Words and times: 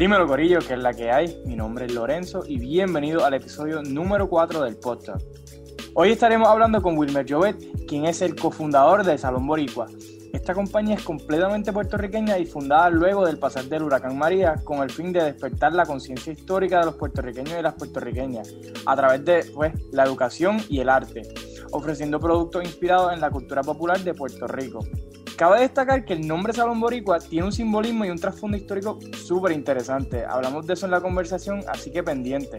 Dímelo 0.00 0.26
Corillo, 0.26 0.60
que 0.60 0.72
es 0.72 0.78
la 0.78 0.94
que 0.94 1.10
hay. 1.10 1.42
Mi 1.44 1.56
nombre 1.56 1.84
es 1.84 1.92
Lorenzo 1.92 2.42
y 2.46 2.58
bienvenido 2.58 3.22
al 3.24 3.34
episodio 3.34 3.82
número 3.82 4.30
4 4.30 4.62
del 4.62 4.76
podcast. 4.76 5.26
Hoy 5.92 6.12
estaremos 6.12 6.48
hablando 6.48 6.80
con 6.80 6.96
Wilmer 6.96 7.30
Jovet, 7.30 7.86
quien 7.86 8.06
es 8.06 8.22
el 8.22 8.34
cofundador 8.34 9.04
de 9.04 9.18
Salón 9.18 9.46
Boricua. 9.46 9.88
Esta 10.32 10.54
compañía 10.54 10.94
es 10.94 11.02
completamente 11.02 11.72
puertorriqueña 11.72 12.38
y 12.38 12.46
fundada 12.46 12.88
luego 12.88 13.26
del 13.26 13.38
pasar 13.38 13.64
del 13.64 13.82
huracán 13.82 14.16
María 14.16 14.54
con 14.64 14.82
el 14.82 14.90
fin 14.90 15.12
de 15.12 15.24
despertar 15.24 15.74
la 15.74 15.84
conciencia 15.84 16.32
histórica 16.32 16.78
de 16.78 16.86
los 16.86 16.94
puertorriqueños 16.94 17.58
y 17.58 17.62
las 17.62 17.74
puertorriqueñas 17.74 18.54
a 18.86 18.96
través 18.96 19.24
de 19.24 19.44
pues, 19.52 19.72
la 19.92 20.04
educación 20.04 20.58
y 20.68 20.78
el 20.78 20.88
arte, 20.88 21.22
ofreciendo 21.72 22.20
productos 22.20 22.64
inspirados 22.64 23.12
en 23.12 23.20
la 23.20 23.30
cultura 23.30 23.62
popular 23.62 23.98
de 24.00 24.14
Puerto 24.14 24.46
Rico. 24.46 24.80
Cabe 25.40 25.60
destacar 25.60 26.04
que 26.04 26.12
el 26.12 26.28
nombre 26.28 26.52
Salón 26.52 26.80
Boricua 26.80 27.18
tiene 27.18 27.46
un 27.46 27.52
simbolismo 27.52 28.04
y 28.04 28.10
un 28.10 28.18
trasfondo 28.18 28.58
histórico 28.58 28.98
súper 29.24 29.52
interesante. 29.52 30.22
Hablamos 30.22 30.66
de 30.66 30.74
eso 30.74 30.84
en 30.84 30.92
la 30.92 31.00
conversación, 31.00 31.64
así 31.66 31.90
que 31.90 32.02
pendiente. 32.02 32.58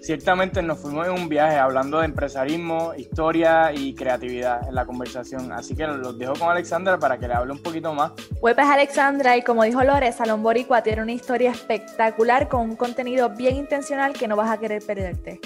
Ciertamente 0.00 0.62
nos 0.62 0.80
fuimos 0.80 1.06
en 1.06 1.12
un 1.12 1.28
viaje 1.28 1.58
hablando 1.58 1.98
de 1.98 2.06
empresarismo, 2.06 2.94
historia 2.96 3.74
y 3.74 3.94
creatividad 3.94 4.66
en 4.66 4.74
la 4.74 4.86
conversación, 4.86 5.52
así 5.52 5.76
que 5.76 5.86
los 5.86 6.18
dejo 6.18 6.32
con 6.32 6.48
Alexandra 6.48 6.98
para 6.98 7.18
que 7.18 7.28
le 7.28 7.34
hable 7.34 7.52
un 7.52 7.62
poquito 7.62 7.92
más. 7.92 8.12
Web 8.40 8.58
es 8.58 8.66
Alexandra 8.68 9.36
y 9.36 9.42
como 9.42 9.62
dijo 9.62 9.84
Lore, 9.84 10.10
Salón 10.10 10.42
Boricua 10.42 10.82
tiene 10.82 11.02
una 11.02 11.12
historia 11.12 11.50
espectacular 11.50 12.48
con 12.48 12.62
un 12.62 12.76
contenido 12.76 13.28
bien 13.36 13.56
intencional 13.56 14.14
que 14.14 14.28
no 14.28 14.34
vas 14.34 14.50
a 14.50 14.56
querer 14.56 14.82
perderte. 14.82 15.40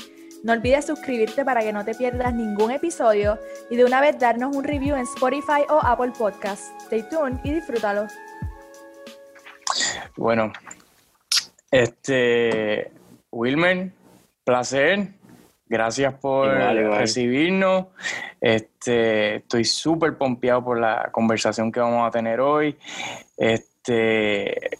No 0.44 0.52
olvides 0.52 0.86
suscribirte 0.86 1.44
para 1.44 1.62
que 1.62 1.72
no 1.72 1.84
te 1.84 1.94
pierdas 1.94 2.32
ningún 2.32 2.70
episodio 2.70 3.38
y 3.70 3.76
de 3.76 3.84
una 3.84 4.00
vez 4.00 4.18
darnos 4.18 4.54
un 4.54 4.62
review 4.62 4.94
en 4.94 5.02
Spotify 5.02 5.62
o 5.68 5.80
Apple 5.82 6.12
Podcast. 6.16 6.80
Stay 6.82 7.02
tuned 7.10 7.38
y 7.42 7.54
disfrútalo. 7.54 8.06
Bueno, 10.16 10.52
este, 11.70 12.92
Wilmer, 13.30 13.90
placer. 14.44 15.08
Gracias 15.66 16.14
por 16.14 16.48
recibirnos. 16.48 17.86
Este, 18.40 19.36
estoy 19.36 19.64
súper 19.64 20.16
pompeado 20.16 20.64
por 20.64 20.78
la 20.78 21.10
conversación 21.12 21.70
que 21.70 21.80
vamos 21.80 22.06
a 22.06 22.10
tener 22.10 22.40
hoy. 22.40 22.78
Este, 23.36 24.78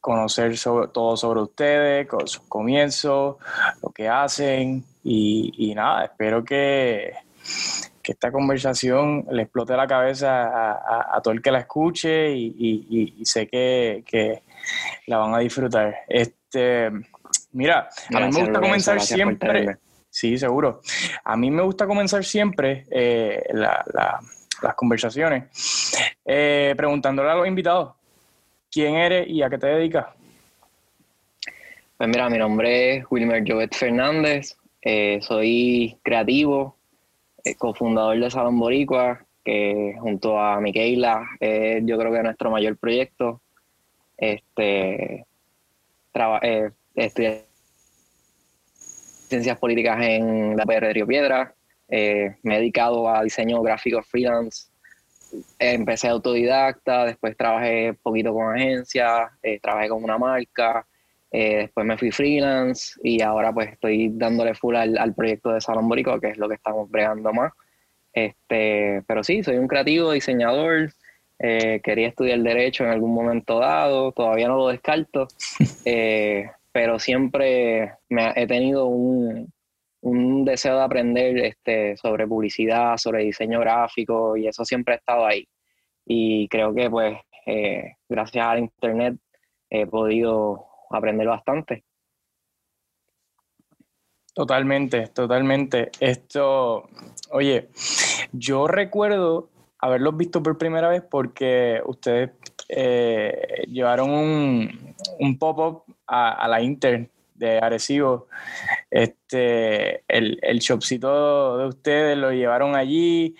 conocer 0.00 0.54
todo 0.92 1.16
sobre 1.16 1.40
ustedes, 1.40 2.08
sus 2.24 2.42
comienzos, 2.48 3.36
lo 3.82 3.90
que 3.90 4.08
hacen, 4.08 4.84
y, 5.02 5.72
nada, 5.74 6.04
espero 6.04 6.44
que, 6.44 7.12
esta 8.02 8.32
conversación 8.32 9.24
le 9.30 9.42
explote 9.42 9.76
la 9.76 9.86
cabeza 9.86 10.72
a, 11.14 11.20
todo 11.22 11.32
el 11.32 11.40
que 11.40 11.52
la 11.52 11.60
escuche 11.60 12.32
y, 12.34 13.22
sé 13.24 13.46
que, 13.46 14.42
la 15.06 15.18
van 15.18 15.34
a 15.34 15.38
disfrutar. 15.38 15.94
Este, 16.08 16.90
mira, 17.52 17.88
a 18.12 18.20
mí 18.20 18.32
me 18.32 18.40
gusta 18.40 18.60
comenzar 18.60 19.00
siempre. 19.00 19.76
Sí, 20.10 20.36
seguro. 20.36 20.80
A 21.22 21.36
mí 21.36 21.52
me 21.52 21.62
gusta 21.62 21.86
comenzar 21.86 22.24
siempre 22.24 22.86
eh, 22.90 23.44
las 23.52 24.74
conversaciones 24.74 25.44
eh, 26.24 26.74
preguntándole 26.76 27.30
a 27.30 27.34
los 27.34 27.46
invitados 27.46 27.94
quién 28.70 28.94
eres 28.94 29.28
y 29.28 29.42
a 29.42 29.50
qué 29.50 29.58
te 29.58 29.66
dedicas. 29.66 30.06
Pues 31.96 32.08
mira, 32.08 32.30
mi 32.30 32.38
nombre 32.38 32.96
es 32.96 33.04
Wilmer 33.10 33.44
Jovet 33.46 33.74
Fernández, 33.74 34.56
eh, 34.82 35.18
soy 35.22 35.98
creativo, 36.02 36.76
eh, 37.44 37.54
cofundador 37.54 38.18
de 38.18 38.30
Salón 38.30 38.58
Boricua, 38.58 39.26
que 39.44 39.94
junto 39.98 40.38
a 40.38 40.60
Miquela 40.60 41.26
es 41.40 41.82
yo 41.84 41.98
creo 41.98 42.12
que 42.12 42.22
nuestro 42.22 42.50
mayor 42.50 42.76
proyecto. 42.78 43.40
Este, 44.16 45.26
eh, 46.42 46.70
estudié 46.94 47.46
ciencias 48.74 49.58
políticas 49.58 50.02
en 50.02 50.56
la 50.56 50.66
PR 50.66 50.88
de 50.88 50.92
Río 50.92 51.06
Piedra, 51.06 51.54
me 51.88 52.36
he 52.44 52.58
dedicado 52.58 53.08
a 53.08 53.22
diseño 53.22 53.62
gráfico 53.62 54.02
freelance, 54.02 54.68
empecé 55.58 56.08
autodidacta, 56.08 57.06
después 57.06 57.36
trabajé 57.36 57.94
poquito 58.02 58.34
con 58.34 58.54
agencias, 58.54 59.30
trabajé 59.62 59.88
con 59.88 60.02
una 60.04 60.18
marca, 60.18 60.86
eh, 61.32 61.58
después 61.58 61.86
me 61.86 61.96
fui 61.96 62.10
freelance 62.10 62.98
y 63.04 63.22
ahora 63.22 63.52
pues 63.52 63.72
estoy 63.72 64.10
dándole 64.12 64.54
full 64.54 64.74
al, 64.74 65.14
proyecto 65.14 65.50
de 65.52 65.60
Salón 65.60 65.88
Borico, 65.88 66.18
que 66.20 66.30
es 66.30 66.38
lo 66.38 66.48
que 66.48 66.56
estamos 66.56 66.90
bregando 66.90 67.32
más. 67.32 67.52
Este, 68.12 69.02
pero 69.06 69.22
sí, 69.22 69.42
soy 69.42 69.56
un 69.56 69.68
creativo, 69.68 70.10
diseñador. 70.12 70.92
Eh, 71.38 71.80
quería 71.82 72.08
estudiar 72.08 72.40
Derecho 72.40 72.84
en 72.84 72.90
algún 72.90 73.14
momento 73.14 73.60
dado, 73.60 74.12
todavía 74.12 74.48
no 74.48 74.56
lo 74.56 74.68
descarto, 74.68 75.26
eh, 75.86 76.50
pero 76.70 76.98
siempre 76.98 77.94
me, 78.10 78.32
he 78.36 78.46
tenido 78.46 78.86
un, 78.86 79.50
un, 80.02 80.44
deseo 80.44 80.76
de 80.76 80.82
aprender 80.82 81.38
este, 81.38 81.96
sobre 81.96 82.26
publicidad, 82.26 82.98
sobre 82.98 83.24
diseño 83.24 83.60
gráfico 83.60 84.36
y 84.36 84.48
eso 84.48 84.64
siempre 84.64 84.94
ha 84.94 84.98
estado 84.98 85.24
ahí. 85.24 85.48
Y 86.04 86.48
creo 86.48 86.74
que 86.74 86.90
pues 86.90 87.16
gracias 88.08 88.46
al 88.46 88.58
Internet 88.60 89.16
he 89.70 89.86
podido 89.86 90.69
aprender 90.90 91.26
bastante. 91.26 91.84
Totalmente, 94.34 95.08
totalmente. 95.08 95.90
Esto, 95.98 96.88
oye, 97.30 97.68
yo 98.32 98.68
recuerdo 98.68 99.48
haberlos 99.78 100.16
visto 100.16 100.42
por 100.42 100.58
primera 100.58 100.88
vez 100.88 101.02
porque 101.02 101.80
ustedes 101.84 102.30
eh, 102.68 103.64
llevaron 103.66 104.10
un, 104.10 104.94
un 105.18 105.38
pop-up 105.38 105.82
a, 106.06 106.46
la 106.48 106.62
Inter 106.62 107.10
de 107.34 107.58
Arecibo. 107.58 108.28
Este, 108.90 110.04
el, 110.06 110.38
el 110.42 110.58
shopcito 110.58 111.58
de 111.58 111.66
ustedes 111.66 112.16
lo 112.16 112.30
llevaron 112.32 112.76
allí, 112.76 113.34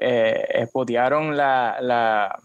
eh, 0.00 0.68
la, 1.36 1.78
la, 1.80 2.38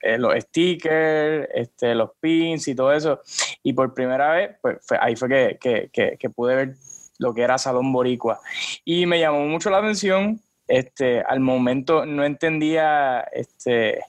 eh, 0.00 0.18
los 0.18 0.34
stickers, 0.36 1.48
este, 1.52 1.94
los 1.94 2.10
pins 2.20 2.68
y 2.68 2.74
todo 2.74 2.92
eso. 2.92 3.20
Y 3.62 3.72
por 3.72 3.94
primera 3.94 4.32
vez, 4.32 4.56
pues 4.62 4.78
ahí 5.00 5.16
fue 5.16 5.28
que, 5.28 5.90
que, 5.92 6.16
que, 6.18 6.30
pude 6.30 6.54
ver 6.54 6.74
lo 7.18 7.34
que 7.34 7.42
era 7.42 7.58
Salón 7.58 7.92
Boricua. 7.92 8.40
Y 8.84 9.06
me 9.06 9.18
llamó 9.18 9.44
mucho 9.46 9.70
la 9.70 9.78
atención. 9.78 10.40
Este, 10.68 11.22
al 11.22 11.40
momento 11.40 12.04
no 12.04 12.24
entendía 12.24 13.20
este, 13.32 14.00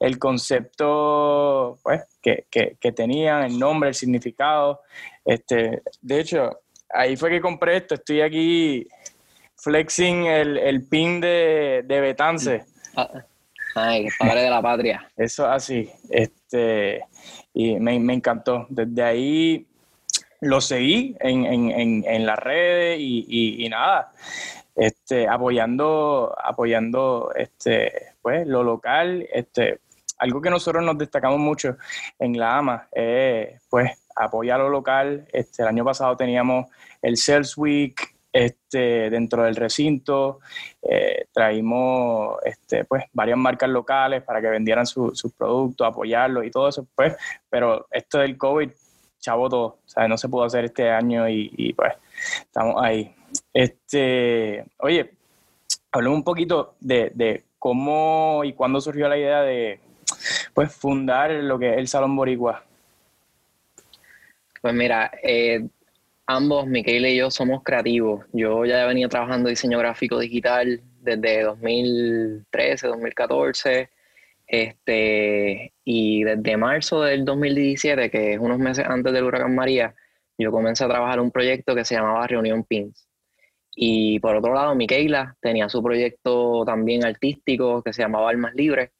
el 0.00 0.18
concepto 0.18 1.78
pues, 1.82 2.02
que, 2.20 2.46
que, 2.50 2.92
tenían, 2.92 3.44
el 3.44 3.58
nombre, 3.58 3.90
el 3.90 3.94
significado. 3.94 4.82
Este, 5.24 5.82
de 6.02 6.20
hecho, 6.20 6.60
ahí 6.90 7.16
fue 7.16 7.30
que 7.30 7.40
compré 7.40 7.76
esto. 7.76 7.94
Estoy 7.94 8.20
aquí 8.20 8.86
flexing 9.56 10.26
el, 10.26 10.58
el 10.58 10.86
pin 10.86 11.20
de, 11.20 11.84
de 11.86 12.00
Betance. 12.00 12.64
Ah, 12.96 13.24
Ay, 13.74 14.08
padre 14.18 14.42
de 14.42 14.50
la 14.50 14.62
patria. 14.62 15.10
Eso 15.16 15.46
así. 15.46 15.90
Este, 16.10 17.04
y 17.52 17.78
me, 17.80 17.94
encantó. 17.94 18.66
Desde 18.68 19.02
ahí 19.02 19.66
lo 20.40 20.60
seguí 20.60 21.16
en, 21.20 21.44
en, 21.44 22.04
en, 22.06 22.26
las 22.26 22.38
redes 22.38 22.98
y, 23.00 23.64
y, 23.64 23.68
nada. 23.68 24.12
Este, 24.74 25.26
apoyando, 25.26 26.34
apoyando 26.42 27.32
este, 27.34 28.12
pues, 28.22 28.46
lo 28.46 28.62
local, 28.62 29.26
este, 29.32 29.80
algo 30.18 30.40
que 30.40 30.50
nosotros 30.50 30.84
nos 30.84 30.98
destacamos 30.98 31.38
mucho 31.38 31.76
en 32.18 32.38
la 32.38 32.58
AMA 32.58 32.88
es 32.92 33.60
pues 33.68 33.90
apoyar 34.16 34.58
lo 34.60 34.68
local. 34.68 35.26
Este, 35.32 35.62
el 35.62 35.68
año 35.68 35.84
pasado 35.84 36.16
teníamos 36.16 36.66
el 37.02 37.16
Sales 37.16 37.56
Week, 37.56 38.17
este, 38.38 39.10
dentro 39.10 39.42
del 39.42 39.56
recinto. 39.56 40.38
Eh, 40.82 41.26
traímos 41.32 42.38
este, 42.44 42.84
pues, 42.84 43.04
varias 43.12 43.36
marcas 43.36 43.68
locales 43.68 44.22
para 44.22 44.40
que 44.40 44.48
vendieran 44.48 44.86
sus 44.86 45.32
productos, 45.36 45.86
apoyarlos 45.86 46.44
y 46.44 46.50
todo 46.50 46.68
eso. 46.68 46.86
Pues, 46.94 47.16
pero 47.50 47.88
esto 47.90 48.18
del 48.18 48.38
COVID, 48.38 48.70
chavo 49.18 49.48
todo, 49.48 49.78
no 50.08 50.16
se 50.16 50.28
pudo 50.28 50.44
hacer 50.44 50.66
este 50.66 50.88
año 50.88 51.28
y, 51.28 51.72
pues 51.72 51.94
estamos 52.42 52.76
ahí. 52.80 53.12
Este, 53.52 54.64
oye, 54.78 55.10
hablemos 55.90 56.18
un 56.18 56.24
poquito 56.24 56.76
de, 56.80 57.44
cómo 57.58 58.42
y 58.44 58.52
cuándo 58.52 58.80
surgió 58.80 59.08
la 59.08 59.18
idea 59.18 59.42
de 59.42 59.80
pues 60.54 60.72
fundar 60.72 61.32
lo 61.32 61.58
que 61.58 61.72
es 61.72 61.78
el 61.78 61.88
Salón 61.88 62.14
Boricua. 62.14 62.62
Pues 64.62 64.74
mira, 64.74 65.10
eh, 65.22 65.68
ambos, 66.28 66.66
Miquel 66.66 67.06
y 67.06 67.16
yo, 67.16 67.30
somos 67.30 67.62
creativos. 67.64 68.24
Yo 68.32 68.64
ya 68.66 68.86
venido 68.86 69.08
trabajando 69.08 69.48
diseño 69.48 69.78
gráfico 69.78 70.18
digital 70.20 70.80
desde 71.00 71.42
2013, 71.42 72.86
2014. 72.86 73.90
Este, 74.46 75.74
y 75.84 76.24
desde 76.24 76.56
marzo 76.56 77.02
del 77.02 77.24
2017, 77.24 78.10
que 78.10 78.34
es 78.34 78.38
unos 78.38 78.58
meses 78.58 78.86
antes 78.86 79.12
del 79.12 79.24
huracán 79.24 79.54
María, 79.54 79.94
yo 80.38 80.52
comencé 80.52 80.84
a 80.84 80.88
trabajar 80.88 81.20
un 81.20 81.30
proyecto 81.30 81.74
que 81.74 81.84
se 81.84 81.94
llamaba 81.96 82.26
Reunión 82.26 82.64
Pins. 82.64 83.08
Y 83.74 84.20
por 84.20 84.36
otro 84.36 84.54
lado, 84.54 84.74
Miquela 84.74 85.36
tenía 85.40 85.68
su 85.68 85.82
proyecto 85.82 86.64
también 86.66 87.04
artístico 87.04 87.82
que 87.82 87.92
se 87.92 88.02
llamaba 88.02 88.30
Almas 88.30 88.54
Libres. 88.54 88.90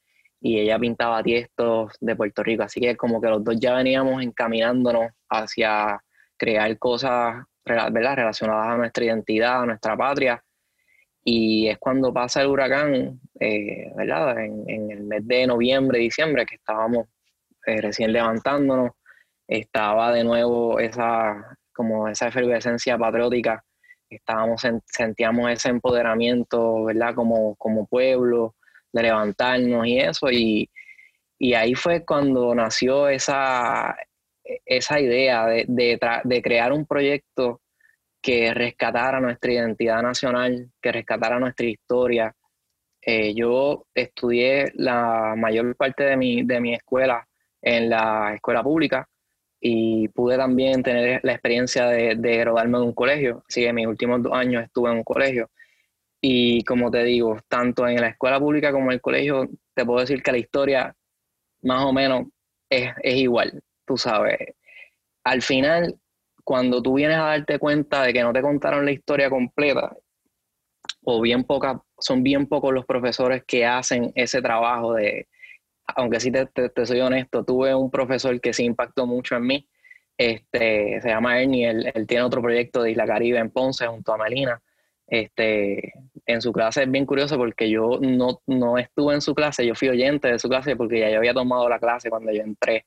y 0.40 0.60
ella 0.60 0.78
pintaba 0.78 1.22
tiestos 1.22 1.92
de 2.00 2.16
Puerto 2.16 2.42
Rico, 2.44 2.62
así 2.62 2.80
que 2.80 2.96
como 2.96 3.20
que 3.20 3.28
los 3.28 3.44
dos 3.44 3.56
ya 3.60 3.74
veníamos 3.74 4.22
encaminándonos 4.22 5.10
hacia 5.28 6.00
crear 6.38 6.78
cosas 6.78 7.44
¿verdad? 7.64 8.16
relacionadas 8.16 8.68
a 8.68 8.76
nuestra 8.78 9.04
identidad, 9.04 9.62
a 9.62 9.66
nuestra 9.66 9.96
patria, 9.96 10.42
y 11.22 11.68
es 11.68 11.76
cuando 11.78 12.12
pasa 12.12 12.40
el 12.40 12.48
huracán, 12.48 13.20
eh, 13.38 13.92
¿verdad? 13.94 14.38
En, 14.38 14.90
el 14.90 15.02
mes 15.02 15.26
de 15.26 15.46
noviembre, 15.46 15.98
diciembre, 15.98 16.46
que 16.46 16.54
estábamos 16.54 17.06
eh, 17.66 17.82
recién 17.82 18.12
levantándonos, 18.12 18.92
estaba 19.46 20.12
de 20.12 20.24
nuevo 20.24 20.78
esa, 20.78 21.58
como 21.74 22.08
esa 22.08 22.28
efervescencia 22.28 22.96
patriótica, 22.96 23.62
estábamos, 24.08 24.62
sentíamos 24.86 25.50
ese 25.50 25.68
empoderamiento, 25.68 26.84
¿verdad? 26.84 27.14
Como, 27.14 27.56
como 27.56 27.86
pueblo, 27.86 28.54
de 28.92 29.02
levantarnos 29.02 29.86
y 29.86 29.98
eso, 29.98 30.30
y, 30.30 30.70
ahí 31.54 31.74
fue 31.74 32.04
cuando 32.04 32.54
nació 32.54 33.08
esa, 33.08 33.94
esa 34.64 35.00
idea 35.00 35.46
de, 35.46 35.66
de 36.24 36.42
crear 36.42 36.72
un 36.72 36.86
proyecto 36.86 37.60
que 38.20 38.52
rescatara 38.52 39.20
nuestra 39.20 39.52
identidad 39.52 40.02
nacional, 40.02 40.70
que 40.80 40.92
rescatara 40.92 41.38
nuestra 41.38 41.66
historia. 41.66 42.34
Eh, 43.00 43.34
yo 43.34 43.86
estudié 43.94 44.72
la 44.74 45.34
mayor 45.36 45.76
parte 45.76 46.04
de 46.04 46.16
mi, 46.16 46.42
de 46.42 46.60
mi 46.60 46.74
escuela 46.74 47.26
en 47.62 47.88
la 47.90 48.34
escuela 48.34 48.62
pública 48.62 49.08
y 49.60 50.08
pude 50.08 50.36
también 50.36 50.82
tener 50.82 51.20
la 51.22 51.32
experiencia 51.32 51.86
de, 51.86 52.16
de 52.16 52.36
graduarme 52.38 52.78
en 52.78 52.84
un 52.84 52.92
colegio. 52.92 53.44
Así 53.48 53.62
que 53.62 53.72
mis 53.72 53.86
últimos 53.86 54.22
dos 54.22 54.32
años 54.32 54.64
estuve 54.64 54.90
en 54.90 54.98
un 54.98 55.04
colegio. 55.04 55.50
Y 56.20 56.64
como 56.64 56.90
te 56.90 57.04
digo, 57.04 57.38
tanto 57.48 57.86
en 57.86 58.00
la 58.00 58.08
escuela 58.08 58.40
pública 58.40 58.72
como 58.72 58.86
en 58.86 58.94
el 58.94 59.00
colegio, 59.00 59.48
te 59.74 59.84
puedo 59.84 60.00
decir 60.00 60.22
que 60.22 60.32
la 60.32 60.38
historia 60.38 60.94
más 61.62 61.84
o 61.84 61.92
menos 61.92 62.26
es, 62.68 62.90
es 63.02 63.14
igual, 63.16 63.62
tú 63.88 63.96
sabes. 63.96 64.38
Al 65.24 65.42
final, 65.42 65.98
cuando 66.44 66.80
tú 66.80 66.94
vienes 66.94 67.18
a 67.18 67.24
darte 67.24 67.58
cuenta 67.58 68.02
de 68.04 68.12
que 68.12 68.22
no 68.22 68.32
te 68.32 68.40
contaron 68.42 68.84
la 68.84 68.92
historia 68.92 69.28
completa, 69.28 69.96
o 71.04 71.20
bien 71.20 71.44
pocas, 71.44 71.78
son 71.98 72.22
bien 72.22 72.46
pocos 72.46 72.72
los 72.72 72.86
profesores 72.86 73.42
que 73.46 73.66
hacen 73.66 74.12
ese 74.14 74.40
trabajo 74.40 74.94
de, 74.94 75.26
aunque 75.96 76.20
sí 76.20 76.30
te, 76.30 76.86
soy 76.86 77.00
honesto, 77.00 77.44
tuve 77.44 77.74
un 77.74 77.90
profesor 77.90 78.40
que 78.40 78.52
sí 78.52 78.64
impactó 78.64 79.06
mucho 79.06 79.36
en 79.36 79.46
mí, 79.46 79.68
este, 80.16 81.00
se 81.00 81.08
llama 81.08 81.40
Ernie, 81.40 81.68
él, 81.68 82.06
tiene 82.06 82.24
otro 82.24 82.42
proyecto 82.42 82.82
de 82.82 82.90
Isla 82.90 83.06
Caribe 83.06 83.38
en 83.38 83.50
Ponce 83.50 83.86
junto 83.86 84.12
a 84.12 84.18
Melina. 84.18 84.60
Este, 85.06 85.92
en 86.26 86.42
su 86.42 86.52
clase 86.52 86.82
es 86.82 86.90
bien 86.90 87.06
curioso 87.06 87.38
porque 87.38 87.70
yo 87.70 87.98
no, 88.00 88.42
no 88.46 88.76
estuve 88.76 89.14
en 89.14 89.22
su 89.22 89.34
clase, 89.34 89.66
yo 89.66 89.74
fui 89.74 89.88
oyente 89.88 90.28
de 90.28 90.38
su 90.38 90.48
clase 90.48 90.76
porque 90.76 91.00
ya 91.00 91.10
yo 91.10 91.18
había 91.18 91.32
tomado 91.32 91.68
la 91.68 91.78
clase 91.78 92.10
cuando 92.10 92.30
yo 92.32 92.42
entré 92.42 92.84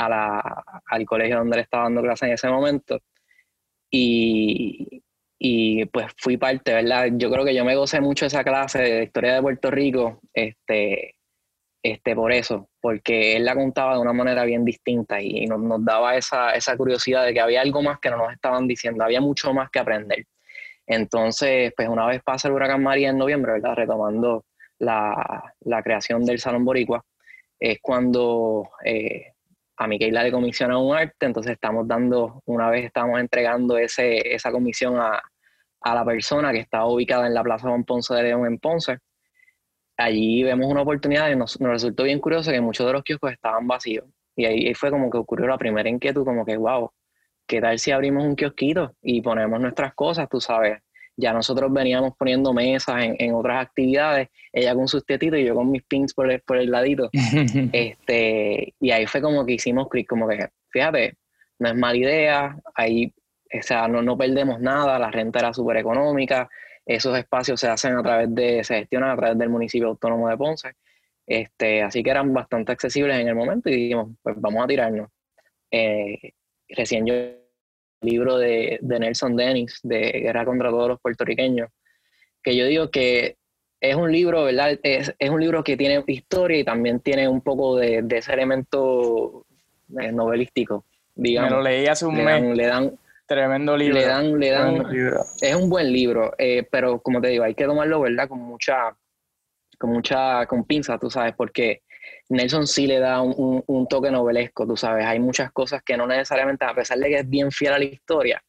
a 0.00 0.08
la, 0.08 0.64
al 0.86 1.04
colegio 1.04 1.38
donde 1.38 1.56
le 1.56 1.62
estaba 1.62 1.84
dando 1.84 2.02
clase 2.02 2.26
en 2.26 2.32
ese 2.32 2.48
momento. 2.48 3.00
Y, 3.90 5.02
y, 5.38 5.84
pues 5.86 6.06
fui 6.16 6.36
parte, 6.36 6.72
¿verdad? 6.72 7.08
Yo 7.12 7.30
creo 7.30 7.44
que 7.44 7.54
yo 7.54 7.64
me 7.64 7.76
gocé 7.76 8.00
mucho 8.00 8.26
esa 8.26 8.44
clase 8.44 8.78
de 8.82 9.04
historia 9.04 9.34
de 9.34 9.42
Puerto 9.42 9.70
Rico, 9.70 10.20
este, 10.32 11.16
este, 11.82 12.14
por 12.14 12.32
eso, 12.32 12.68
porque 12.80 13.36
él 13.36 13.44
la 13.44 13.54
contaba 13.54 13.94
de 13.94 14.00
una 14.00 14.12
manera 14.12 14.44
bien 14.44 14.64
distinta 14.64 15.20
y 15.20 15.46
nos, 15.46 15.60
nos 15.60 15.84
daba 15.84 16.16
esa, 16.16 16.52
esa 16.52 16.76
curiosidad 16.76 17.24
de 17.24 17.34
que 17.34 17.40
había 17.40 17.62
algo 17.62 17.82
más 17.82 17.98
que 18.00 18.10
no 18.10 18.18
nos 18.18 18.32
estaban 18.32 18.66
diciendo, 18.66 19.04
había 19.04 19.20
mucho 19.20 19.52
más 19.52 19.70
que 19.70 19.80
aprender. 19.80 20.26
Entonces, 20.86 21.72
pues 21.76 21.88
una 21.88 22.06
vez 22.06 22.22
pasa 22.22 22.48
el 22.48 22.54
huracán 22.54 22.82
María 22.82 23.10
en 23.10 23.18
noviembre, 23.18 23.52
¿verdad? 23.52 23.74
Retomando 23.76 24.44
la, 24.78 25.54
la 25.60 25.82
creación 25.82 26.24
del 26.24 26.38
Salón 26.38 26.64
Boricua, 26.64 27.04
es 27.60 27.78
cuando 27.82 28.70
eh, 28.84 29.34
a 29.80 29.86
Miquela 29.86 30.22
le 30.22 30.30
comisiona 30.30 30.76
un 30.76 30.94
arte, 30.94 31.24
entonces 31.24 31.52
estamos 31.52 31.88
dando, 31.88 32.42
una 32.44 32.68
vez 32.68 32.84
estamos 32.84 33.18
entregando 33.18 33.78
ese, 33.78 34.34
esa 34.34 34.52
comisión 34.52 34.98
a, 34.98 35.22
la 35.82 36.04
persona 36.04 36.52
que 36.52 36.58
está 36.58 36.84
ubicada 36.84 37.26
en 37.26 37.32
la 37.32 37.42
Plaza 37.42 37.66
Juan 37.66 37.84
Ponce 37.84 38.12
de 38.12 38.24
León 38.24 38.46
en 38.46 38.58
Ponce. 38.58 38.98
Allí 39.96 40.42
vemos 40.42 40.66
una 40.66 40.82
oportunidad 40.82 41.30
y 41.30 41.36
nos, 41.36 41.56
resultó 41.58 42.02
bien 42.02 42.18
curioso 42.20 42.50
que 42.50 42.60
muchos 42.60 42.86
de 42.86 42.92
los 42.92 43.02
kioscos 43.02 43.32
estaban 43.32 43.66
vacíos. 43.66 44.04
Y 44.36 44.44
ahí 44.44 44.74
fue 44.74 44.90
como 44.90 45.10
que 45.10 45.16
ocurrió 45.16 45.46
la 45.46 45.56
primera 45.56 45.88
inquietud, 45.88 46.26
como 46.26 46.44
que, 46.44 46.58
wow, 46.58 46.92
¿qué 47.46 47.62
tal 47.62 47.78
si 47.78 47.90
abrimos 47.90 48.22
un 48.24 48.36
kiosquito 48.36 48.94
y 49.00 49.22
ponemos 49.22 49.58
nuestras 49.62 49.94
cosas, 49.94 50.28
tú 50.28 50.42
sabes? 50.42 50.82
Ya 51.16 51.32
nosotros 51.32 51.72
veníamos 51.72 52.16
poniendo 52.16 52.52
mesas 52.52 52.96
en, 53.18 53.34
otras 53.34 53.66
actividades, 53.66 54.28
ella 54.52 54.74
con 54.74 54.88
sus 54.88 55.04
tetitos 55.04 55.38
y 55.38 55.44
yo 55.44 55.54
con 55.54 55.70
mis 55.70 55.82
pins 55.82 56.14
por 56.14 56.30
el, 56.30 56.40
por 56.40 56.56
el 56.56 56.70
ladito. 56.70 57.10
este, 57.72 58.74
y 58.80 58.90
ahí 58.90 59.06
fue 59.06 59.20
como 59.20 59.44
que 59.44 59.54
hicimos 59.54 59.88
clic, 59.88 60.08
como 60.08 60.28
que, 60.28 60.48
fíjate, 60.70 61.16
no 61.58 61.68
es 61.68 61.76
mala 61.76 61.96
idea, 61.96 62.56
ahí, 62.74 63.12
o 63.52 63.62
sea, 63.62 63.86
no, 63.88 64.02
no 64.02 64.16
perdemos 64.16 64.60
nada, 64.60 64.98
la 64.98 65.10
renta 65.10 65.40
era 65.40 65.52
súper 65.52 65.76
económica, 65.76 66.48
esos 66.86 67.16
espacios 67.18 67.60
se 67.60 67.68
hacen 67.68 67.96
a 67.96 68.02
través 68.02 68.34
de, 68.34 68.64
se 68.64 68.78
gestionan 68.78 69.10
a 69.10 69.16
través 69.16 69.38
del 69.38 69.50
municipio 69.50 69.88
autónomo 69.88 70.28
de 70.28 70.36
Ponce, 70.36 70.72
este, 71.26 71.82
así 71.82 72.02
que 72.02 72.10
eran 72.10 72.32
bastante 72.32 72.72
accesibles 72.72 73.20
en 73.20 73.28
el 73.28 73.34
momento 73.34 73.68
y 73.68 73.76
dijimos, 73.76 74.08
pues 74.22 74.36
vamos 74.40 74.64
a 74.64 74.66
tirarnos. 74.66 75.10
Eh, 75.70 76.32
recién 76.68 77.06
yo 77.06 77.14
libro 78.00 78.38
de, 78.38 78.78
Nelson 78.82 79.36
Dennis, 79.36 79.80
de 79.82 80.12
Guerra 80.12 80.44
contra 80.44 80.70
todos 80.70 80.88
los 80.88 81.00
puertorriqueños, 81.00 81.70
que 82.42 82.56
yo 82.56 82.66
digo 82.66 82.90
que 82.90 83.36
es 83.80 83.94
un 83.94 84.12
libro, 84.12 84.44
¿verdad? 84.44 84.78
Es, 84.82 85.14
un 85.30 85.40
libro 85.40 85.64
que 85.64 85.76
tiene 85.76 86.04
historia 86.06 86.58
y 86.58 86.64
también 86.64 87.00
tiene 87.00 87.28
un 87.28 87.40
poco 87.40 87.76
de, 87.76 88.04
ese 88.10 88.32
elemento 88.32 89.46
eh, 89.98 90.12
novelístico, 90.12 90.84
digamos. 91.14 91.50
Me 91.50 91.56
lo 91.56 91.62
leí 91.62 91.86
hace 91.86 92.06
un 92.06 92.22
mes. 92.22 92.56
le 92.56 92.66
dan, 92.66 92.98
Tremendo 93.30 93.76
libro. 93.76 93.94
Le 93.94 94.06
dan, 94.06 94.40
le 94.40 94.50
dan, 94.50 94.86
es 95.40 95.54
un 95.54 95.70
buen 95.70 95.92
libro, 95.92 96.34
eh, 96.36 96.66
pero 96.68 97.00
como 97.00 97.20
te 97.20 97.28
digo, 97.28 97.44
hay 97.44 97.54
que 97.54 97.64
tomarlo, 97.64 98.00
¿verdad? 98.00 98.28
Con 98.28 98.40
mucha, 98.40 98.96
con 99.78 99.90
mucha, 99.90 100.46
con 100.46 100.64
pinza, 100.64 100.98
tú 100.98 101.08
sabes, 101.08 101.34
porque 101.36 101.82
Nelson 102.30 102.66
sí 102.66 102.86
le 102.86 103.00
da 103.00 103.20
un, 103.20 103.86
toque 103.88 104.10
novelesco, 104.10 104.66
tú 104.66 104.76
sabes, 104.76 105.04
hay 105.04 105.18
muchas 105.18 105.50
cosas 105.50 105.82
que 105.82 105.96
no 105.96 106.06
necesariamente, 106.06 106.64
a 106.64 106.74
pesar 106.74 106.98
de 106.98 107.08
que 107.08 107.16
es 107.16 107.28
bien 107.28 107.50
fiel 107.50 107.72
a 107.72 107.78
la 107.78 107.84
historia, 107.84 108.42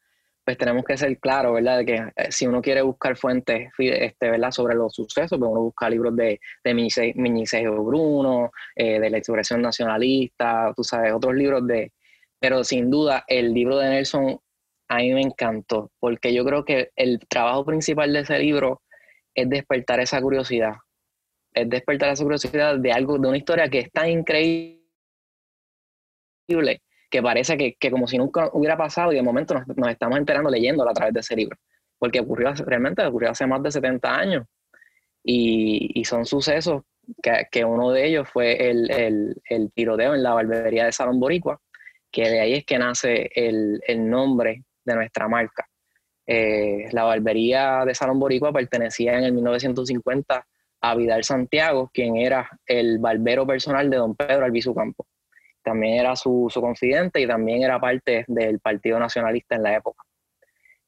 pues 0.46 0.56
tenemos 0.58 0.84
que 0.86 0.98
ser 0.98 1.18
claros, 1.20 1.54
¿verdad? 1.56 1.80
De 1.80 1.86
que 1.86 1.96
eh, 2.16 2.32
si 2.32 2.46
uno 2.46 2.62
quiere 2.62 2.84
buscar 2.84 3.18
fuentes, 3.18 3.72
este, 3.78 4.30
¿verdad? 4.30 4.52
Sobre 4.52 4.76
los 4.76 4.94
sucesos, 4.94 5.38
pues 5.40 5.52
uno 5.52 5.62
busca 5.62 5.90
libros 5.90 6.16
de, 6.16 6.40
de 6.64 7.70
Bruno, 7.70 8.52
eh, 8.76 9.00
de 9.00 9.10
la 9.10 9.18
expresión 9.18 9.62
nacionalista, 9.62 10.74
tú 10.76 10.84
sabes, 10.84 11.14
otros 11.14 11.34
libros 11.34 11.66
de... 11.66 11.92
Pero 12.40 12.64
sin 12.64 12.90
duda, 12.90 13.24
el 13.28 13.54
libro 13.54 13.78
de 13.78 13.90
Nelson 13.90 14.40
a 14.90 14.98
mí 14.98 15.14
me 15.14 15.22
encantó, 15.22 15.92
porque 16.00 16.34
yo 16.34 16.46
creo 16.46 16.66
que 16.66 16.92
el 16.96 17.20
trabajo 17.30 17.66
principal 17.66 18.14
de 18.14 18.20
ese 18.20 18.38
libro 18.40 18.82
es 19.34 19.50
despertar 19.50 20.00
esa 20.00 20.22
curiosidad, 20.22 20.74
es 21.54 21.70
despertar 21.70 22.10
esa 22.12 22.24
curiosidad 22.24 22.78
de 22.78 22.92
algo, 22.92 23.18
de 23.18 23.28
una 23.28 23.38
historia 23.38 23.70
que 23.70 23.80
es 23.80 23.92
tan 23.92 24.10
increíble 24.10 24.82
que 27.12 27.22
parece 27.22 27.58
que, 27.58 27.92
como 27.92 28.08
si 28.08 28.18
nunca 28.18 28.50
hubiera 28.54 28.78
pasado 28.78 29.12
y 29.12 29.16
de 29.16 29.22
momento 29.22 29.54
nos, 29.54 29.90
estamos 29.90 30.18
enterando 30.18 30.50
leyéndola 30.50 30.92
a 30.92 30.94
través 30.94 31.14
de 31.14 31.20
ese 31.20 31.36
libro. 31.36 31.58
Porque 32.00 32.22
ocurrió 32.22 32.54
realmente 32.66 33.06
ocurrió 33.06 33.32
hace 33.32 33.46
más 33.46 33.62
de 33.62 33.70
70 33.70 34.16
años. 34.16 34.46
Y, 35.24 36.04
son 36.06 36.26
sucesos 36.26 36.84
que, 37.52 37.66
uno 37.66 37.92
de 37.92 38.08
ellos 38.08 38.30
fue 38.30 38.70
el, 38.70 39.72
tiroteo 39.76 40.16
en 40.16 40.24
la 40.24 40.34
barbería 40.34 40.86
de 40.86 40.92
Salón 40.92 41.20
Boricua, 41.20 41.60
que 42.10 42.30
de 42.30 42.40
ahí 42.40 42.54
es 42.54 42.66
que 42.66 42.80
nace 42.80 43.30
el, 43.36 43.82
nombre 44.10 44.64
de 44.86 44.96
nuestra 44.96 45.28
marca. 45.28 45.68
Eh, 46.26 46.88
la 46.92 47.04
barbería 47.04 47.84
de 47.86 47.94
Salón 47.94 48.20
Boricua 48.20 48.54
pertenecía 48.54 49.18
en 49.18 49.26
el 49.26 49.34
1950 49.34 50.48
a 50.82 50.96
Vidal 50.96 51.24
Santiago, 51.24 51.90
quien 51.94 52.18
era 52.18 52.50
el 52.66 52.98
barbero 52.98 53.46
personal 53.46 53.90
de 53.90 53.98
don 53.98 54.16
Pedro 54.16 54.46
Albizu 54.46 54.74
Campo. 54.74 55.06
También 55.64 56.00
era 56.00 56.16
su, 56.16 56.50
confidente 56.54 57.22
y 57.22 57.28
también 57.28 57.62
era 57.62 57.80
parte 57.80 58.26
del 58.28 58.60
Partido 58.60 59.00
Nacionalista 59.00 59.56
en 59.56 59.64
la 59.64 59.76
época. 59.76 60.04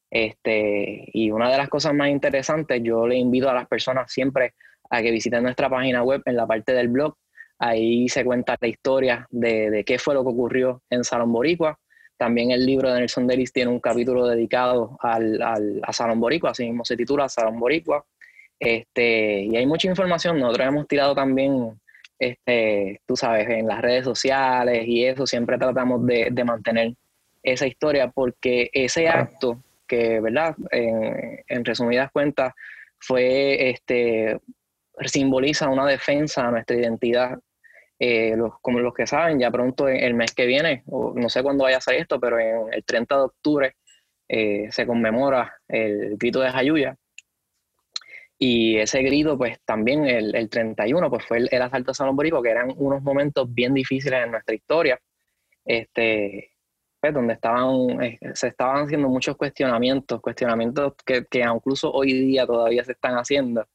Este, 0.09 1.09
y 1.13 1.31
una 1.31 1.51
de 1.51 1.57
las 1.57 1.69
cosas 1.69 1.93
más 1.93 2.09
interesantes, 2.09 2.81
yo 2.83 3.07
le 3.07 3.15
invito 3.15 3.49
a 3.49 3.53
las 3.53 3.67
personas 3.67 4.11
siempre 4.11 4.53
a 4.89 5.01
que 5.01 5.11
visiten 5.11 5.43
nuestra 5.43 5.69
página 5.69 6.03
web 6.03 6.21
en 6.25 6.35
la 6.35 6.47
parte 6.47 6.73
del 6.73 6.87
blog. 6.87 7.15
Ahí 7.59 8.09
se 8.09 8.25
cuenta 8.25 8.57
la 8.59 8.67
historia 8.67 9.27
de, 9.29 9.83
qué 9.85 9.99
fue 9.99 10.15
lo 10.15 10.23
que 10.23 10.29
ocurrió 10.29 10.81
en 10.89 11.03
Salón 11.03 11.31
Boricua. 11.31 11.79
También 12.17 12.51
el 12.51 12.65
libro 12.65 12.91
de 12.91 12.99
Nelson 12.99 13.27
Delis 13.27 13.53
tiene 13.53 13.71
un 13.71 13.79
capítulo 13.79 14.27
dedicado 14.27 14.97
al, 15.01 15.41
a 15.41 15.93
Salón 15.93 16.19
Boricua, 16.19 16.51
así 16.51 16.65
mismo 16.65 16.83
se 16.83 16.97
titula 16.97 17.29
Salón 17.29 17.59
Boricua. 17.59 18.03
Este, 18.59 19.41
y 19.41 19.55
hay 19.55 19.65
mucha 19.65 19.87
información, 19.87 20.39
nosotros 20.39 20.67
hemos 20.67 20.87
tirado 20.87 21.15
también, 21.15 21.79
este, 22.17 23.01
tú 23.05 23.15
sabes, 23.15 23.49
en 23.49 23.67
las 23.67 23.81
redes 23.81 24.05
sociales 24.05 24.83
y 24.87 25.05
eso, 25.05 25.27
siempre 25.27 25.57
tratamos 25.57 26.05
de, 26.05 26.43
mantener 26.45 26.93
esa 27.41 27.67
historia 27.67 28.09
porque 28.09 28.69
ese 28.73 29.09
acto 29.09 29.61
que, 29.87 30.19
¿verdad? 30.21 30.55
En, 30.71 31.65
resumidas 31.65 32.11
cuentas, 32.11 32.53
fue, 32.99 33.69
este, 33.69 34.39
simboliza 35.05 35.69
una 35.69 35.85
defensa 35.85 36.47
a 36.47 36.51
nuestra 36.51 36.77
identidad 36.77 37.37
eh, 37.99 38.35
los, 38.35 38.59
como 38.61 38.79
los 38.79 38.93
que 38.93 39.07
saben, 39.07 39.39
ya 39.39 39.51
pronto 39.51 39.87
el 39.87 40.13
mes 40.13 40.33
que 40.33 40.45
viene, 40.45 40.83
o 40.87 41.13
no 41.15 41.29
sé 41.29 41.41
cuándo 41.43 41.63
vaya 41.63 41.77
a 41.77 41.81
ser 41.81 41.95
esto, 41.95 42.19
pero 42.19 42.39
en 42.39 42.73
el 42.73 42.83
30 42.83 43.15
de 43.15 43.21
octubre 43.21 43.75
eh, 44.27 44.67
se 44.71 44.85
conmemora 44.85 45.55
el 45.67 46.17
grito 46.17 46.41
de 46.41 46.49
Jayuya. 46.49 46.97
Y 48.45 48.77
ese 48.77 49.01
grito, 49.01 49.37
pues 49.37 49.57
también 49.63 50.05
el, 50.05 50.35
el 50.35 50.49
31, 50.49 51.09
pues 51.09 51.25
fue 51.25 51.37
el, 51.49 51.61
asalto 51.61 51.91
a 51.91 51.93
San 51.93 52.13
Borico, 52.13 52.41
que 52.41 52.49
eran 52.49 52.73
unos 52.75 53.01
momentos 53.01 53.47
bien 53.53 53.73
difíciles 53.73 54.21
en 54.21 54.31
nuestra 54.31 54.53
historia, 54.53 54.99
este, 55.63 56.51
pues, 56.99 57.13
donde 57.13 57.35
estaban, 57.35 58.03
eh, 58.03 58.19
se 58.33 58.47
estaban 58.49 58.83
haciendo 58.83 59.07
muchos 59.07 59.37
cuestionamientos, 59.37 60.19
cuestionamientos 60.19 60.93
que, 61.05 61.23
que 61.25 61.39
incluso 61.39 61.89
hoy 61.93 62.11
día 62.11 62.45
todavía 62.45 62.83
se 62.83 62.91
están 62.91 63.15
haciendo, 63.15 63.65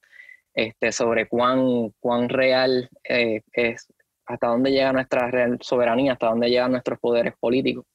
este, 0.52 0.92
sobre 0.92 1.28
cuán, 1.28 1.94
cuán 1.98 2.28
real 2.28 2.90
es 3.04 3.88
hasta 4.26 4.48
dónde 4.48 4.70
llega 4.70 4.92
nuestra 4.92 5.30
real 5.30 5.56
soberanía, 5.62 6.12
hasta 6.12 6.26
dónde 6.26 6.50
llegan 6.50 6.72
nuestros 6.72 6.98
poderes 6.98 7.32
políticos. 7.40 7.86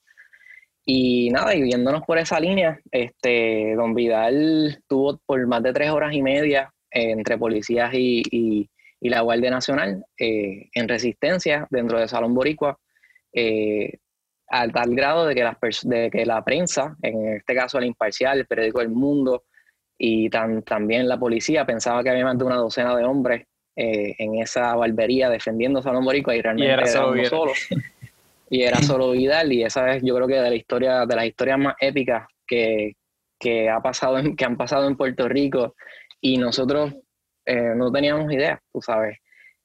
Y 0.86 1.30
nada, 1.30 1.56
y 1.56 1.62
viéndonos 1.62 2.04
por 2.04 2.18
esa 2.18 2.40
línea, 2.40 2.80
este, 2.92 3.74
don 3.76 3.94
Vidal 3.94 4.82
tuvo 4.88 5.20
por 5.26 5.46
más 5.48 5.64
de 5.64 5.72
tres 5.72 5.90
horas 5.92 6.14
y 6.14 6.22
media 6.22 6.74
eh, 6.92 7.12
entre 7.12 7.38
policías 7.38 7.92
y, 7.94 8.70
la 9.02 9.20
Guardia 9.20 9.52
Nacional 9.52 10.06
eh, 10.18 10.70
en 10.74 10.88
resistencia 10.88 11.68
dentro 11.70 12.00
del 12.00 12.08
Salón 12.08 12.34
Boricua, 12.34 12.80
eh, 13.34 13.98
al 14.48 14.72
tal 14.72 14.96
grado 14.96 15.26
de 15.26 15.36
que, 15.36 15.44
las 15.44 15.58
de 15.84 16.10
que 16.10 16.26
la 16.26 16.42
prensa, 16.42 16.96
en 17.02 17.36
este 17.36 17.54
caso 17.54 17.80
el 17.80 17.86
Imparcial, 17.86 18.40
el 18.40 18.46
periódico 18.46 18.80
El 18.80 18.90
Mundo 18.90 19.44
y 19.98 20.30
también 20.30 21.10
la 21.10 21.20
policía, 21.20 21.66
pensaba 21.66 22.02
que 22.02 22.12
había 22.12 22.24
más 22.24 22.38
de 22.38 22.46
una 22.46 22.56
docena 22.56 22.96
de 22.96 23.04
hombres 23.04 23.46
eh, 23.76 24.14
en 24.20 24.36
esa 24.36 24.76
barbería 24.76 25.30
defendiendo 25.30 25.80
a 25.80 25.84
Salón 25.84 26.06
Boricua 26.06 26.36
y 26.36 26.42
realmente 26.42 26.72
era 26.72 26.86
solo, 26.86 27.26
solo. 27.26 27.52
Y 28.50 28.64
era 28.64 28.78
solo 28.82 29.12
Vidal 29.12 29.52
y 29.52 29.64
esa 29.64 29.96
es 29.96 30.04
yo 30.04 30.16
creo 30.16 30.28
que 30.28 30.36
de 30.36 30.50
la 30.50 30.56
historia, 30.56 31.06
de 31.06 31.16
las 31.16 31.26
historias 31.26 31.60
más 31.60 31.76
épicas 31.80 32.28
que, 32.48 32.94
que, 33.40 33.70
ha 33.70 33.82
pasado 33.82 34.18
que 34.38 34.46
han 34.46 34.58
pasado 34.58 34.88
en 34.88 34.98
Puerto 34.98 35.28
Rico 35.28 35.76
y 36.22 36.38
nosotros 36.38 36.94
eh, 37.46 37.74
no 37.76 37.92
teníamos 37.92 38.32
idea, 38.32 38.62
tú 38.72 38.82
sabes. 38.82 39.18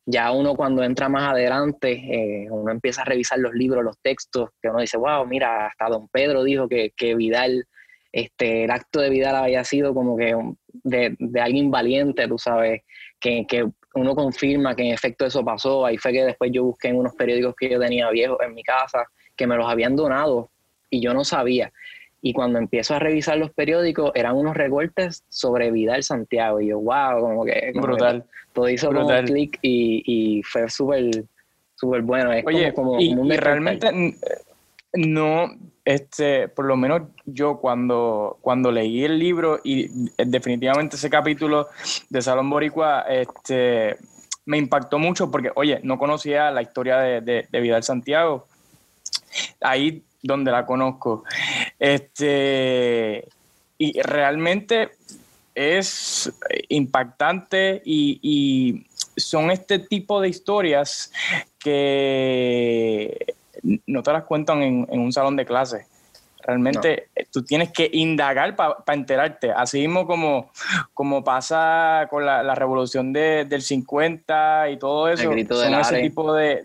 Ya 0.04 0.32
uno 0.32 0.56
cuando 0.56 0.82
entra 0.82 1.08
más 1.08 1.30
adelante, 1.32 1.92
eh, 1.92 2.50
uno 2.50 2.72
empieza 2.72 3.02
a 3.02 3.04
revisar 3.04 3.38
los 3.38 3.52
libros, 3.52 3.84
los 3.84 3.98
textos, 4.00 4.50
que 4.60 4.68
uno 4.68 4.80
dice, 4.80 4.96
wow, 4.96 5.26
mira, 5.26 5.66
hasta 5.66 5.88
don 5.88 6.08
Pedro 6.08 6.44
dijo 6.44 6.66
que, 6.66 6.92
que 6.96 7.14
Vidal, 7.14 7.66
este, 8.10 8.64
el 8.64 8.70
acto 8.70 9.00
de 9.00 9.10
Vidal 9.10 9.36
había 9.36 9.64
sido 9.64 9.92
como 9.94 10.16
que 10.16 10.34
de, 10.82 11.14
de 11.18 11.40
alguien 11.40 11.70
valiente, 11.70 12.26
tú 12.26 12.38
sabes, 12.38 12.82
que, 13.20 13.46
que, 13.46 13.68
uno 13.98 14.14
confirma 14.14 14.74
que 14.74 14.82
en 14.82 14.94
efecto 14.94 15.26
eso 15.26 15.44
pasó. 15.44 15.84
Ahí 15.84 15.98
fue 15.98 16.12
que 16.12 16.24
después 16.24 16.50
yo 16.52 16.64
busqué 16.64 16.88
en 16.88 16.96
unos 16.96 17.14
periódicos 17.14 17.54
que 17.56 17.68
yo 17.68 17.80
tenía 17.80 18.10
viejos 18.10 18.38
en 18.44 18.54
mi 18.54 18.62
casa, 18.62 19.04
que 19.36 19.46
me 19.46 19.56
los 19.56 19.68
habían 19.68 19.96
donado 19.96 20.50
y 20.90 21.00
yo 21.00 21.14
no 21.14 21.24
sabía. 21.24 21.72
Y 22.20 22.32
cuando 22.32 22.58
empiezo 22.58 22.94
a 22.94 22.98
revisar 22.98 23.38
los 23.38 23.52
periódicos, 23.52 24.10
eran 24.14 24.36
unos 24.36 24.56
recortes 24.56 25.22
sobre 25.28 25.70
Vidal 25.70 26.02
Santiago. 26.02 26.60
Y 26.60 26.68
yo, 26.68 26.80
wow, 26.80 27.20
como 27.20 27.44
que. 27.44 27.72
Brutal. 27.74 28.24
todo 28.52 28.68
hizo 28.68 28.92
como 28.92 29.08
clic 29.24 29.58
y, 29.62 30.02
y, 30.04 30.42
fue 30.42 30.68
súper 30.68 31.24
súper 31.76 32.02
bueno. 32.02 32.32
Es 32.32 32.44
Oye, 32.44 32.74
como, 32.74 32.98
y, 32.98 33.12
y 33.12 33.36
realmente 33.36 33.88
no, 34.92 35.50
este, 35.84 36.48
por 36.48 36.64
lo 36.64 36.76
menos 36.76 37.02
yo 37.24 37.58
cuando, 37.58 38.38
cuando 38.40 38.72
leí 38.72 39.04
el 39.04 39.18
libro 39.18 39.60
y 39.62 39.88
definitivamente 40.16 40.96
ese 40.96 41.10
capítulo 41.10 41.68
de 42.08 42.22
Salón 42.22 42.50
Boricua, 42.50 43.02
este, 43.02 43.96
me 44.46 44.58
impactó 44.58 44.98
mucho 44.98 45.30
porque, 45.30 45.50
oye, 45.54 45.80
no 45.82 45.98
conocía 45.98 46.50
la 46.50 46.62
historia 46.62 46.98
de, 46.98 47.20
de, 47.50 47.60
Vidal 47.60 47.82
Santiago. 47.82 48.46
Ahí 49.60 50.02
donde 50.22 50.50
la 50.50 50.64
conozco. 50.64 51.24
Este, 51.78 53.28
y 53.76 54.00
realmente 54.00 54.90
es 55.54 56.32
impactante 56.68 57.82
y 57.84 58.86
son 59.16 59.50
este 59.50 59.78
tipo 59.80 60.20
de 60.20 60.28
historias 60.28 61.12
que 61.58 63.34
no 63.86 64.02
te 64.02 64.12
las 64.12 64.24
cuentan 64.24 64.62
en, 64.62 64.86
un 64.90 65.12
salón 65.12 65.36
de 65.36 65.44
clase. 65.44 65.86
Realmente 66.42 67.08
eh, 67.14 67.26
tú 67.30 67.42
tienes 67.42 67.72
que 67.72 67.90
indagar 67.92 68.56
para 68.56 68.94
enterarte. 68.94 69.50
Así 69.52 69.80
mismo 69.80 70.06
como, 70.06 70.50
como 70.94 71.22
pasa 71.22 72.06
con 72.08 72.24
la, 72.24 72.54
revolución 72.54 73.12
del 73.12 73.62
50 73.62 74.70
y 74.70 74.76
todo 74.78 75.08
eso. 75.08 75.24
son 75.24 75.38
ese 75.74 76.00
tipo 76.00 76.32
de, 76.32 76.64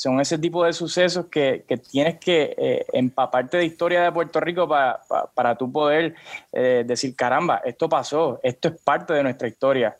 son 0.00 0.18
ese 0.18 0.38
tipo 0.38 0.64
de 0.64 0.72
sucesos 0.72 1.26
que, 1.26 1.64
tienes 1.90 2.18
que 2.18 2.54
eh, 2.56 2.86
empaparte 2.94 3.58
de 3.58 3.66
historia 3.66 4.02
de 4.02 4.10
Puerto 4.10 4.40
Rico 4.40 4.66
para, 4.66 5.00
para, 5.34 5.56
tú 5.56 5.70
poder 5.70 6.14
eh, 6.52 6.84
decir, 6.86 7.14
caramba, 7.14 7.60
esto 7.66 7.86
pasó, 7.86 8.40
esto 8.42 8.68
es 8.68 8.80
parte 8.80 9.12
de 9.12 9.22
nuestra 9.22 9.46
historia. 9.46 9.98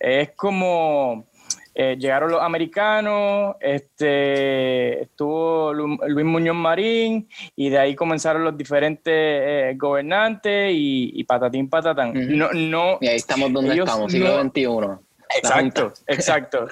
Es 0.00 0.30
como 0.30 1.26
eh, 1.74 1.96
llegaron 1.98 2.30
los 2.30 2.40
americanos, 2.40 3.56
este, 3.60 5.02
estuvo 5.02 5.72
Luis 5.72 6.26
Muñoz 6.26 6.54
Marín 6.54 7.28
y 7.56 7.68
de 7.68 7.78
ahí 7.78 7.94
comenzaron 7.94 8.44
los 8.44 8.56
diferentes 8.56 9.12
eh, 9.12 9.74
gobernantes 9.76 10.70
y, 10.72 11.24
patatín 11.24 11.68
patatán. 11.68 12.12
no, 12.36 12.52
no, 12.52 12.98
y 13.00 13.08
ahí 13.08 13.16
estamos 13.16 13.52
donde 13.52 13.76
estamos, 13.76 14.12
siglo 14.12 14.40
XXI. 14.42 15.04
Exacto, 15.36 15.92
exacto. 16.06 16.68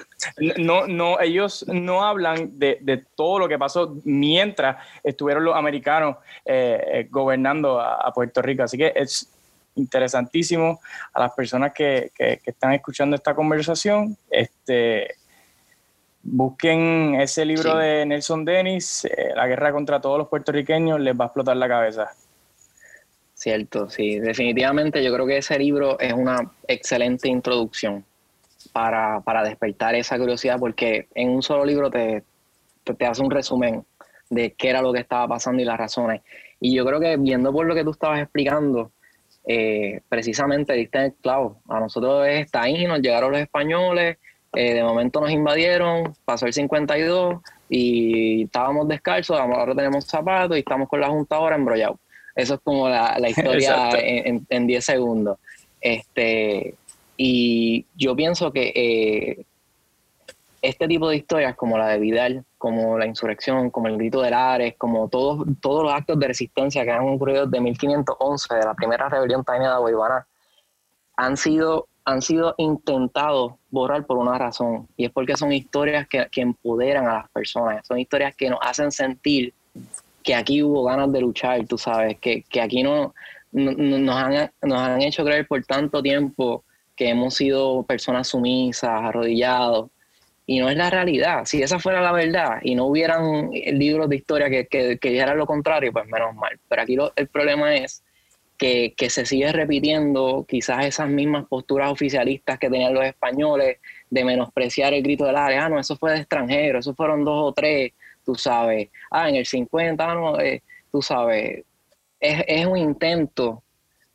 No, 0.57 0.87
no, 0.87 1.19
ellos 1.19 1.65
no 1.67 2.03
hablan 2.03 2.57
de, 2.57 3.03
todo 3.15 3.39
lo 3.39 3.47
que 3.49 3.57
pasó 3.57 3.97
mientras 4.03 4.77
estuvieron 5.03 5.43
los 5.43 5.55
americanos 5.55 6.17
eh, 6.45 7.07
gobernando 7.09 7.79
a, 7.79 8.11
Puerto 8.13 8.41
Rico. 8.41 8.63
Así 8.63 8.77
que 8.77 8.93
es 8.95 9.32
interesantísimo 9.75 10.79
a 11.13 11.19
las 11.21 11.33
personas 11.33 11.73
que, 11.73 12.11
están 12.45 12.73
escuchando 12.73 13.15
esta 13.15 13.35
conversación. 13.35 14.17
Este, 14.29 15.15
busquen 16.21 17.15
ese 17.19 17.45
libro 17.45 17.77
de 17.77 18.05
Nelson 18.05 18.45
Dennis, 18.45 19.05
eh, 19.05 19.31
La 19.35 19.47
guerra 19.47 19.71
contra 19.71 19.99
todos 19.99 20.17
los 20.17 20.27
puertorriqueños, 20.27 20.99
les 20.99 21.13
va 21.13 21.25
a 21.25 21.27
explotar 21.27 21.57
la 21.57 21.67
cabeza. 21.67 22.11
Cierto, 23.33 23.89
sí, 23.89 24.19
definitivamente 24.19 25.03
yo 25.03 25.13
creo 25.13 25.25
que 25.27 25.37
ese 25.37 25.59
libro 25.59 25.99
es 25.99 26.13
una 26.13 26.51
excelente 26.67 27.27
introducción 27.27 28.05
para, 28.71 29.21
despertar 29.43 29.95
esa 29.95 30.17
curiosidad, 30.17 30.57
porque 30.59 31.07
en 31.13 31.29
un 31.29 31.41
solo 31.41 31.65
libro 31.65 31.91
te, 31.91 32.23
te, 32.83 32.93
te 32.93 33.05
hace 33.05 33.21
un 33.21 33.31
resumen 33.31 33.85
de 34.29 34.53
qué 34.53 34.69
era 34.69 34.81
lo 34.81 34.93
que 34.93 34.99
estaba 34.99 35.27
pasando 35.27 35.61
y 35.61 35.65
las 35.65 35.77
razones. 35.77 36.21
Y 36.59 36.73
yo 36.73 36.85
creo 36.85 36.99
que 36.99 37.17
viendo 37.17 37.51
por 37.51 37.65
lo 37.65 37.75
que 37.75 37.83
tú 37.83 37.91
estabas 37.91 38.21
explicando, 38.21 38.91
eh, 39.45 40.01
precisamente 40.09 40.73
diste 40.73 41.05
el 41.05 41.13
clavo. 41.13 41.61
A 41.69 41.79
nosotros 41.79 42.27
está 42.27 42.63
ahí, 42.63 42.85
nos 42.85 43.01
llegaron 43.01 43.31
los 43.31 43.41
españoles, 43.41 44.17
eh, 44.53 44.73
de 44.73 44.83
momento 44.83 45.19
nos 45.19 45.31
invadieron, 45.31 46.13
pasó 46.25 46.45
el 46.45 46.53
52 46.53 47.41
y 47.69 48.43
estábamos 48.43 48.87
descalzos, 48.87 49.39
ahora 49.39 49.73
tenemos 49.75 50.05
zapatos 50.05 50.55
y 50.57 50.59
estamos 50.59 50.87
con 50.87 50.99
la 50.99 51.09
Junta 51.09 51.35
ahora 51.35 51.55
embrollados. 51.55 51.97
Eso 52.35 52.55
es 52.55 52.59
como 52.63 52.89
la, 52.89 53.17
historia 53.29 53.89
en 53.99 54.67
10 54.67 54.85
segundos. 54.85 55.37
Este, 55.81 56.75
y 57.17 57.85
yo 57.95 58.15
pienso 58.15 58.51
que 58.51 58.71
eh, 58.75 59.45
este 60.61 60.87
tipo 60.87 61.09
de 61.09 61.17
historias, 61.17 61.55
como 61.55 61.77
la 61.77 61.89
de 61.89 61.99
Vidal, 61.99 62.45
como 62.63 62.97
la 62.97 63.05
insurrección, 63.05 63.69
como 63.69 63.89
el 63.89 63.97
grito 63.97 64.21
de 64.21 64.29
Lares, 64.29 64.75
como 64.77 65.09
todos, 65.09 65.45
todos 65.59 65.83
los 65.83 65.93
actos 65.93 66.17
de 66.17 66.27
resistencia 66.27 66.85
que 66.85 66.91
han 66.91 67.05
ocurrido 67.09 67.45
desde 67.45 67.61
1511, 67.61 68.55
de 68.55 68.63
la 68.63 68.73
primera 68.73 69.09
rebelión 69.09 69.43
taimada 69.43 69.75
de 69.75 69.81
Guaybaná, 69.81 70.25
han 71.17 71.35
sido, 71.35 71.89
han 72.05 72.21
sido 72.21 72.55
intentados 72.57 73.55
borrar 73.69 74.05
por 74.05 74.17
una 74.17 74.37
razón, 74.37 74.87
y 74.95 75.03
es 75.03 75.11
porque 75.11 75.35
son 75.35 75.51
historias 75.51 76.07
que, 76.07 76.29
empoderan 76.37 77.05
a 77.05 77.15
las 77.15 77.29
personas, 77.31 77.85
son 77.85 77.99
historias 77.99 78.33
que 78.33 78.49
nos 78.49 78.59
hacen 78.61 78.93
sentir 78.93 79.53
que 80.23 80.33
aquí 80.33 80.63
hubo 80.63 80.85
ganas 80.85 81.11
de 81.11 81.19
luchar, 81.19 81.67
tú 81.67 81.77
sabes, 81.77 82.17
que, 82.17 82.45
aquí 82.61 82.81
no, 82.81 83.13
nos, 83.51 84.15
han, 84.15 84.49
nos 84.61 84.79
han 84.79 85.01
hecho 85.01 85.25
creer 85.25 85.45
por 85.49 85.61
tanto 85.65 86.01
tiempo 86.01 86.63
que 86.95 87.09
hemos 87.09 87.33
sido 87.33 87.83
personas 87.83 88.29
sumisas, 88.29 88.89
arrodillados, 88.89 89.89
y 90.45 90.59
no 90.59 90.69
es 90.69 90.77
la 90.77 90.89
realidad. 90.89 91.45
Si 91.45 91.61
esa 91.61 91.79
fuera 91.79 92.01
la 92.01 92.11
verdad 92.11 92.59
y 92.61 92.75
no 92.75 92.85
hubieran 92.85 93.49
libros 93.51 94.09
de 94.09 94.15
historia 94.17 94.49
que, 94.49 94.67
que, 94.67 95.09
dijeran 95.09 95.37
lo 95.37 95.45
contrario, 95.45 95.93
pues 95.93 96.05
menos 96.07 96.35
mal. 96.35 96.59
Pero 96.67 96.81
aquí 96.81 96.97
el 97.15 97.27
problema 97.27 97.75
es 97.75 98.03
que, 98.57 99.09
se 99.09 99.25
sigue 99.25 99.51
repitiendo 99.51 100.45
quizás 100.47 100.85
esas 100.85 101.09
mismas 101.09 101.45
posturas 101.47 101.91
oficialistas 101.91 102.59
que 102.59 102.69
tenían 102.69 102.93
los 102.93 103.05
españoles 103.05 103.77
de 104.09 104.23
menospreciar 104.23 104.93
el 104.93 105.03
grito 105.03 105.25
del 105.25 105.35
área. 105.35 105.65
Ah, 105.65 105.69
no, 105.69 105.79
eso 105.79 105.95
fue 105.97 106.11
de 106.11 106.19
extranjero, 106.19 106.79
eso 106.79 106.93
fueron 106.93 107.23
dos 107.25 107.51
o 107.51 107.53
tres, 107.53 107.93
tú 108.25 108.35
sabes. 108.35 108.89
Ah, 109.11 109.29
en 109.29 109.35
el 109.35 109.45
50, 109.45 110.11
ah, 110.11 110.15
no, 110.15 110.39
eh, 110.39 110.61
tú 110.91 111.01
sabes. 111.01 111.63
Es, 112.19 112.43
es 112.47 112.65
un 112.65 112.77
intento 112.77 113.63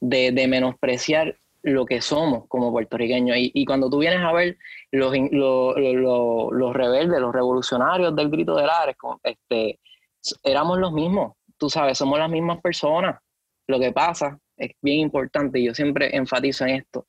de, 0.00 0.32
de 0.32 0.48
menospreciar 0.48 1.36
lo 1.62 1.84
que 1.86 2.00
somos 2.00 2.46
como 2.48 2.70
puertorriqueños. 2.70 3.36
Y, 3.38 3.64
cuando 3.64 3.90
tú 3.90 3.98
vienes 3.98 4.20
a 4.20 4.32
ver 4.32 4.58
los, 4.90 5.12
los, 5.30 6.72
rebeldes, 6.74 7.20
los 7.20 7.32
revolucionarios 7.32 8.14
del 8.14 8.30
grito 8.30 8.54
de 8.56 8.66
Lares, 8.66 8.96
este, 9.22 9.78
éramos 10.42 10.78
los 10.78 10.92
mismos, 10.92 11.32
tú 11.56 11.68
sabes, 11.68 11.98
somos 11.98 12.18
las 12.18 12.30
mismas 12.30 12.60
personas. 12.60 13.20
Lo 13.66 13.78
que 13.78 13.92
pasa 13.92 14.38
es 14.56 14.72
bien 14.80 15.00
importante, 15.00 15.58
y 15.58 15.66
yo 15.66 15.74
siempre 15.74 16.14
enfatizo 16.16 16.64
en 16.64 16.76
esto, 16.76 17.06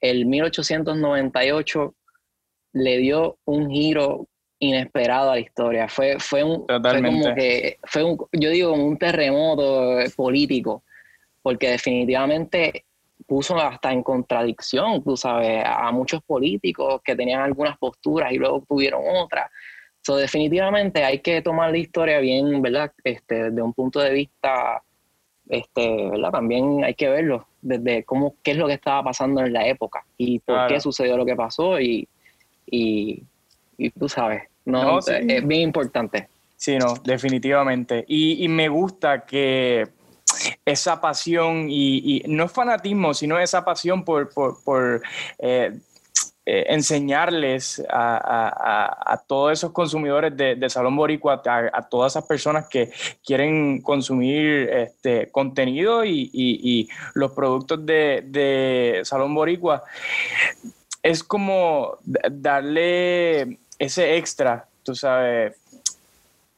el 0.00 0.26
1898 0.26 1.94
le 2.72 2.98
dio 2.98 3.38
un 3.44 3.70
giro 3.70 4.28
inesperado 4.58 5.30
a 5.30 5.34
la 5.34 5.40
historia. 5.40 5.88
Fue, 5.88 6.18
fue, 6.18 6.44
un, 6.44 6.66
fue 6.66 7.02
como 7.02 7.34
que, 7.34 7.78
fue 7.84 8.04
un, 8.04 8.18
yo 8.32 8.50
digo, 8.50 8.72
un 8.72 8.98
terremoto 8.98 9.98
político, 10.16 10.84
porque 11.42 11.70
definitivamente 11.70 12.84
puso 13.30 13.56
hasta 13.56 13.92
en 13.92 14.02
contradicción, 14.02 15.04
tú 15.04 15.16
sabes, 15.16 15.62
a 15.64 15.92
muchos 15.92 16.20
políticos 16.20 17.00
que 17.04 17.14
tenían 17.14 17.42
algunas 17.42 17.78
posturas 17.78 18.32
y 18.32 18.38
luego 18.38 18.64
tuvieron 18.68 19.02
otras. 19.06 19.48
So, 20.00 20.16
definitivamente 20.16 21.04
hay 21.04 21.20
que 21.20 21.40
tomar 21.40 21.70
la 21.70 21.78
historia 21.78 22.18
bien, 22.18 22.60
¿verdad? 22.60 22.90
Este, 23.04 23.44
desde 23.44 23.62
un 23.62 23.72
punto 23.72 24.00
de 24.00 24.10
vista, 24.10 24.82
este, 25.48 26.08
¿verdad? 26.10 26.32
También 26.32 26.82
hay 26.82 26.94
que 26.94 27.08
verlo 27.08 27.46
desde 27.62 28.02
cómo, 28.02 28.34
qué 28.42 28.50
es 28.50 28.56
lo 28.56 28.66
que 28.66 28.72
estaba 28.72 29.04
pasando 29.04 29.42
en 29.42 29.52
la 29.52 29.64
época 29.64 30.04
y 30.18 30.40
por 30.40 30.66
qué 30.66 30.80
sucedió 30.80 31.16
lo 31.16 31.24
que 31.24 31.36
pasó 31.36 31.78
y, 31.78 32.08
y, 32.66 33.22
tú 33.96 34.08
sabes, 34.08 34.42
no, 34.64 34.98
es 34.98 35.46
bien 35.46 35.60
importante. 35.60 36.26
Sí, 36.56 36.78
no, 36.78 36.94
definitivamente. 37.04 38.04
Y, 38.08 38.44
y 38.44 38.48
me 38.48 38.68
gusta 38.68 39.24
que 39.24 39.99
esa 40.64 41.00
pasión 41.00 41.66
y, 41.68 42.22
no 42.26 42.44
es 42.44 42.52
fanatismo, 42.52 43.14
sino 43.14 43.38
esa 43.38 43.64
pasión 43.64 44.04
por, 44.04 45.02
eh, 45.38 45.78
eh, 46.46 46.64
enseñarles 46.68 47.82
a, 47.88 49.22
todos 49.26 49.52
esos 49.52 49.72
consumidores 49.72 50.36
de, 50.36 50.70
Salón 50.70 50.96
Boricua, 50.96 51.42
a, 51.44 51.82
todas 51.82 52.12
esas 52.12 52.24
personas 52.24 52.66
que 52.68 52.90
quieren 53.24 53.80
consumir 53.82 54.68
este 54.70 55.30
contenido 55.30 56.04
y, 56.04 56.88
los 57.14 57.32
productos 57.32 57.84
de, 57.84 58.24
de 58.26 59.00
Salón 59.04 59.34
Boricua, 59.34 59.84
es 61.02 61.24
como 61.24 61.98
darle 62.30 63.58
ese 63.78 64.16
extra, 64.16 64.68
tú 64.82 64.94
sabes, 64.94 65.59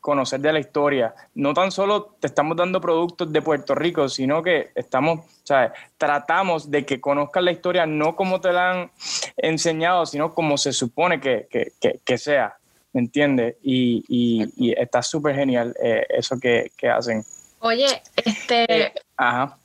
conocer 0.02 0.40
de 0.40 0.52
la 0.52 0.58
historia. 0.58 1.14
No 1.36 1.54
tan 1.54 1.70
solo 1.70 2.16
te 2.20 2.26
estamos 2.26 2.56
dando 2.56 2.80
productos 2.80 3.32
de 3.32 3.40
Puerto 3.40 3.74
Rico, 3.74 4.08
sino 4.08 4.42
que 4.42 4.72
estamos, 4.74 5.20
¿sabes? 5.44 5.70
tratamos 5.96 6.70
de 6.70 6.84
que 6.84 7.00
conozcan 7.00 7.44
la 7.46 7.52
historia 7.52 7.86
no 7.86 8.16
como 8.16 8.40
te 8.40 8.52
la 8.52 8.72
han 8.72 8.90
enseñado, 9.36 10.04
sino 10.04 10.34
como 10.34 10.58
se 10.58 10.72
supone 10.72 11.20
que, 11.20 12.18
sea, 12.18 12.56
¿me 12.92 13.00
entiendes? 13.00 13.56
Y, 13.62 14.74
está 14.76 15.02
súper 15.02 15.36
genial 15.36 15.74
eh, 15.80 16.04
eso 16.10 16.38
que, 16.38 16.70
hacen. 16.92 17.24
Oye, 17.60 18.02
este... 18.16 18.64
Eh, 18.68 18.92
ajá. 19.16 19.56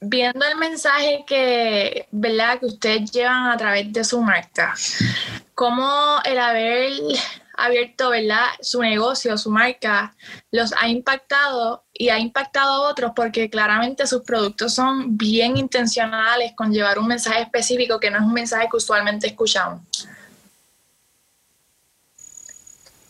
Viendo 0.00 0.46
el 0.46 0.56
mensaje 0.56 1.24
que, 1.26 2.06
¿verdad? 2.10 2.58
que 2.58 2.66
ustedes 2.66 3.10
llevan 3.10 3.50
a 3.50 3.56
través 3.58 3.92
de 3.92 4.02
su 4.02 4.22
marca, 4.22 4.74
¿cómo 5.54 6.16
el 6.24 6.38
haber 6.38 6.90
abierto, 7.60 8.10
¿verdad? 8.10 8.46
Su 8.60 8.80
negocio, 8.80 9.36
su 9.38 9.50
marca, 9.50 10.14
los 10.50 10.72
ha 10.80 10.88
impactado 10.88 11.84
y 11.92 12.08
ha 12.08 12.18
impactado 12.18 12.86
a 12.86 12.90
otros 12.90 13.12
porque 13.14 13.50
claramente 13.50 14.06
sus 14.06 14.22
productos 14.22 14.74
son 14.74 15.16
bien 15.16 15.56
intencionales 15.56 16.52
con 16.56 16.72
llevar 16.72 16.98
un 16.98 17.06
mensaje 17.06 17.42
específico 17.42 18.00
que 18.00 18.10
no 18.10 18.18
es 18.18 18.24
un 18.24 18.32
mensaje 18.32 18.68
que 18.70 18.76
usualmente 18.76 19.26
escuchamos. 19.26 19.82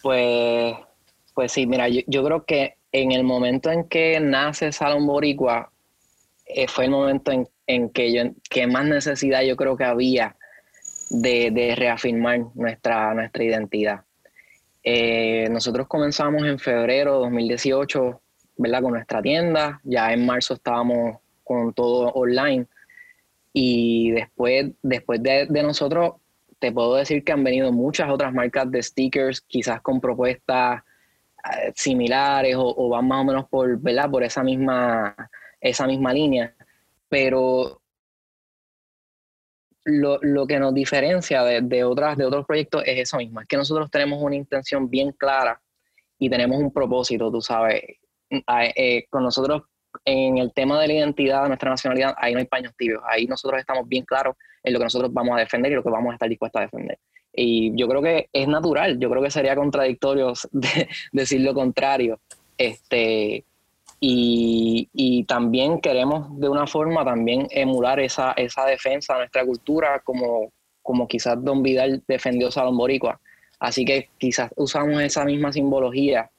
Pues, 0.02 0.75
pues 1.35 1.52
sí, 1.52 1.66
mira, 1.66 1.88
yo, 1.88 2.25
creo 2.25 2.44
que 2.44 2.77
en 2.92 3.12
el 3.12 3.22
momento 3.22 3.70
en 3.70 3.85
que 3.85 4.18
nace 4.20 4.72
Salón 4.72 5.07
Boricua, 5.07 5.70
eh, 6.46 6.66
fue 6.66 6.87
el 6.87 6.90
momento 6.90 7.33
en, 7.66 7.90
que, 7.90 8.12
yo, 8.12 8.22
que 8.48 8.66
más 8.66 8.85
necesidad 8.87 9.42
yo 9.42 9.57
creo 9.57 9.77
que 9.77 9.85
había 9.85 10.37
de, 11.11 11.51
de 11.51 11.75
reafirmar 11.77 12.40
nuestra, 12.55 13.14
nuestra 13.14 13.44
identidad. 13.44 14.05
Eh, 14.83 15.49
nosotros 15.51 15.87
comenzamos 15.87 16.45
en 16.45 16.59
febrero 16.59 17.14
de 17.14 17.19
2018, 17.21 18.21
¿verdad? 18.57 18.83
Con 18.83 18.93
nuestra 18.93 19.23
tienda. 19.23 19.81
Ya 19.85 20.12
en 20.12 20.25
marzo 20.27 20.55
estábamos 20.55 21.19
con 21.45 21.73
todo 21.75 22.09
online. 22.12 22.66
Y 23.53 24.12
después, 24.12 24.71
después 24.83 25.23
de, 25.23 25.47
nosotros, 25.62 26.14
te 26.59 26.73
puedo 26.73 26.95
decir 26.95 27.25
que 27.25 27.33
han 27.33 27.45
venido 27.45 27.73
muchas 27.73 28.11
otras 28.11 28.33
marcas 28.33 28.71
de 28.71 28.83
stickers, 28.83 29.40
quizás 29.40 29.81
con 29.81 30.01
propuestas 30.01 30.83
eh, 31.45 31.73
similares 31.75 32.55
o, 32.57 32.75
o, 32.77 32.88
van 32.88 33.09
más 33.09 33.23
o 33.23 33.25
menos 33.25 33.49
por, 33.49 33.79
¿verdad? 33.81 34.11
por 34.11 34.23
esa 34.23 34.43
misma, 34.43 35.14
esa 35.61 35.87
misma 35.87 36.12
línea. 36.12 36.55
Pero 37.09 37.80
lo, 39.85 40.19
lo, 40.23 40.47
que 40.47 40.59
nos 40.59 40.75
diferencia 40.75 41.43
de, 41.43 41.61
de, 41.62 41.85
otras, 41.85 42.16
de 42.16 42.25
otros 42.25 42.47
proyectos 42.47 42.83
es 42.87 42.99
eso 42.99 43.16
mismo, 43.16 43.40
es 43.40 43.47
que 43.47 43.57
nosotros 43.57 43.90
tenemos 43.90 44.23
una 44.23 44.37
intención 44.37 44.88
bien 44.88 45.12
clara 45.12 45.61
y 46.19 46.29
tenemos 46.29 46.59
un 46.59 46.73
propósito, 46.73 47.31
tú 47.31 47.40
sabes. 47.40 47.83
Eh, 48.31 49.07
con 49.11 49.25
nosotros, 49.25 49.62
en 50.05 50.38
el 50.38 50.53
tema 50.53 50.81
de 50.81 50.87
la 50.87 50.95
identidad, 50.95 51.43
de 51.43 51.49
nuestra 51.49 51.71
nacionalidad, 51.71 52.14
ahí 52.16 52.33
no 52.33 52.38
hay 52.38 52.45
paños 52.47 52.75
tibios, 52.77 53.03
ahí 53.09 53.27
nosotros 53.27 53.59
estamos 53.59 53.88
bien 53.88 54.05
claros 54.05 54.37
en 54.62 54.73
lo 54.73 54.79
que 54.79 54.85
nosotros 54.85 55.12
vamos 55.12 55.37
a 55.37 55.40
defender 55.40 55.73
y 55.73 55.75
lo 55.75 55.83
que 55.83 55.90
vamos 55.90 56.11
a 56.11 56.14
estar 56.14 56.29
dispuestos 56.29 56.61
a 56.61 56.64
defender. 56.64 56.99
Y 57.33 57.73
yo 57.77 57.88
creo 57.88 58.03
que 58.03 58.29
es 58.33 58.49
natural, 58.49 58.99
yo 58.99 59.11
creo 59.11 59.23
que 59.23 59.31
sería 59.31 59.57
contradictorio 59.57 60.33
decir 61.12 61.40
lo 61.40 61.55
contrario. 61.55 62.21
Este, 62.59 63.45
y, 64.01 65.25
también 65.29 65.81
queremos 65.81 66.39
de 66.41 66.49
una 66.49 66.67
forma 66.67 67.05
también 67.05 67.47
emular 67.51 68.01
esa, 68.01 68.33
esa 68.33 68.65
defensa 68.65 69.13
de 69.15 69.21
nuestra 69.21 69.45
cultura 69.45 70.01
como, 70.01 70.51
como 70.83 71.07
quizás 71.07 71.37
Don 71.45 71.63
Vidal 71.63 72.03
defendió 72.09 72.51
Salón 72.51 72.77
Boricua. 72.77 73.21
Así 73.59 73.85
que 73.85 74.09
quizás 74.19 74.51
usamos 74.57 75.01
esa 75.03 75.25
misma 75.25 75.53
simbología 75.53 76.31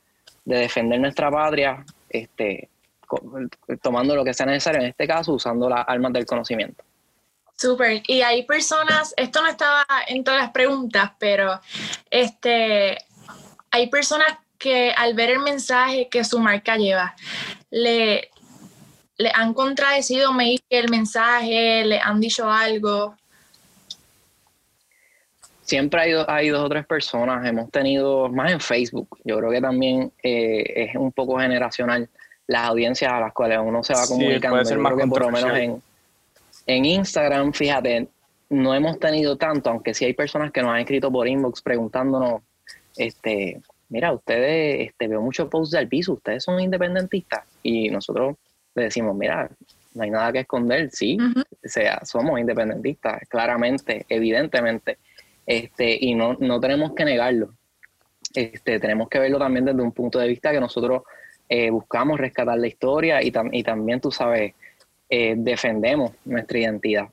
de 0.44 0.58
defender 0.58 1.00
nuestra 1.00 1.30
patria, 1.30 1.86
este, 2.10 2.68
tomando 3.82 4.16
lo 4.16 4.24
que 4.24 4.34
sea 4.34 4.48
necesario, 4.48 4.82
en 4.82 4.88
este 4.88 5.08
caso 5.08 5.34
usando 5.34 5.70
las 5.70 5.86
armas 5.88 6.14
del 6.14 6.26
conocimiento. 6.26 6.84
Súper. 7.56 8.02
Y 8.08 8.22
hay 8.22 8.44
personas, 8.44 9.14
esto 9.16 9.42
no 9.44 9.48
estaba 9.48 9.86
en 10.08 10.24
todas 10.24 10.42
las 10.42 10.52
preguntas, 10.52 11.12
pero 11.20 11.60
este, 12.10 12.98
hay 13.70 13.88
personas 13.88 14.41
que 14.62 14.92
al 14.96 15.16
ver 15.16 15.32
el 15.32 15.40
mensaje 15.40 16.08
que 16.08 16.24
su 16.24 16.38
marca 16.40 16.78
lleva, 16.78 17.16
le, 17.72 18.30
le 19.18 19.32
han 19.34 19.56
contradecido 19.56 20.32
el 20.70 20.90
mensaje, 20.90 21.84
le 21.84 22.00
han 22.00 22.22
dicho 22.22 22.50
algo. 22.50 23.16
Siempre 25.64 26.02
hay, 26.02 26.14
hay 26.28 26.50
dos 26.50 26.66
o 26.66 26.70
tres 26.70 26.86
personas, 26.86 27.46
hemos 27.46 27.72
tenido 27.72 28.30
más 28.30 28.52
en 28.52 28.60
Facebook, 28.60 29.18
yo 29.24 29.38
creo 29.40 29.50
que 29.50 29.62
también 29.62 30.12
eh, 30.22 30.64
es 30.76 30.96
un 30.96 31.12
poco 31.12 31.40
generacional 31.40 32.08
las 32.46 32.68
audiencias 32.68 33.12
a 33.12 33.20
las 33.20 33.34
cuales 33.34 33.58
uno 33.64 33.82
se 33.84 33.94
va 33.94 34.06
comunicando. 34.06 34.58
puede 34.58 34.66
ser 34.66 34.78
más 34.78 34.94
por 35.10 35.22
lo 35.22 35.32
menos 35.32 35.58
en, 35.58 35.82
en 36.68 36.86
Instagram, 36.86 37.54
fíjate, 37.54 38.10
no 38.50 38.76
hemos 38.76 39.00
tenido 39.00 39.38
tanto, 39.38 39.70
aunque 39.70 39.94
sí 39.94 40.06
hay 40.06 40.14
personas 40.14 40.52
que 40.52 40.62
nos 40.62 40.72
han 40.72 40.82
escrito 40.82 41.10
por 41.10 41.28
inbox 41.28 41.62
preguntándonos 41.62 42.42
este, 42.98 43.62
mira, 43.92 44.14
ustedes, 44.14 44.88
este, 44.88 45.08
veo 45.08 45.22
muchos 45.22 45.50
posts 45.50 45.72
del 45.72 45.88
piso, 45.88 46.14
ustedes 46.14 46.44
son 46.44 46.60
independentistas. 46.60 47.44
Y 47.62 47.90
nosotros 47.90 48.38
le 48.74 48.84
decimos, 48.84 49.16
mira, 49.16 49.50
no 49.94 50.04
hay 50.04 50.10
nada 50.10 50.32
que 50.32 50.40
esconder, 50.40 50.90
sí, 50.92 51.18
o 51.20 51.68
sea, 51.68 52.00
somos 52.06 52.40
independentistas, 52.40 53.28
claramente, 53.28 54.06
evidentemente, 54.08 54.98
este, 55.46 55.98
y 56.00 56.16
no, 56.16 56.38
no 56.40 56.60
tenemos 56.62 56.94
que 56.94 57.04
negarlo. 57.04 57.54
Este, 58.34 58.80
tenemos 58.80 59.10
que 59.10 59.20
verlo 59.20 59.38
también 59.38 59.66
desde 59.66 59.82
un 59.82 59.92
punto 59.92 60.18
de 60.20 60.30
vista 60.30 60.52
que 60.52 60.62
nosotros 60.62 61.04
eh, 61.50 61.70
buscamos 61.70 62.18
rescatar 62.18 62.58
la 62.58 62.68
historia 62.68 63.22
y, 63.22 63.34
y 63.52 63.64
también, 63.64 64.00
tú 64.00 64.10
sabes, 64.10 64.54
eh, 65.10 65.36
defendemos 65.38 66.14
nuestra 66.24 66.60
identidad. 66.60 67.10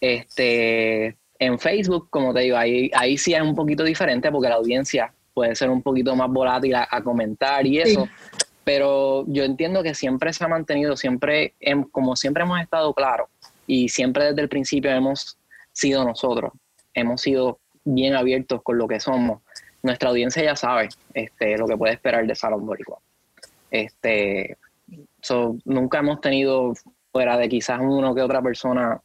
Este, 0.00 1.16
en 1.38 1.58
Facebook, 1.60 2.08
como 2.10 2.34
te 2.34 2.40
digo, 2.40 2.56
ahí, 2.56 2.90
ahí 2.92 3.16
sí 3.16 3.34
es 3.34 3.40
un 3.40 3.54
poquito 3.54 3.84
diferente 3.84 4.32
porque 4.32 4.48
la 4.48 4.56
audiencia 4.56 5.12
puede 5.38 5.54
ser 5.54 5.70
un 5.70 5.82
poquito 5.82 6.16
más 6.16 6.28
volátil 6.28 6.74
a, 6.74 7.00
comentar 7.04 7.64
y 7.64 7.78
eso. 7.78 8.08
Pero 8.64 9.24
yo 9.28 9.44
entiendo 9.44 9.84
que 9.84 9.94
siempre 9.94 10.32
se 10.32 10.42
ha 10.42 10.48
mantenido, 10.48 10.96
siempre, 10.96 11.54
como 11.92 12.16
siempre 12.16 12.42
hemos 12.42 12.60
estado 12.60 12.92
claros 12.92 13.28
y 13.68 13.88
siempre 13.88 14.24
desde 14.24 14.40
el 14.42 14.48
principio 14.48 14.90
hemos 14.90 15.38
sido 15.70 16.04
nosotros, 16.04 16.52
hemos 16.92 17.20
sido 17.20 17.60
bien 17.84 18.16
abiertos 18.16 18.62
con 18.64 18.78
lo 18.78 18.88
que 18.88 18.98
somos. 18.98 19.42
Nuestra 19.80 20.08
audiencia 20.08 20.42
ya 20.42 20.56
sabe 20.56 20.88
este, 21.14 21.56
lo 21.56 21.68
que 21.68 21.76
puede 21.76 21.94
esperar 21.94 22.26
de 22.26 22.34
Salón 22.34 22.66
Boricua. 22.66 22.98
Este, 23.70 24.56
nunca 25.66 26.00
hemos 26.00 26.20
tenido, 26.20 26.72
fuera 27.12 27.38
de 27.38 27.48
quizás 27.48 27.78
uno 27.80 28.12
que 28.12 28.22
otra 28.22 28.42
persona 28.42 29.00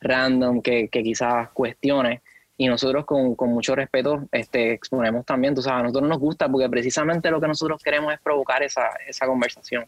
random 0.00 0.60
que, 0.62 0.88
que 0.88 1.04
quizás 1.04 1.50
cuestione. 1.50 2.22
Y 2.58 2.68
nosotros 2.68 3.04
con, 3.04 3.34
con, 3.34 3.50
mucho 3.50 3.74
respeto 3.74 4.26
este, 4.32 4.72
exponemos 4.72 5.26
también, 5.26 5.54
tú 5.54 5.60
sabes, 5.60 5.80
a 5.80 5.82
nosotros 5.82 6.08
nos 6.08 6.18
gusta 6.18 6.48
porque 6.48 6.68
precisamente 6.70 7.30
lo 7.30 7.40
que 7.40 7.48
nosotros 7.48 7.82
queremos 7.82 8.14
es 8.14 8.20
provocar 8.20 8.62
esa, 8.62 8.88
esa 9.06 9.26
conversación. 9.26 9.86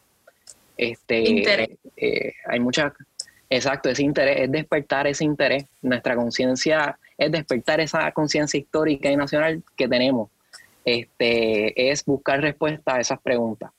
Este, 0.77 1.21
interés. 1.21 1.71
Eh, 1.97 2.35
hay 2.47 2.61
muchas, 2.61 2.93
exacto, 3.51 3.89
ese 3.89 4.03
interés, 4.03 4.43
es 4.43 4.53
despertar 4.53 5.07
ese 5.07 5.25
interés. 5.25 5.65
Nuestra 5.83 6.15
conciencia 6.15 6.99
es 7.17 7.33
despertar 7.33 7.81
esa 7.81 8.13
conciencia 8.13 8.59
histórica 8.59 9.11
y 9.11 9.17
nacional 9.17 9.63
que 9.77 9.89
tenemos. 9.89 10.31
Este, 10.85 11.91
es 11.91 12.05
buscar 12.05 12.41
respuesta 12.41 12.95
a 12.95 13.01
esas 13.01 13.21
preguntas. 13.21 13.71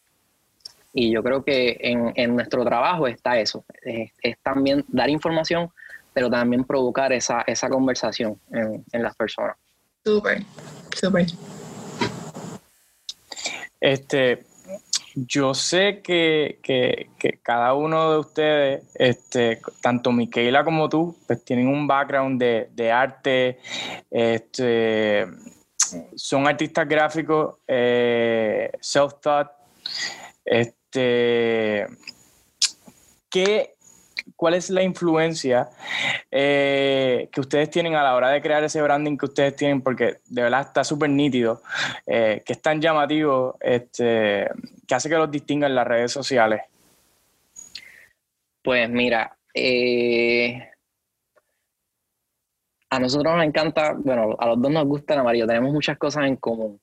Y 0.94 1.12
yo 1.12 1.24
creo 1.24 1.44
que 1.44 1.78
en, 1.80 2.12
en 2.16 2.36
nuestro 2.36 2.66
trabajo 2.66 3.08
está 3.08 3.40
eso, 3.40 3.64
es, 3.84 4.12
es, 4.22 4.38
también 4.40 4.84
dar 4.88 5.10
información, 5.10 5.70
pero 6.20 6.30
también 6.30 6.66
provocar 6.66 7.14
esa, 7.14 7.44
esa 7.48 7.70
conversación 7.70 8.38
en, 8.52 8.84
en 8.92 9.04
las 9.04 9.16
personas. 9.16 9.56
Súper, 10.04 10.44
súper. 10.94 11.28
Este, 13.80 14.44
yo 15.16 15.54
sé 15.54 16.02
que, 16.02 16.60
que, 16.62 17.10
que, 17.18 17.40
cada 17.42 17.74
uno 17.74 18.12
de 18.12 18.18
ustedes, 18.18 18.84
este, 18.96 19.62
tanto 19.82 20.12
Miquela 20.12 20.66
como 20.66 20.90
tú, 20.90 21.16
pues 21.26 21.46
tienen 21.46 21.70
un 21.70 21.88
background 21.88 22.38
de, 22.38 22.70
de 22.74 22.92
arte, 22.92 23.60
este, 24.12 25.26
son 26.18 26.50
artistas 26.50 26.86
gráficos, 26.86 27.60
eh, 27.66 28.74
self-taught. 28.82 29.52
Este, 30.44 31.88
¿qué, 33.30 33.78
¿Cuál 34.40 34.54
es 34.54 34.70
la 34.70 34.82
influencia 34.84 35.70
eh, 36.32 37.28
que 37.30 37.42
ustedes 37.42 37.70
tienen 37.70 37.96
a 37.96 38.04
la 38.04 38.16
hora 38.16 38.30
de 38.30 38.42
crear 38.42 38.64
ese 38.64 38.82
branding 38.82 39.18
que 39.18 39.26
ustedes 39.26 39.54
tienen? 39.54 39.82
Porque 39.82 40.20
de 40.30 40.44
verdad 40.44 40.62
está 40.62 40.86
súper 40.86 41.10
nítido, 41.10 41.62
eh, 42.08 42.42
que 42.46 42.54
es 42.54 42.62
tan 42.62 42.80
llamativo, 42.80 43.58
este, 43.60 44.50
que 44.88 44.96
hace 44.96 45.10
que 45.10 45.18
los 45.18 45.30
distingan 45.30 45.76
las 45.76 45.86
redes 45.86 46.14
sociales. 46.14 46.62
Pues 48.64 48.90
mira, 48.90 49.38
eh, 49.54 50.72
a 52.92 52.98
nosotros 52.98 53.36
nos 53.36 53.46
encanta, 53.46 53.94
bueno, 53.98 54.38
a 54.40 54.48
los 54.48 54.62
dos 54.62 54.72
nos 54.72 54.86
gusta 54.86 55.16
el 55.16 55.20
amarillo, 55.20 55.48
tenemos 55.48 55.74
muchas 55.74 55.98
cosas 55.98 56.24
en 56.24 56.38
común, 56.38 56.80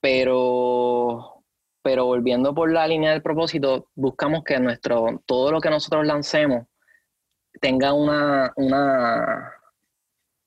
pero, 0.00 1.44
pero 1.80 2.06
volviendo 2.06 2.52
por 2.52 2.72
la 2.72 2.88
línea 2.88 3.12
del 3.12 3.22
propósito, 3.22 3.86
buscamos 3.94 4.42
que 4.42 4.58
nuestro, 4.58 5.22
todo 5.26 5.52
lo 5.52 5.60
que 5.60 5.70
nosotros 5.70 6.04
lancemos 6.04 6.66
tenga 7.60 7.92
una, 7.92 8.52
una, 8.56 9.52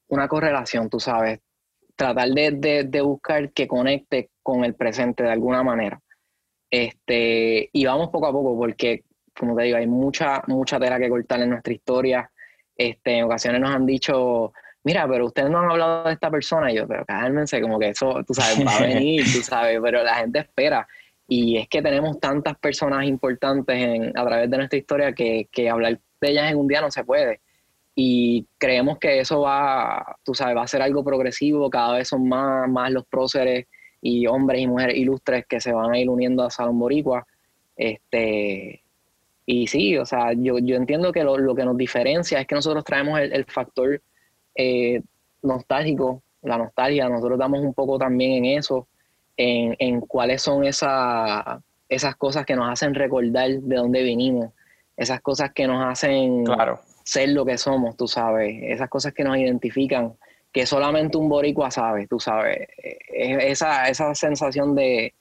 una 0.09 0.27
correlación, 0.27 0.89
tú 0.89 0.99
sabes, 0.99 1.39
tratar 1.95 2.29
de, 2.29 2.51
de, 2.51 2.83
de, 2.83 3.01
buscar 3.01 3.51
que 3.51 3.67
conecte 3.67 4.31
con 4.41 4.63
el 4.63 4.75
presente 4.75 5.23
de 5.23 5.31
alguna 5.31 5.63
manera. 5.63 6.01
Este, 6.69 7.69
y 7.71 7.85
vamos 7.85 8.09
poco 8.09 8.27
a 8.27 8.31
poco, 8.31 8.57
porque, 8.57 9.03
como 9.37 9.55
te 9.55 9.63
digo, 9.63 9.77
hay 9.77 9.87
mucha, 9.87 10.41
mucha 10.47 10.79
tela 10.79 10.99
que 10.99 11.09
cortar 11.09 11.41
en 11.41 11.51
nuestra 11.51 11.73
historia. 11.73 12.31
Este, 12.75 13.17
en 13.17 13.25
ocasiones 13.25 13.61
nos 13.61 13.75
han 13.75 13.85
dicho, 13.85 14.53
mira, 14.83 15.07
pero 15.07 15.27
ustedes 15.27 15.49
no 15.49 15.59
han 15.59 15.71
hablado 15.71 16.05
de 16.05 16.13
esta 16.13 16.31
persona. 16.31 16.71
Y 16.71 16.75
yo, 16.75 16.87
pero 16.87 17.05
cálmense, 17.05 17.61
como 17.61 17.77
que 17.77 17.89
eso, 17.89 18.23
tú 18.25 18.33
sabes, 18.33 18.65
va 18.65 18.77
a 18.77 18.81
venir, 18.87 19.23
tú 19.23 19.41
sabes, 19.41 19.79
pero 19.81 20.03
la 20.03 20.15
gente 20.15 20.39
espera. 20.39 20.87
Y 21.27 21.57
es 21.57 21.67
que 21.67 21.81
tenemos 21.81 22.19
tantas 22.19 22.57
personas 22.57 23.05
importantes 23.05 23.75
en, 23.75 24.17
a 24.17 24.25
través 24.25 24.49
de 24.49 24.57
nuestra 24.57 24.79
historia 24.79 25.13
que, 25.13 25.47
que 25.51 25.69
hablar 25.69 25.99
de 26.21 26.29
ellas 26.29 26.51
en 26.51 26.57
un 26.57 26.67
día 26.67 26.81
no 26.81 26.91
se 26.91 27.03
puede. 27.03 27.41
Y 27.95 28.47
creemos 28.57 28.99
que 28.99 29.19
eso 29.19 29.41
va, 29.41 30.17
tú 30.23 30.33
sabes, 30.33 30.55
va 30.55 30.63
a 30.63 30.67
ser 30.67 30.81
algo 30.81 31.03
progresivo, 31.03 31.69
cada 31.69 31.97
vez 31.97 32.07
son 32.07 32.27
más, 32.29 32.69
más 32.69 32.91
los 32.91 33.05
próceres 33.05 33.67
y 34.01 34.25
hombres 34.27 34.61
y 34.61 34.67
mujeres 34.67 34.97
ilustres 34.97 35.45
que 35.47 35.59
se 35.59 35.73
van 35.73 35.91
a 35.91 35.99
ir 35.99 36.09
uniendo 36.09 36.43
a 36.43 36.49
Salón 36.49 36.79
Boricua. 36.79 37.27
Este, 37.75 38.81
y 39.45 39.67
sí, 39.67 39.97
o 39.97 40.05
sea, 40.05 40.33
yo, 40.33 40.59
yo 40.59 40.75
entiendo 40.75 41.11
que 41.11 41.23
lo, 41.23 41.37
lo, 41.37 41.53
que 41.55 41.65
nos 41.65 41.75
diferencia 41.75 42.39
es 42.39 42.47
que 42.47 42.55
nosotros 42.55 42.83
traemos 42.85 43.19
el, 43.19 43.45
factor 43.45 44.01
eh, 44.55 45.01
nostálgico, 45.41 46.23
la 46.43 46.57
nostalgia, 46.57 47.09
nosotros 47.09 47.37
damos 47.37 47.59
un 47.59 47.73
poco 47.73 47.97
también 47.97 48.45
en 48.45 48.57
eso, 48.57 48.87
en, 49.35 49.75
en 49.79 50.01
cuáles 50.01 50.41
son 50.41 50.63
esa, 50.63 51.61
esas 51.89 52.15
cosas 52.15 52.45
que 52.45 52.55
nos 52.55 52.69
hacen 52.69 52.95
recordar 52.95 53.49
de 53.49 53.75
dónde 53.75 54.01
vinimos, 54.03 54.51
esas 55.01 55.21
cosas 55.21 55.51
que 55.53 55.67
nos 55.67 55.85
hacen 55.85 56.45
claro. 56.45 56.79
ser 57.03 57.29
lo 57.29 57.45
que 57.45 57.57
somos, 57.57 57.97
tú 57.97 58.07
sabes, 58.07 58.61
esas 58.63 58.89
cosas 58.89 59.13
que 59.13 59.23
nos 59.23 59.37
identifican, 59.37 60.13
que 60.51 60.65
solamente 60.65 61.17
un 61.17 61.29
boricua 61.29 61.71
sabe, 61.71 62.07
tú 62.07 62.19
sabes, 62.19 62.67
esa, 63.09 63.87
esa 63.89 64.13
sensación 64.15 64.75
de, 64.75 65.13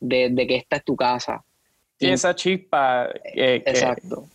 de, 0.00 0.28
de 0.30 0.46
que 0.46 0.56
esta 0.56 0.76
es 0.76 0.84
tu 0.84 0.96
casa. 0.96 1.42
Y 1.98 2.10
esa 2.10 2.34
chispa. 2.34 3.08
Eh, 3.24 3.62
Exacto. 3.64 4.28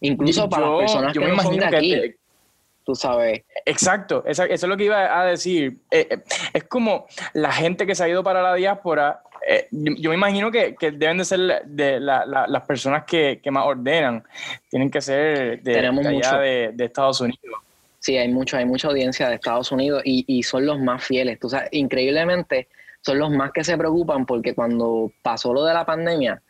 Incluso 0.00 0.48
para 0.48 0.66
yo, 0.66 0.72
las 0.72 0.80
personas 0.80 1.14
yo 1.14 1.20
que 1.20 1.26
me 1.26 1.32
no 1.34 1.42
son 1.42 1.54
imagino 1.54 1.70
de 1.70 1.76
aquí, 1.76 1.90
que 1.90 2.16
tú 2.84 2.94
sabes. 2.94 3.42
Exacto, 3.64 4.22
eso, 4.26 4.44
eso, 4.44 4.52
es 4.54 4.62
lo 4.64 4.76
que 4.76 4.84
iba 4.84 5.18
a 5.20 5.24
decir. 5.24 5.78
Eh, 5.90 6.06
eh, 6.10 6.18
es 6.52 6.64
como 6.64 7.06
la 7.32 7.52
gente 7.52 7.86
que 7.86 7.94
se 7.94 8.04
ha 8.04 8.08
ido 8.08 8.22
para 8.22 8.42
la 8.42 8.54
diáspora. 8.54 9.22
Eh, 9.46 9.68
yo, 9.70 9.92
yo, 9.98 10.10
me 10.10 10.16
imagino 10.16 10.50
que, 10.50 10.74
que, 10.74 10.90
deben 10.90 11.18
de 11.18 11.24
ser 11.24 11.64
de 11.66 12.00
la, 12.00 12.24
la, 12.24 12.46
las 12.46 12.66
personas 12.66 13.04
que, 13.04 13.40
que, 13.42 13.50
más 13.50 13.66
ordenan. 13.66 14.24
Tienen 14.70 14.90
que 14.90 15.00
ser 15.00 15.62
de, 15.62 15.72
Tenemos 15.74 16.04
de 16.04 16.16
allá 16.16 16.38
de, 16.38 16.70
de, 16.72 16.84
Estados 16.84 17.20
Unidos. 17.20 17.60
Sí, 17.98 18.16
hay 18.16 18.28
mucho, 18.28 18.56
hay 18.56 18.64
mucha 18.64 18.88
audiencia 18.88 19.28
de 19.28 19.36
Estados 19.36 19.70
Unidos 19.72 20.02
y, 20.04 20.24
y 20.26 20.42
son 20.42 20.66
los 20.66 20.80
más 20.80 21.04
fieles. 21.04 21.38
Tú 21.38 21.48
sabes, 21.48 21.68
increíblemente 21.72 22.68
son 23.00 23.18
los 23.18 23.30
más 23.30 23.52
que 23.52 23.64
se 23.64 23.76
preocupan 23.76 24.24
porque 24.24 24.54
cuando 24.54 25.12
pasó 25.22 25.52
lo 25.52 25.64
de 25.64 25.74
la 25.74 25.84
pandemia, 25.84 26.40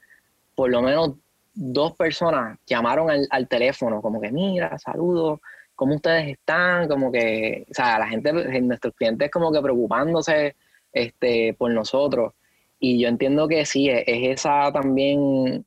por 0.55 0.71
lo 0.71 0.83
menos 0.83 1.13
dos 1.53 1.95
personas 1.97 2.59
llamaron 2.67 3.11
al, 3.11 3.27
al 3.31 3.49
teléfono, 3.49 4.01
como 4.01 4.21
que 4.21 4.31
mira, 4.31 4.79
saludos, 4.79 5.41
¿cómo 5.75 5.97
ustedes 5.97 6.29
están? 6.29 6.89
Como 6.89 7.11
que, 7.11 7.67
o 7.71 7.75
sea, 7.75 7.99
la 7.99 8.09
gente, 8.09 8.33
nuestros 8.61 8.95
clientes 8.95 9.31
como 9.31 9.53
que 9.53 9.61
preocupándose 9.61 10.57
este, 10.93 11.55
por 11.55 11.71
nosotros. 11.73 12.33
Y 12.87 12.99
yo 12.99 13.09
entiendo 13.09 13.49
que 13.49 13.65
sí, 13.65 13.89
es, 13.89 14.05
es 14.07 14.41
esa 14.41 14.71
también, 14.71 15.65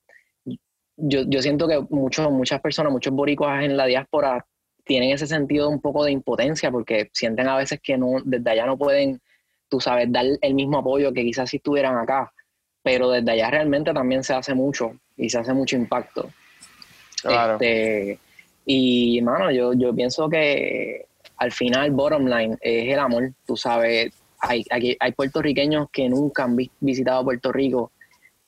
yo, 0.95 1.21
yo 1.27 1.41
siento 1.41 1.67
que 1.67 1.79
muchos, 1.89 2.31
muchas 2.31 2.61
personas, 2.61 2.91
muchos 2.91 3.11
boricuas 3.11 3.63
en 3.63 3.75
la 3.75 3.87
diáspora 3.87 4.45
tienen 4.83 5.09
ese 5.09 5.25
sentido 5.25 5.67
un 5.67 5.81
poco 5.81 6.05
de 6.05 6.11
impotencia 6.11 6.69
porque 6.69 7.09
sienten 7.13 7.47
a 7.47 7.57
veces 7.57 7.79
que 7.81 7.97
no, 7.97 8.21
desde 8.23 8.51
allá 8.51 8.67
no 8.67 8.77
pueden, 8.77 9.19
tú 9.67 9.79
sabes, 9.79 10.11
dar 10.11 10.27
el 10.39 10.53
mismo 10.53 10.77
apoyo 10.77 11.11
que 11.11 11.23
quizás 11.23 11.49
si 11.49 11.57
estuvieran 11.57 11.97
acá. 11.97 12.31
Pero 12.83 13.09
desde 13.09 13.31
allá 13.31 13.49
realmente 13.49 13.91
también 13.93 14.23
se 14.23 14.35
hace 14.35 14.53
mucho 14.53 14.91
y 15.15 15.27
se 15.27 15.39
hace 15.39 15.53
mucho 15.53 15.75
impacto. 15.75 16.29
Claro. 17.23 17.53
Este, 17.55 18.19
y, 18.63 19.19
mano, 19.23 19.49
yo, 19.49 19.73
yo 19.73 19.91
pienso 19.95 20.29
que 20.29 21.07
al 21.37 21.51
final, 21.51 21.89
bottom 21.89 22.27
line, 22.27 22.57
es 22.61 22.93
el 22.93 22.99
amor. 22.99 23.31
Tú 23.47 23.57
sabes, 23.57 24.13
hay, 24.39 24.63
hay, 24.69 24.97
hay 24.99 25.11
puertorriqueños 25.11 25.89
que 25.91 26.09
nunca 26.09 26.43
han 26.43 26.55
vi, 26.55 26.69
visitado 26.79 27.23
Puerto 27.23 27.51
Rico 27.51 27.91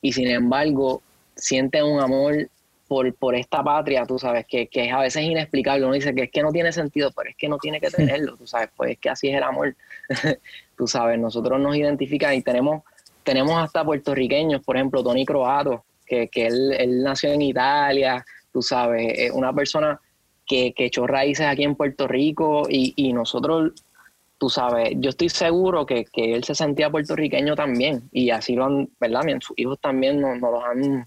y 0.02 0.14
sin 0.14 0.28
embargo 0.28 1.02
sienten 1.36 1.86
un 1.86 2.00
amor 2.00 2.50
por, 2.90 3.14
por 3.14 3.36
esta 3.36 3.64
patria, 3.64 4.06
tú 4.06 4.18
sabes, 4.18 4.46
que, 4.48 4.68
que, 4.68 4.86
es 4.86 4.92
a 4.92 5.00
veces 5.00 5.24
inexplicable. 5.24 5.86
Uno 5.86 5.94
dice 5.94 6.14
que 6.14 6.24
es 6.24 6.32
que 6.32 6.42
no 6.42 6.52
tiene 6.52 6.72
sentido, 6.72 7.12
pero 7.16 7.30
es 7.30 7.36
que 7.36 7.48
no 7.48 7.58
tiene 7.60 7.80
que 7.80 7.90
tenerlo, 7.92 8.36
tú 8.36 8.48
sabes, 8.48 8.70
pues 8.76 8.92
es 8.92 8.98
que 8.98 9.10
así 9.10 9.30
es 9.30 9.38
el 9.38 9.44
amor. 9.44 9.76
tú 10.76 10.88
sabes, 10.88 11.20
nosotros 11.20 11.60
nos 11.60 11.76
identifican 11.76 12.34
y 12.34 12.42
tenemos, 12.42 12.84
tenemos 13.24 13.62
hasta 13.62 13.86
puertorriqueños, 13.86 14.64
por 14.64 14.76
ejemplo, 14.76 15.04
Tony 15.04 15.24
Croato, 15.24 15.86
que, 16.06 16.28
que 16.30 16.48
él, 16.48 16.74
él 16.78 17.04
nació 17.04 17.32
en 17.32 17.44
Italia, 17.44 18.26
tú 18.52 18.64
sabes, 18.64 19.14
es 19.16 19.32
una 19.32 19.54
persona 19.54 20.02
que, 20.48 20.74
que 20.74 20.86
echó 20.86 21.06
raíces 21.06 21.46
aquí 21.46 21.64
en 21.64 21.76
Puerto 21.76 22.08
Rico 22.08 22.64
y, 22.68 22.94
y 22.96 23.14
nosotros, 23.14 23.74
tú 24.40 24.50
sabes, 24.50 24.94
yo 24.96 25.10
estoy 25.10 25.30
seguro 25.30 25.86
que, 25.86 26.06
que, 26.06 26.34
él 26.34 26.44
se 26.46 26.56
sentía 26.56 26.90
puertorriqueño 26.90 27.56
también 27.56 28.10
y 28.12 28.32
así 28.32 28.56
lo 28.56 28.66
han, 28.66 28.90
¿verdad? 29.00 29.24
Sus 29.42 29.60
hijos 29.60 29.78
también 29.80 30.20
nos, 30.20 30.40
nos 30.40 30.52
los 30.52 30.64
han 30.64 31.06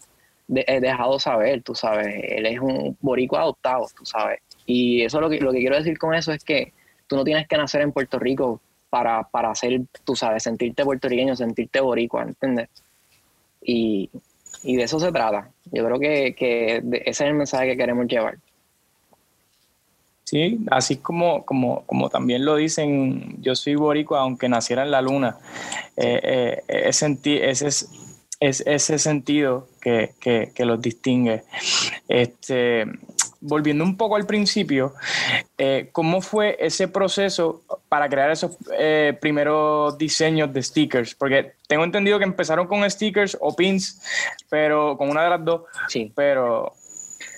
de, 0.48 0.64
dejado 0.80 1.18
saber, 1.18 1.62
tú 1.62 1.74
sabes, 1.74 2.14
él 2.22 2.46
es 2.46 2.60
un 2.60 2.96
boricua 3.00 3.40
adoptado, 3.40 3.86
tú 3.96 4.04
sabes. 4.04 4.40
Y 4.66 5.02
eso 5.02 5.20
lo 5.20 5.30
que, 5.30 5.40
lo 5.40 5.50
que 5.50 5.60
quiero 5.60 5.76
decir 5.76 5.98
con 5.98 6.14
eso 6.14 6.30
es 6.30 6.44
que 6.44 6.72
tú 7.06 7.16
no 7.16 7.24
tienes 7.24 7.48
que 7.48 7.56
nacer 7.56 7.80
en 7.80 7.92
Puerto 7.92 8.18
Rico 8.18 8.60
para, 8.90 9.22
para 9.24 9.50
hacer, 9.50 9.80
tú 10.04 10.14
sabes, 10.14 10.42
sentirte 10.42 10.84
puertorriqueño, 10.84 11.34
sentirte 11.34 11.80
boricua, 11.80 12.24
¿entiendes? 12.24 12.68
Y, 13.62 14.10
y 14.62 14.76
de 14.76 14.82
eso 14.82 15.00
se 15.00 15.10
trata. 15.10 15.50
Yo 15.72 15.84
creo 15.86 15.98
que, 15.98 16.34
que 16.34 16.76
ese 16.76 17.10
es 17.10 17.20
el 17.22 17.34
mensaje 17.34 17.68
que 17.68 17.76
queremos 17.78 18.06
llevar. 18.06 18.36
Sí, 20.32 20.60
así 20.70 20.96
como, 20.96 21.44
como, 21.44 21.84
como 21.84 22.08
también 22.08 22.46
lo 22.46 22.56
dicen, 22.56 23.36
yo 23.42 23.54
soy 23.54 23.74
boricua 23.74 24.20
aunque 24.20 24.48
naciera 24.48 24.82
en 24.82 24.90
la 24.90 25.02
luna. 25.02 25.36
Eh, 25.94 26.62
eh, 26.68 26.84
ese, 26.86 27.18
ese, 27.22 27.66
es, 27.66 27.90
es, 28.40 28.62
ese 28.66 28.98
sentido 28.98 29.68
que, 29.82 30.14
que, 30.18 30.50
que, 30.54 30.64
los 30.64 30.80
distingue. 30.80 31.42
Este, 32.08 32.86
volviendo 33.42 33.84
un 33.84 33.98
poco 33.98 34.16
al 34.16 34.24
principio, 34.24 34.94
eh, 35.58 35.90
¿cómo 35.92 36.22
fue 36.22 36.56
ese 36.60 36.88
proceso 36.88 37.62
para 37.90 38.08
crear 38.08 38.30
esos 38.30 38.56
eh, 38.78 39.16
primeros 39.20 39.98
diseños 39.98 40.50
de 40.50 40.62
stickers? 40.62 41.14
Porque 41.14 41.52
tengo 41.68 41.84
entendido 41.84 42.18
que 42.18 42.24
empezaron 42.24 42.66
con 42.66 42.88
stickers 42.88 43.36
o 43.38 43.54
pins, 43.54 44.00
pero 44.48 44.96
con 44.96 45.10
una 45.10 45.24
de 45.24 45.30
las 45.30 45.44
dos. 45.44 45.62
Sí. 45.88 46.10
Pero, 46.16 46.72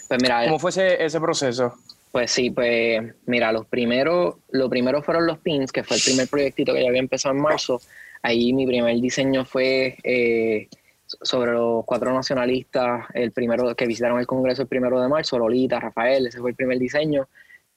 pues 0.06 0.22
mira, 0.22 0.44
¿cómo 0.44 0.60
fue 0.60 0.70
ese, 0.70 1.20
proceso? 1.20 1.74
Pues 2.14 2.30
sí, 2.30 2.52
pues 2.52 3.02
mira, 3.26 3.50
los 3.50 3.66
primeros, 3.66 4.36
lo 4.52 4.70
primero 4.70 5.02
fueron 5.02 5.26
los 5.26 5.40
pins, 5.40 5.72
que 5.72 5.82
fue 5.82 5.96
el 5.96 6.02
primer 6.04 6.28
proyectito 6.28 6.72
que 6.72 6.80
ya 6.80 6.88
había 6.88 7.00
empezado 7.00 7.34
en 7.34 7.42
marzo. 7.42 7.80
Ahí 8.22 8.52
mi 8.52 8.68
primer 8.68 9.00
diseño 9.00 9.44
fue 9.44 9.96
eh, 10.04 10.68
sobre 11.06 11.50
los 11.50 11.84
cuatro 11.84 12.14
nacionalistas, 12.14 13.06
el 13.14 13.32
primero 13.32 13.74
que 13.74 13.88
visitaron 13.88 14.20
el 14.20 14.28
Congreso 14.28 14.62
el 14.62 14.68
primero 14.68 15.00
de 15.00 15.08
marzo, 15.08 15.40
Lolita, 15.40 15.80
Rafael, 15.80 16.28
ese 16.28 16.38
fue 16.38 16.50
el 16.50 16.56
primer 16.56 16.78
diseño. 16.78 17.28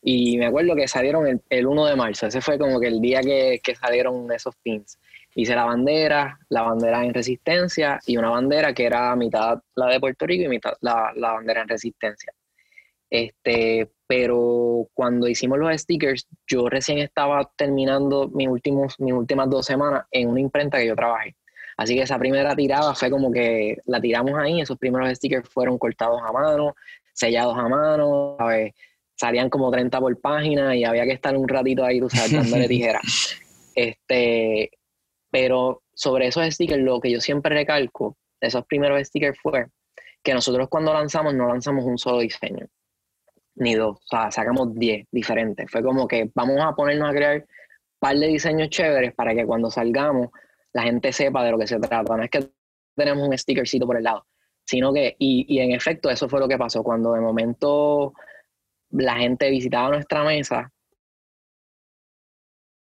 Y 0.04 0.38
me 0.38 0.46
acuerdo 0.46 0.76
que 0.76 0.88
salieron 0.88 1.26
el, 1.26 1.42
el 1.50 1.66
1 1.66 1.86
de 1.88 1.96
marzo, 1.96 2.28
ese 2.28 2.40
fue 2.40 2.60
como 2.60 2.80
que 2.80 2.90
el 2.90 3.02
día 3.02 3.22
que, 3.22 3.60
que, 3.64 3.74
salieron 3.74 4.32
esos 4.32 4.56
pins. 4.58 5.00
Hice 5.34 5.56
la 5.56 5.66
bandera, 5.66 6.38
la 6.50 6.62
bandera 6.62 7.04
en 7.04 7.12
resistencia 7.12 8.00
y 8.06 8.18
una 8.18 8.30
bandera 8.30 8.72
que 8.72 8.86
era 8.86 9.16
mitad 9.16 9.64
la 9.74 9.88
de 9.88 10.00
Puerto 10.00 10.28
Rico 10.28 10.44
y 10.44 10.48
mitad 10.48 10.74
la, 10.82 11.12
la 11.16 11.32
bandera 11.32 11.64
en 11.64 11.70
resistencia. 11.70 12.34
Este, 13.10 13.90
pero 14.06 14.88
cuando 14.94 15.28
hicimos 15.28 15.58
los 15.58 15.80
stickers, 15.82 16.28
yo 16.46 16.70
recién 16.70 17.00
estaba 17.00 17.50
terminando 17.56 18.30
mis, 18.30 18.48
últimos, 18.48 19.00
mis 19.00 19.14
últimas 19.14 19.50
dos 19.50 19.66
semanas 19.66 20.06
en 20.12 20.30
una 20.30 20.40
imprenta 20.40 20.78
que 20.78 20.88
yo 20.88 20.96
trabajé. 20.96 21.36
Así 21.78 21.96
que 21.96 22.02
esa 22.02 22.18
primera 22.18 22.56
tirada 22.56 22.96
fue 22.96 23.10
como 23.10 23.32
que 23.32 23.78
la 23.86 24.02
tiramos 24.02 24.34
ahí, 24.36 24.62
esos 24.62 24.78
primeros 24.78 25.10
stickers 25.16 25.48
fueron 25.48 25.78
cortados 25.78 26.22
a 26.24 26.32
mano, 26.32 26.76
sellados 27.14 27.58
a 27.58 27.68
mano, 27.68 28.36
¿sabes? 28.38 28.74
salían 29.16 29.50
como 29.50 29.72
30 29.72 30.00
por 30.00 30.22
página 30.22 30.76
y 30.76 30.84
había 30.84 31.04
que 31.06 31.14
estar 31.14 31.36
un 31.36 31.48
ratito 31.48 31.84
ahí, 31.84 32.00
tú 32.00 32.10
sabes, 32.10 32.32
dándole 32.32 32.68
tijera. 32.68 33.02
Este, 33.76 34.72
pero 35.32 35.84
sobre 35.94 36.28
esos 36.28 36.46
stickers, 36.54 36.84
lo 36.84 37.00
que 37.00 37.12
yo 37.12 37.20
siempre 37.20 37.54
recalco 37.54 38.18
esos 38.40 38.66
primeros 38.66 39.06
stickers 39.08 39.38
fue 39.42 39.68
que 40.24 40.34
nosotros 40.34 40.68
cuando 40.70 40.94
lanzamos 40.94 41.34
no 41.34 41.48
lanzamos 41.48 41.86
un 41.86 41.98
solo 41.98 42.20
diseño, 42.20 42.68
ni 43.58 43.76
dos, 43.76 43.98
o 43.98 44.08
sea, 44.08 44.32
sacamos 44.32 44.74
10 44.74 45.08
diferentes. 45.12 45.70
Fue 45.70 45.84
como 45.84 46.08
que 46.08 46.30
vamos 46.34 46.58
a 46.62 46.74
ponernos 46.74 47.10
a 47.10 47.14
crear 47.14 47.38
un 47.38 47.46
par 48.00 48.16
de 48.16 48.28
diseños 48.28 48.70
chéveres 48.70 49.14
para 49.14 49.34
que 49.34 49.46
cuando 49.46 49.70
salgamos 49.70 50.30
la 50.74 50.84
gente 50.84 51.12
sepa 51.12 51.44
de 51.44 51.52
lo 51.52 51.58
que 51.58 51.68
se 51.68 51.80
trata. 51.80 52.16
No 52.16 52.24
es 52.24 52.30
que 52.30 52.50
tenemos 52.96 53.28
un 53.28 53.38
stickercito 53.38 53.86
por 53.86 53.98
el 53.98 54.04
lado, 54.04 54.26
sino 54.66 54.94
que, 54.94 55.16
y, 55.20 55.46
y 55.48 55.60
en 55.60 55.72
efecto, 55.72 56.10
eso 56.10 56.30
fue 56.30 56.40
lo 56.40 56.48
que 56.48 56.58
pasó. 56.58 56.84
Cuando 56.84 57.14
de 57.14 57.22
momento 57.22 58.14
la 58.92 59.16
gente 59.18 59.50
visitaba 59.50 59.90
nuestra 59.90 60.24
mesa 60.24 60.72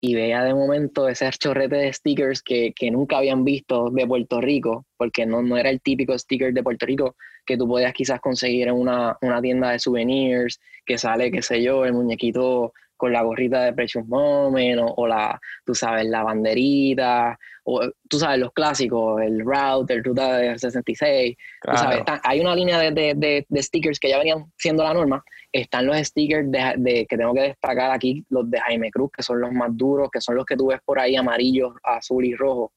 y 0.04 0.16
veía 0.16 0.42
de 0.42 0.52
momento 0.52 1.08
ese 1.08 1.30
chorrete 1.30 1.76
de 1.76 1.92
stickers 1.92 2.42
que, 2.42 2.72
que, 2.74 2.90
nunca 2.90 3.18
habían 3.18 3.44
visto 3.44 3.88
de 3.90 4.04
Puerto 4.04 4.40
Rico, 4.40 4.84
porque 4.96 5.24
no, 5.24 5.42
no 5.42 5.56
era 5.56 5.70
el 5.70 5.80
típico 5.80 6.18
sticker 6.18 6.52
de 6.52 6.62
Puerto 6.64 6.86
Rico 6.86 7.14
que 7.46 7.56
tú 7.56 7.68
podías 7.68 7.92
quizás 7.92 8.20
conseguir 8.20 8.66
en 8.66 8.74
una, 8.74 9.16
una 9.22 9.40
tienda 9.40 9.70
de 9.70 9.78
souvenirs, 9.78 10.60
que 10.84 10.98
sale, 10.98 11.30
qué 11.30 11.40
sé 11.40 11.62
yo, 11.62 11.84
el 11.84 11.92
muñequito 11.92 12.72
con 12.96 13.12
la 13.12 13.22
gorrita 13.22 13.62
de 13.62 13.72
Precious 13.72 14.06
Moment 14.06 14.80
o, 14.96 15.06
la, 15.06 15.40
tú 15.64 15.74
sabes, 15.74 16.06
la 16.06 16.22
banderita, 16.22 17.38
o 17.64 17.82
tú 18.08 18.18
sabes, 18.18 18.38
los 18.38 18.52
clásicos, 18.52 19.20
el 19.22 19.40
route, 19.44 19.94
el 19.94 20.04
ruta 20.04 20.36
de 20.36 20.58
66. 20.58 21.36
Tú 21.62 21.76
sabes, 21.76 22.02
hay 22.24 22.40
una 22.40 22.54
línea 22.54 22.78
de, 22.78 23.44
de, 23.48 23.62
stickers 23.62 23.98
que 23.98 24.08
ya 24.08 24.18
venían 24.18 24.52
siendo 24.56 24.84
la 24.84 24.94
norma. 24.94 25.24
Están 25.52 25.86
los 25.86 25.96
stickers 25.98 26.50
de, 26.50 27.06
que 27.08 27.16
tengo 27.16 27.34
que 27.34 27.42
destacar 27.42 27.90
aquí, 27.90 28.24
los 28.30 28.50
de 28.50 28.58
Jaime 28.60 28.90
Cruz, 28.90 29.10
que 29.14 29.22
son 29.22 29.40
los 29.40 29.52
más 29.52 29.76
duros, 29.76 30.10
que 30.10 30.20
son 30.20 30.36
los 30.36 30.46
que 30.46 30.56
tú 30.56 30.68
ves 30.68 30.80
por 30.84 30.98
ahí, 30.98 31.14
amarillos, 31.14 31.74
azul 31.82 32.24
y 32.24 32.34
rojo, 32.34 32.72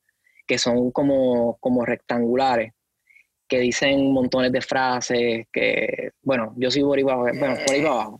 que 0.45 0.57
son 0.57 0.91
como, 0.91 1.57
como 1.59 1.85
rectangulares 1.85 2.73
que 3.47 3.59
dicen 3.59 4.11
montones 4.11 4.51
de 4.51 4.61
frases, 4.61 5.45
que, 5.53 6.11
bueno, 6.23 6.53
yo 6.57 6.71
soy 6.71 6.81
por 6.81 6.97
ahí 6.97 7.03
para, 7.03 7.17
bueno, 7.17 7.55
por 7.65 7.75
ahí 7.75 7.85
abajo. 7.85 8.17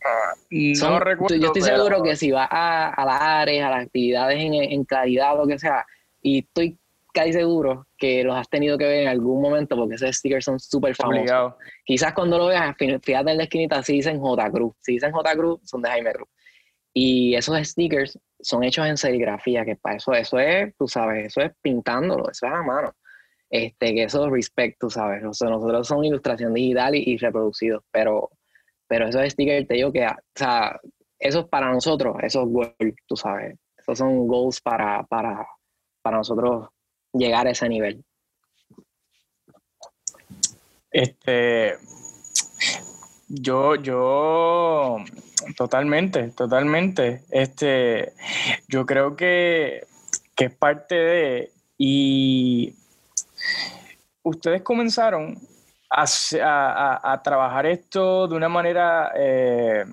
No 0.50 1.00
recuerdo, 1.00 1.36
yo 1.36 1.46
estoy 1.46 1.62
seguro 1.62 2.02
que 2.02 2.14
si 2.14 2.30
vas 2.30 2.48
a, 2.50 2.90
a, 2.90 3.04
las 3.04 3.20
áreas, 3.20 3.66
a 3.66 3.70
las 3.70 3.86
actividades 3.86 4.38
en, 4.38 4.54
en 4.54 4.84
claridad, 4.84 5.36
lo 5.36 5.46
que 5.46 5.58
sea, 5.58 5.84
y 6.22 6.38
estoy 6.38 6.78
casi 7.16 7.32
seguro 7.32 7.86
que 7.96 8.22
los 8.22 8.36
has 8.36 8.48
tenido 8.48 8.76
que 8.76 8.84
ver 8.84 9.02
en 9.02 9.08
algún 9.08 9.40
momento 9.40 9.74
porque 9.74 9.94
esos 9.94 10.14
stickers 10.16 10.44
son 10.44 10.60
súper 10.60 10.94
famosos. 10.94 11.54
Quizás 11.84 12.12
cuando 12.12 12.38
lo 12.38 12.46
veas, 12.46 12.76
fíjate 12.76 13.30
en 13.30 13.36
la 13.38 13.44
esquinita, 13.44 13.82
si 13.82 13.94
dicen 13.94 14.20
J. 14.20 14.50
Cruz. 14.50 14.74
Si 14.80 14.92
dicen 14.92 15.12
J. 15.12 15.36
Cruz, 15.36 15.60
son 15.64 15.82
de 15.82 15.88
Jaime 15.88 16.12
Cruz. 16.12 16.28
Y 16.92 17.34
esos 17.34 17.58
stickers 17.66 18.18
son 18.40 18.64
hechos 18.64 18.86
en 18.86 18.96
serigrafía, 18.96 19.64
que 19.64 19.76
para 19.76 19.96
eso, 19.96 20.12
eso 20.12 20.38
es, 20.38 20.74
tú 20.76 20.86
sabes, 20.86 21.26
eso 21.26 21.40
es 21.40 21.52
pintándolo, 21.60 22.30
eso 22.30 22.46
es 22.46 22.52
a 22.52 22.62
mano 22.62 22.94
este, 23.50 23.94
que 23.94 24.04
eso 24.04 24.28
respect, 24.28 24.78
tú 24.78 24.90
sabes. 24.90 25.22
nosotros 25.22 25.86
son 25.86 26.04
ilustración 26.04 26.54
digital 26.54 26.94
y, 26.94 27.16
reproducidos, 27.16 27.82
pero, 27.90 28.30
pero 28.86 29.08
esos 29.08 29.24
stickers 29.30 29.66
te 29.66 29.74
digo 29.74 29.92
que, 29.92 30.06
o 30.06 30.14
sea, 30.34 30.80
eso 31.18 31.40
es 31.40 31.46
para 31.46 31.70
nosotros, 31.72 32.16
esos 32.22 32.46
goals, 32.48 32.74
tú 33.06 33.16
sabes. 33.16 33.56
Esos 33.76 33.98
son 33.98 34.26
goals 34.26 34.60
para, 34.60 35.04
para, 35.04 35.46
para 36.02 36.18
nosotros 36.18 36.68
llegar 37.12 37.46
a 37.46 37.50
ese 37.50 37.68
nivel. 37.68 38.04
Este, 40.90 41.76
yo, 43.28 43.74
yo, 43.76 44.96
totalmente, 45.56 46.28
totalmente. 46.30 47.22
Este, 47.30 48.12
yo 48.68 48.86
creo 48.86 49.16
que, 49.16 49.86
que 50.34 50.46
es 50.46 50.54
parte 50.54 50.94
de, 50.94 51.52
y 51.76 52.74
ustedes 54.22 54.62
comenzaron 54.62 55.38
a, 55.90 57.20
trabajar 57.22 57.66
esto 57.66 58.28
de 58.28 58.34
una 58.34 58.48
manera 58.48 59.12
eh, 59.16 59.84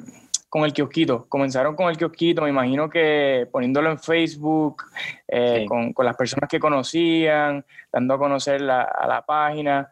con 0.54 0.66
el 0.66 0.72
kiosquito. 0.72 1.26
Comenzaron 1.30 1.76
con 1.76 1.90
el 1.90 1.98
kiosquito, 1.98 2.44
me 2.44 2.50
imagino 2.50 2.88
que 2.88 3.48
poniéndolo 3.52 3.90
en 3.90 3.98
Facebook, 3.98 4.84
eh, 5.28 5.66
con, 5.68 5.92
las 6.06 6.16
personas 6.16 6.48
que 6.48 6.60
conocían, 6.60 7.66
dando 7.92 8.14
a 8.14 8.20
conocer 8.20 8.62
a 8.70 9.08
la 9.08 9.24
página. 9.26 9.92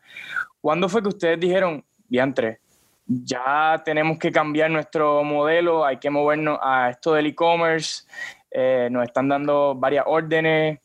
¿Cuándo 0.62 0.88
fue 0.88 1.02
que 1.02 1.08
ustedes 1.08 1.39
dijeron, 1.39 1.84
diantre, 2.08 2.60
ya 3.08 3.82
tenemos 3.84 4.19
que 4.19 4.32
cambiar 4.32 4.69
nuestro 4.69 5.24
modelo, 5.24 5.84
hay 5.84 5.97
que 5.97 6.12
movernos 6.12 6.60
a 6.62 6.91
esto 6.91 7.15
del 7.15 7.26
e-commerce, 7.26 8.04
eh, 8.52 8.88
nos 8.91 9.06
están 9.06 9.30
dando 9.30 9.74
varias 9.74 10.06
órdenes 10.06 10.80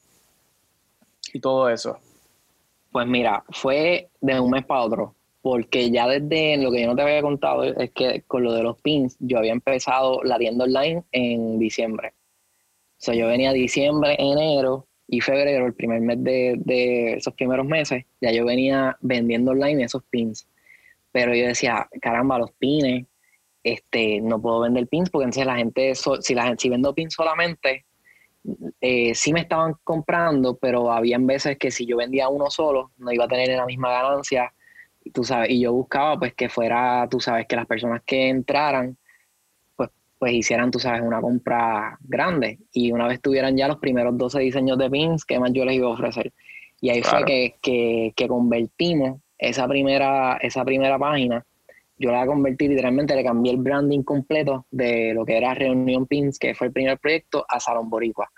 y 1.35 1.39
todo 1.39 1.69
eso? 1.69 1.99
Pues 2.91 3.07
mira, 3.07 3.45
fue 3.51 4.09
de 4.23 4.41
un 4.41 4.53
mes 4.53 4.65
para 4.65 4.81
otro, 4.81 5.16
porque 5.47 5.93
ya 5.93 6.09
desde 6.09 6.57
lo 6.57 6.73
que 6.73 6.81
yo 6.81 6.89
no 6.89 6.97
te 6.97 7.03
había 7.03 7.23
contado 7.23 7.63
es 7.63 7.93
que 7.93 8.25
con 8.27 8.43
lo 8.43 8.53
de 8.53 8.65
los 8.65 8.83
pins, 8.83 9.17
yo 9.21 9.39
había 9.39 9.53
empezado 9.53 10.21
la 10.25 10.39
tienda 10.39 10.65
online 10.65 11.05
en 11.13 11.61
diciembre. 11.61 12.15
O 12.15 12.99
sea, 12.99 13.15
yo 13.15 13.29
venía 13.29 13.53
diciembre, 13.53 14.17
enero 14.19 14.89
y 15.07 15.21
febrero, 15.21 15.67
el 15.67 15.75
primer 15.75 16.01
mes 16.01 16.17
de, 16.25 17.13
esos 17.13 17.33
primeros 17.35 17.65
meses, 17.65 18.05
ya 18.21 18.33
yo 18.33 18.45
venía 18.45 18.97
vendiendo 19.01 19.53
online 19.53 19.85
esos 19.85 20.03
pins. 20.11 20.49
Pero 21.13 21.33
yo 21.33 21.47
decía, 21.47 21.89
caramba, 22.03 22.41
los 22.41 22.51
pines, 22.51 23.07
este, 23.63 24.21
no 24.21 24.43
puedo 24.43 24.59
vender 24.59 24.89
pins 24.89 25.11
porque 25.11 25.27
entonces 25.27 25.47
la 25.47 25.59
gente, 25.59 25.95
si, 25.95 26.35
la, 26.35 26.57
si 26.59 26.69
vendo 26.69 26.93
pins 26.93 27.15
solamente, 27.15 27.85
eh, 28.81 29.15
sí 29.15 29.33
me 29.33 29.43
estaban 29.43 29.75
comprando, 29.85 30.57
pero 30.57 30.91
habían 30.91 31.25
veces 31.25 31.57
que 31.57 31.71
si 31.71 31.87
yo 31.87 31.99
vendía 31.99 32.29
uno 32.29 32.51
solo, 32.51 32.91
no 32.97 33.13
iba 33.13 33.27
a 33.27 33.29
tener 33.29 33.57
la 33.57 33.65
misma 33.65 33.93
ganancia, 33.93 34.53
tú 35.11 35.25
sabes, 35.25 35.51
y 35.51 35.61
yo 35.61 35.73
buscaba 35.73 36.19
pues 36.19 36.35
que 36.35 36.49
fuera, 36.49 37.07
tú 37.11 37.21
sabes, 37.21 37.47
que 37.47 37.57
las 37.57 37.67
personas 37.67 38.03
que 38.05 38.29
entraran, 38.29 38.97
pues, 39.77 39.91
pues 40.19 40.33
hicieran, 40.33 40.71
tú 40.71 40.79
sabes, 40.79 41.03
una 41.03 41.21
compra 41.21 41.99
grande, 42.01 42.59
y 42.73 42.93
una 42.93 43.07
vez 43.07 43.21
tuvieran 43.21 43.57
ya 43.57 43.69
los 43.69 43.79
primeros 43.79 44.17
12 44.17 44.41
diseños 44.41 44.79
de 44.79 44.91
pins, 44.91 45.25
¿qué 45.25 45.39
más 45.39 45.53
yo 45.53 45.65
les 45.65 45.77
iba 45.77 45.89
a 45.89 45.93
ofrecer? 45.93 46.33
Y 46.81 46.91
ahí 46.91 47.03
fue 47.03 47.25
que, 47.25 48.13
que, 48.15 48.29
convertimos 48.29 49.21
esa 49.39 49.67
primera, 49.67 50.39
esa 50.43 50.65
primera 50.65 50.99
página, 50.99 51.45
yo 51.99 52.13
la 52.13 52.27
convertí 52.27 52.69
literalmente, 52.69 53.17
le 53.17 53.25
cambié 53.25 53.53
el 53.53 53.59
branding 53.59 54.03
completo 54.03 54.67
de 54.71 55.15
lo 55.15 55.25
que 55.25 55.39
era 55.39 55.55
Reunión 55.55 56.07
Pins, 56.07 56.39
que 56.39 56.55
fue 56.55 56.67
el 56.67 56.73
primer 56.73 56.99
proyecto, 56.99 57.47
a 57.49 57.59
Salón 57.59 57.89
Boricua 57.89 58.31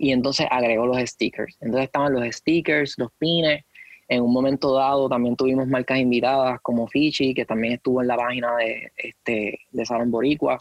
y 0.00 0.12
entonces 0.12 0.46
agregó 0.50 0.86
los 0.86 0.96
stickers. 0.98 1.58
Entonces 1.60 1.84
estaban 1.84 2.14
los 2.14 2.24
stickers, 2.34 2.94
los 2.96 3.10
pines. 3.18 3.64
En 4.10 4.22
un 4.22 4.32
momento 4.32 4.74
dado 4.74 5.08
también 5.08 5.36
tuvimos 5.36 5.68
marcas 5.68 5.98
invitadas 5.98 6.60
como 6.62 6.88
Fichi, 6.88 7.32
que 7.32 7.44
también 7.44 7.74
estuvo 7.74 8.02
en 8.02 8.08
la 8.08 8.16
página 8.16 8.56
de, 8.56 8.90
este, 8.96 9.60
de 9.70 9.86
Salón 9.86 10.10
Boricua. 10.10 10.58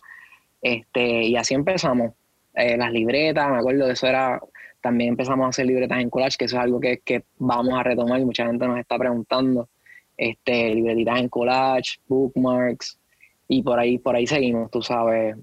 Este, 0.62 1.24
y 1.24 1.36
así 1.36 1.56
empezamos. 1.56 2.14
Eh, 2.54 2.78
las 2.78 2.92
libretas, 2.92 3.50
me 3.50 3.58
acuerdo 3.58 3.88
de 3.88 3.94
eso 3.94 4.06
era, 4.06 4.40
también 4.82 5.10
empezamos 5.10 5.48
a 5.48 5.50
hacer 5.50 5.66
libretas 5.66 6.00
en 6.00 6.12
collage, 6.12 6.38
que 6.38 6.46
eso 6.46 6.58
es 6.58 6.62
algo 6.62 6.80
que, 6.80 7.00
que 7.00 7.24
vamos 7.40 7.74
a 7.74 7.82
retomar 7.82 8.20
y 8.20 8.26
mucha 8.26 8.46
gente 8.46 8.68
nos 8.68 8.78
está 8.78 9.00
preguntando. 9.00 9.68
Este, 10.16 10.76
libretitas 10.76 11.20
en 11.20 11.30
collage, 11.30 11.98
bookmarks, 12.08 13.00
y 13.48 13.64
por 13.64 13.80
ahí, 13.80 13.98
por 13.98 14.16
ahí 14.16 14.28
seguimos, 14.28 14.70
tú 14.70 14.84
sabes. 14.84 15.36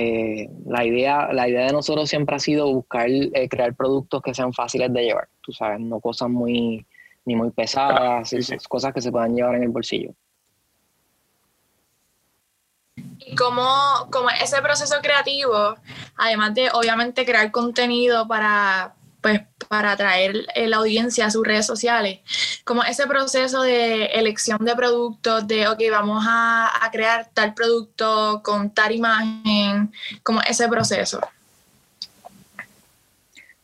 Eh, 0.00 0.48
la, 0.64 0.84
idea, 0.84 1.32
la 1.32 1.48
idea 1.48 1.66
de 1.66 1.72
nosotros 1.72 2.08
siempre 2.08 2.36
ha 2.36 2.38
sido 2.38 2.72
buscar 2.72 3.08
eh, 3.10 3.48
crear 3.48 3.74
productos 3.74 4.22
que 4.22 4.32
sean 4.32 4.52
fáciles 4.52 4.92
de 4.92 5.02
llevar, 5.02 5.28
tú 5.40 5.50
sabes, 5.50 5.80
no 5.80 5.98
cosas 5.98 6.28
muy 6.28 6.86
ni 7.24 7.34
muy 7.34 7.50
pesadas, 7.50 8.32
cosas 8.68 8.94
que 8.94 9.00
se 9.00 9.10
puedan 9.10 9.34
llevar 9.34 9.56
en 9.56 9.64
el 9.64 9.70
bolsillo. 9.70 10.14
Y 13.18 13.34
cómo, 13.34 13.66
cómo 14.12 14.30
ese 14.30 14.62
proceso 14.62 14.94
creativo, 15.02 15.74
además 16.16 16.54
de 16.54 16.70
obviamente 16.72 17.26
crear 17.26 17.50
contenido 17.50 18.28
para, 18.28 18.94
pues, 19.20 19.40
para 19.68 19.92
atraer 19.92 20.46
la 20.54 20.76
audiencia 20.76 21.26
a 21.26 21.30
sus 21.30 21.44
redes 21.44 21.66
sociales, 21.66 22.20
como 22.64 22.82
ese 22.84 23.06
proceso 23.06 23.62
de 23.62 24.06
elección 24.06 24.64
de 24.64 24.76
productos, 24.76 25.46
de, 25.46 25.68
ok, 25.68 25.80
vamos 25.90 26.24
a, 26.26 26.84
a 26.84 26.90
crear 26.90 27.28
tal 27.34 27.52
producto 27.52 28.40
con 28.44 28.72
tal 28.72 28.92
imagen, 28.92 29.67
como 30.22 30.40
ese 30.42 30.68
proceso. 30.68 31.20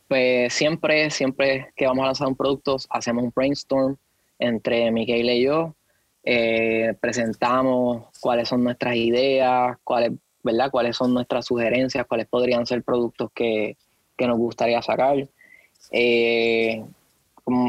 Pues 0.09 0.53
siempre, 0.53 1.11
siempre 1.11 1.73
que 1.77 1.87
vamos 1.87 2.03
a 2.05 2.07
lanzar 2.07 2.29
un 2.29 2.37
producto, 2.37 2.77
hacemos 2.91 3.25
un 3.25 3.33
brainstorm 3.35 3.97
entre 4.39 4.91
Miguel 4.91 5.31
y 5.31 5.43
yo, 5.43 5.75
eh, 6.23 6.95
presentamos 7.01 8.07
cuáles 8.21 8.49
son 8.49 8.65
nuestras 8.65 8.97
ideas, 8.97 9.77
cuáles, 9.85 10.13
¿verdad? 10.43 10.71
cuáles 10.71 10.97
son 10.97 11.13
nuestras 11.15 11.47
sugerencias, 11.47 12.07
cuáles 12.07 12.27
podrían 12.27 12.67
ser 12.67 12.83
productos 12.83 13.31
que, 13.35 13.77
que 14.17 14.27
nos 14.27 14.39
gustaría 14.39 14.81
sacar. 14.83 15.29
Eh, 15.91 16.85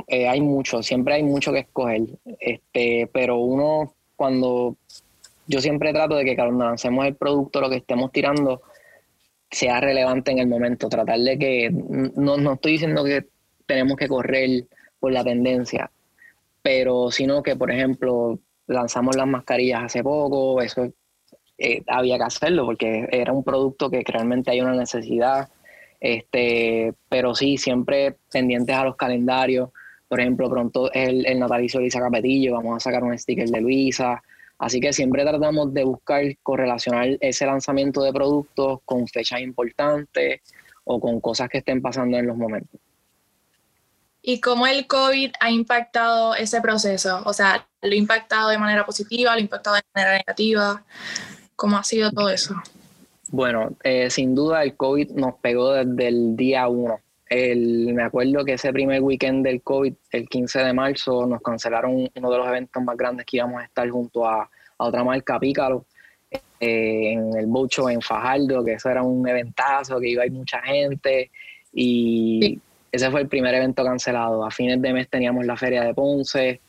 eh, 0.08 0.28
hay 0.28 0.42
mucho, 0.42 0.82
siempre 0.82 1.16
hay 1.16 1.24
mucho 1.24 1.52
que 1.52 1.60
escoger, 1.60 2.04
este, 2.40 3.10
pero 3.12 3.38
uno 3.38 3.94
cuando 4.16 4.78
yo 5.48 5.62
siempre 5.62 5.94
trato 5.94 6.16
de 6.16 6.26
que 6.26 6.36
cuando 6.36 6.66
lancemos 6.66 7.06
el 7.06 7.16
producto, 7.16 7.62
lo 7.62 7.70
que 7.70 7.78
estemos 7.78 8.12
tirando, 8.12 8.62
sea 9.50 9.80
relevante 9.80 10.32
en 10.32 10.40
el 10.40 10.48
momento, 10.48 10.90
tratar 10.90 11.20
de 11.20 11.38
que, 11.38 11.70
no, 11.72 12.38
no 12.38 12.54
estoy 12.54 12.74
diciendo 12.74 13.04
que 13.04 13.26
tenemos 13.66 13.98
que 13.98 14.08
correr 14.08 14.66
por 15.00 15.12
la 15.12 15.24
tendencia, 15.24 15.92
pero 16.62 17.12
sino 17.12 17.44
que, 17.44 17.56
por 17.56 17.72
ejemplo, 17.72 18.40
lanzamos 18.68 19.16
las 19.16 19.28
mascarillas 19.28 19.84
hace 19.84 20.04
poco, 20.04 20.62
eso 20.62 20.92
eh, 21.58 21.84
había 21.88 22.18
que 22.18 22.24
hacerlo 22.24 22.66
porque 22.66 23.08
era 23.12 23.32
un 23.32 23.44
producto 23.44 23.90
que 23.90 24.04
realmente 24.06 24.52
hay 24.52 24.62
una 24.62 24.74
necesidad, 24.74 25.50
este, 26.00 26.94
pero 27.08 27.34
sí, 27.34 27.58
siempre 27.58 28.18
pendientes 28.32 28.76
a 28.76 28.84
los 28.84 28.96
calendarios. 28.96 29.70
Por 30.08 30.20
ejemplo, 30.20 30.50
pronto 30.50 30.92
es 30.92 31.10
el, 31.10 31.26
el 31.26 31.40
natalicio 31.40 31.80
de 31.80 31.86
Luisa 31.86 32.00
Capetillo, 32.00 32.54
vamos 32.54 32.78
a 32.78 32.80
sacar 32.80 33.04
un 33.04 33.18
sticker 33.18 33.50
de 33.50 33.62
Luisa. 33.62 34.22
Así 34.58 34.80
que 34.80 34.94
siempre 34.94 35.24
tratamos 35.24 35.74
de 35.74 35.84
buscar 35.84 36.24
correlacionar 36.42 37.18
ese 37.20 37.46
lanzamiento 37.46 38.02
de 38.02 38.14
productos 38.14 38.80
con 38.86 39.08
fechas 39.08 39.42
importantes 39.42 40.42
o 40.84 41.00
con 41.00 41.20
cosas 41.20 41.50
que 41.50 41.58
estén 41.58 41.82
pasando 41.82 42.18
en 42.18 42.28
los 42.28 42.38
momentos 42.38 42.80
y 44.28 44.42
cómo 44.42 44.66
el 44.66 44.88
COVID 44.88 45.34
ha 45.40 45.52
impactado 45.52 46.34
ese 46.34 46.60
proceso. 46.60 47.22
O 47.26 47.34
sea, 47.34 47.68
lo 47.82 47.92
ha 47.92 47.96
impactado 47.96 48.50
de 48.50 48.58
manera 48.58 48.84
positiva, 48.84 49.32
lo 49.32 49.38
ha 49.38 49.42
impactado 49.42 49.76
de 49.76 49.84
manera 49.94 50.18
negativa. 50.18 50.84
¿Cómo 51.56 51.78
ha 51.78 51.84
sido 51.84 52.12
todo 52.12 52.32
eso? 52.32 52.56
Bueno, 53.28 53.76
eh, 53.84 54.10
sin 54.10 54.34
duda 54.34 54.64
el 54.64 54.76
COVID 54.76 55.12
nos 55.12 55.36
pegó 55.36 55.74
desde 55.74 56.08
el 56.08 56.36
día 56.36 56.68
uno. 56.68 57.00
Me 57.30 58.04
acuerdo 58.04 58.46
que 58.46 58.54
ese 58.54 58.72
primer 58.72 59.02
weekend 59.02 59.46
del 59.46 59.62
COVID, 59.62 59.94
el 60.12 60.30
15 60.30 60.60
de 60.60 60.74
marzo, 60.74 61.26
nos 61.26 61.42
cancelaron 61.42 62.10
uno 62.16 62.32
de 62.32 62.38
los 62.38 62.48
eventos 62.48 62.84
más 62.84 62.96
grandes 62.98 63.26
que 63.26 63.38
íbamos 63.38 63.62
a 63.62 63.66
estar 63.66 63.90
junto 63.90 64.28
a, 64.28 64.50
otra 64.78 65.04
marca, 65.04 65.40
Pícaro, 65.40 65.86
eh, 66.60 67.14
en 67.14 67.36
el 67.38 67.46
Bocho 67.48 67.90
en 67.90 68.02
Fajardo, 68.02 68.64
que 68.64 68.74
eso 68.74 68.90
era 68.90 69.02
un 69.02 69.28
eventazo, 69.28 70.00
que 70.00 70.10
iba 70.10 70.24
a 70.24 70.26
ir 70.26 70.34
mucha 70.34 70.62
gente. 70.62 71.32
Y 71.74 72.60
ese 72.92 73.10
fue 73.10 73.22
el 73.22 73.28
primer 73.28 73.54
evento 73.56 73.84
cancelado. 73.84 74.46
A 74.46 74.52
fines 74.52 74.82
de 74.82 74.94
mes 74.94 75.10
teníamos 75.10 75.46
la 75.46 75.56
feria 75.56 75.84
de 75.84 75.94
Ponce 75.94 76.60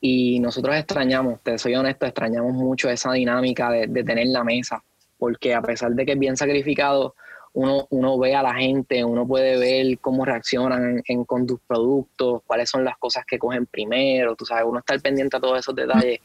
y 0.00 0.40
nosotros 0.40 0.74
extrañamos, 0.76 1.40
te 1.42 1.58
soy 1.58 1.74
honesto, 1.74 2.06
extrañamos 2.06 2.52
mucho 2.54 2.88
esa 2.88 3.12
dinámica 3.12 3.70
de, 3.70 3.86
tener 4.02 4.26
la 4.28 4.42
mesa, 4.42 4.82
porque 5.18 5.54
a 5.54 5.60
pesar 5.60 5.92
de 5.92 6.06
que 6.06 6.12
es 6.12 6.18
bien 6.18 6.36
sacrificado, 6.36 7.14
uno, 7.52 7.86
uno 7.90 8.18
ve 8.18 8.34
a 8.34 8.42
la 8.42 8.54
gente, 8.54 9.04
uno 9.04 9.26
puede 9.26 9.58
ver 9.58 9.98
cómo 9.98 10.24
reaccionan 10.24 11.02
con 11.26 11.46
tus 11.46 11.60
productos, 11.66 12.42
cuáles 12.46 12.70
son 12.70 12.84
las 12.84 12.96
cosas 12.98 13.24
que 13.26 13.38
cogen 13.38 13.66
primero, 13.66 14.36
tú 14.36 14.44
sabes, 14.44 14.64
uno 14.66 14.78
está 14.78 14.96
pendiente 14.98 15.36
a 15.36 15.40
todos 15.40 15.58
esos 15.58 15.74
detalles. 15.74 16.20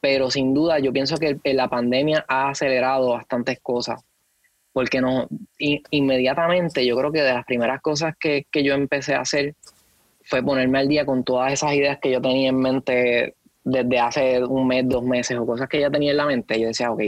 Pero 0.00 0.30
sin 0.30 0.54
duda, 0.54 0.78
yo 0.78 0.92
pienso 0.92 1.16
que 1.16 1.38
la 1.54 1.68
pandemia 1.68 2.24
ha 2.28 2.50
acelerado 2.50 3.10
bastantes 3.10 3.58
cosas 3.60 4.04
porque 4.78 5.00
no, 5.00 5.26
inmediatamente 5.58 6.86
yo 6.86 6.96
creo 6.96 7.10
que 7.10 7.20
de 7.20 7.32
las 7.32 7.44
primeras 7.44 7.80
cosas 7.80 8.14
que, 8.16 8.46
yo 8.62 8.74
empecé 8.74 9.12
a 9.14 9.22
hacer 9.22 9.56
fue 10.22 10.40
ponerme 10.40 10.78
al 10.78 10.86
día 10.86 11.04
con 11.04 11.24
todas 11.24 11.52
esas 11.52 11.72
ideas 11.74 11.98
que 12.00 12.12
yo 12.12 12.20
tenía 12.20 12.50
en 12.50 12.60
mente 12.60 13.34
desde 13.64 13.98
hace 13.98 14.44
un 14.44 14.68
mes, 14.68 14.88
dos 14.88 15.02
meses 15.02 15.36
o 15.36 15.44
cosas 15.44 15.68
que 15.68 15.80
ya 15.80 15.90
tenía 15.90 16.12
en 16.12 16.18
la 16.18 16.26
mente. 16.26 16.60
Yo 16.60 16.68
decía, 16.68 16.92
ok, 16.92 17.02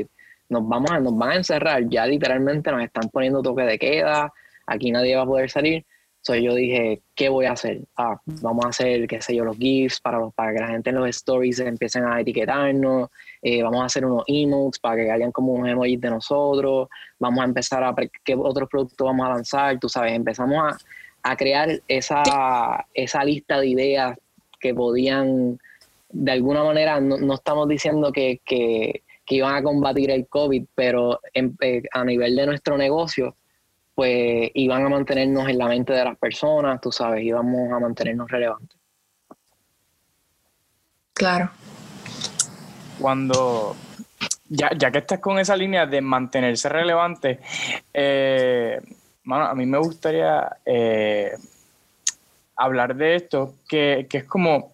nos, 0.51 0.69
vamos 0.69 0.91
a, 0.91 1.01
nos 1.01 1.17
van 1.17 1.31
a 1.31 1.37
encerrar, 1.37 1.89
ya 1.89 2.05
literalmente 2.07 2.71
nos 2.71 2.83
están 2.83 3.09
poniendo 3.09 3.41
toque 3.41 3.63
de 3.63 3.79
queda, 3.79 4.33
aquí 4.67 4.91
nadie 4.91 5.17
va 5.17 5.23
a 5.23 5.27
poder 5.27 5.49
salir. 5.49 5.87
Entonces 6.19 6.45
yo 6.45 6.55
dije, 6.55 7.01
¿qué 7.15 7.31
voy 7.31 7.47
a 7.47 7.53
hacer? 7.53 7.81
Ah, 7.97 8.21
vamos 8.43 8.67
a 8.67 8.69
hacer, 8.69 9.07
qué 9.07 9.23
sé 9.23 9.35
yo, 9.35 9.43
los 9.43 9.57
GIFs 9.57 10.03
para, 10.03 10.19
los, 10.19 10.35
para 10.35 10.53
que 10.53 10.61
la 10.61 10.69
gente 10.69 10.91
en 10.91 10.97
los 10.97 11.09
stories 11.09 11.61
empiecen 11.61 12.05
a 12.05 12.21
etiquetarnos, 12.21 13.09
eh, 13.41 13.63
vamos 13.63 13.81
a 13.81 13.85
hacer 13.87 14.05
unos 14.05 14.25
emotes 14.27 14.81
para 14.81 14.97
que 14.97 15.11
hayan 15.11 15.33
como 15.33 15.55
unos 15.55 15.71
emojis 15.71 15.99
de 15.99 16.11
nosotros, 16.11 16.89
vamos 17.19 17.41
a 17.41 17.45
empezar 17.45 17.83
a 17.83 17.95
qué 18.23 18.35
otros 18.35 18.69
productos 18.69 19.03
vamos 19.03 19.27
a 19.27 19.31
lanzar, 19.31 19.79
tú 19.79 19.89
sabes, 19.89 20.13
empezamos 20.13 20.59
a, 20.59 20.77
a 21.31 21.37
crear 21.37 21.81
esa, 21.89 22.87
esa 22.93 23.25
lista 23.25 23.59
de 23.59 23.69
ideas 23.69 24.19
que 24.59 24.75
podían, 24.75 25.59
de 26.11 26.33
alguna 26.33 26.65
manera, 26.65 27.01
no, 27.01 27.17
no 27.17 27.35
estamos 27.35 27.67
diciendo 27.67 28.13
que, 28.13 28.43
que, 28.45 29.03
que, 29.31 29.37
iban 29.37 29.55
a 29.55 29.63
combatir 29.63 30.11
el 30.11 30.27
COVID, 30.27 30.67
pero 30.75 31.21
eh, 31.33 31.83
a 31.93 32.05
nivel 32.05 32.35
de 32.35 32.47
nuestro 32.47 32.77
negocio, 32.77 33.37
pues 33.95 34.51
iban 34.55 34.85
a 34.85 34.89
mantenernos 34.89 35.49
en 35.49 35.59
la 35.59 35.69
mente 35.69 35.93
de 35.93 36.05
las 36.05 36.19
personas, 36.19 36.81
tú 36.81 36.91
sabes, 36.91 37.23
íbamos 37.23 37.73
a 37.73 37.79
mantenernos 37.79 38.31
relevantes. 38.31 38.77
Claro. 41.13 41.51
Cuando, 42.99 43.77
ya, 44.49 44.71
ya 44.77 44.91
que 44.91 44.99
estás 44.99 45.21
con 45.21 45.39
esa 45.39 45.57
línea 45.57 45.87
de 45.87 46.01
mantenerse 46.01 46.69
relevante, 46.69 47.41
eh, 47.93 48.81
a 49.31 49.55
mí 49.55 49.67
me 49.67 49.79
gustaría 49.79 50.57
eh, 50.65 51.33
hablar 52.57 52.97
de 52.97 53.17
esto, 53.17 53.55
que, 53.69 54.07
que 54.09 54.19
es 54.19 54.25
como 54.25 54.73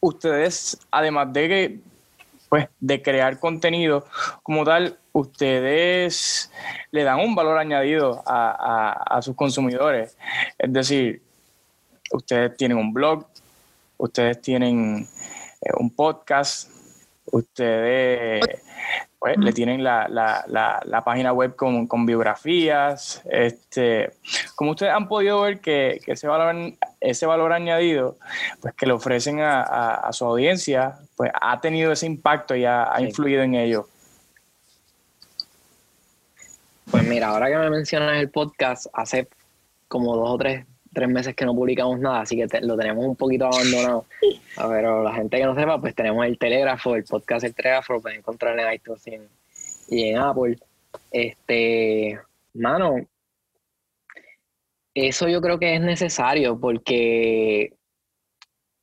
ustedes, 0.00 0.78
además 0.90 1.32
de 1.32 1.48
que 1.48 1.87
pues, 2.48 2.68
de 2.80 3.02
crear 3.02 3.38
contenido 3.38 4.06
como 4.42 4.64
tal, 4.64 4.98
ustedes 5.12 6.50
le 6.90 7.04
dan 7.04 7.20
un 7.20 7.34
valor 7.34 7.58
añadido 7.58 8.22
a, 8.26 9.18
sus 9.22 9.34
consumidores. 9.36 10.16
Es 10.58 10.72
decir, 10.72 11.22
ustedes 12.12 12.56
tienen 12.56 12.78
un 12.78 12.92
blog, 12.92 13.26
ustedes 13.98 14.40
tienen 14.40 15.08
eh, 15.60 15.70
un 15.78 15.90
podcast, 15.90 16.70
ustedes 17.26 18.40
pues, 19.18 19.36
le 19.36 19.52
tienen 19.52 19.82
la, 19.82 21.02
página 21.04 21.32
web 21.32 21.56
con, 21.56 22.06
biografías. 22.06 23.22
Este, 23.30 24.12
como 24.54 24.72
ustedes 24.72 24.92
han 24.92 25.08
podido 25.08 25.40
ver 25.42 25.60
que, 25.60 26.00
ese, 26.06 26.28
valor, 26.28 26.72
ese 27.00 27.26
valor 27.26 27.52
añadido 27.52 28.16
pues, 28.60 28.74
que 28.74 28.86
le 28.86 28.92
ofrecen 28.92 29.40
a, 29.40 30.08
su 30.12 30.24
audiencia 30.24 30.98
pues, 31.18 31.30
ha 31.38 31.60
tenido 31.60 31.92
ese 31.92 32.06
impacto 32.06 32.56
y 32.56 32.64
ha, 32.64 32.90
influido 33.00 33.42
en 33.42 33.56
ello. 33.56 33.86
Pues 36.90 37.06
mira, 37.06 37.28
ahora 37.28 37.48
que 37.48 37.56
me 37.56 37.68
mencionas 37.68 38.16
el 38.16 38.30
podcast, 38.30 38.86
hace 38.94 39.28
como 39.88 40.16
dos 40.16 40.30
o 40.30 40.38
tres 40.38 40.64
tres 40.94 41.08
meses 41.08 41.34
que 41.34 41.44
no 41.44 41.54
publicamos 41.54 42.00
nada, 42.00 42.22
así 42.22 42.36
que 42.36 42.46
lo 42.62 42.76
tenemos 42.76 43.04
un 43.04 43.14
poquito 43.14 43.46
abandonado. 43.46 44.06
Pero 44.56 45.02
la 45.02 45.14
gente 45.14 45.36
que 45.36 45.44
no 45.44 45.54
sepa, 45.54 45.80
pues 45.80 45.94
tenemos 45.94 46.26
el 46.26 46.38
Telégrafo, 46.38 46.96
el 46.96 47.04
podcast 47.04 47.44
El 47.44 47.54
Telégrafo, 47.54 47.92
lo 47.94 48.00
pueden 48.00 48.18
encontrar 48.18 48.58
en 48.58 48.72
iTunes 48.72 49.02
y 49.88 50.08
en, 50.08 50.18
Apple. 50.18 50.56
Este, 51.10 52.18
mano, 52.54 53.06
eso 54.94 55.28
yo 55.28 55.40
creo 55.40 55.58
que 55.58 55.74
es 55.74 55.80
necesario 55.80 56.58
porque 56.58 57.72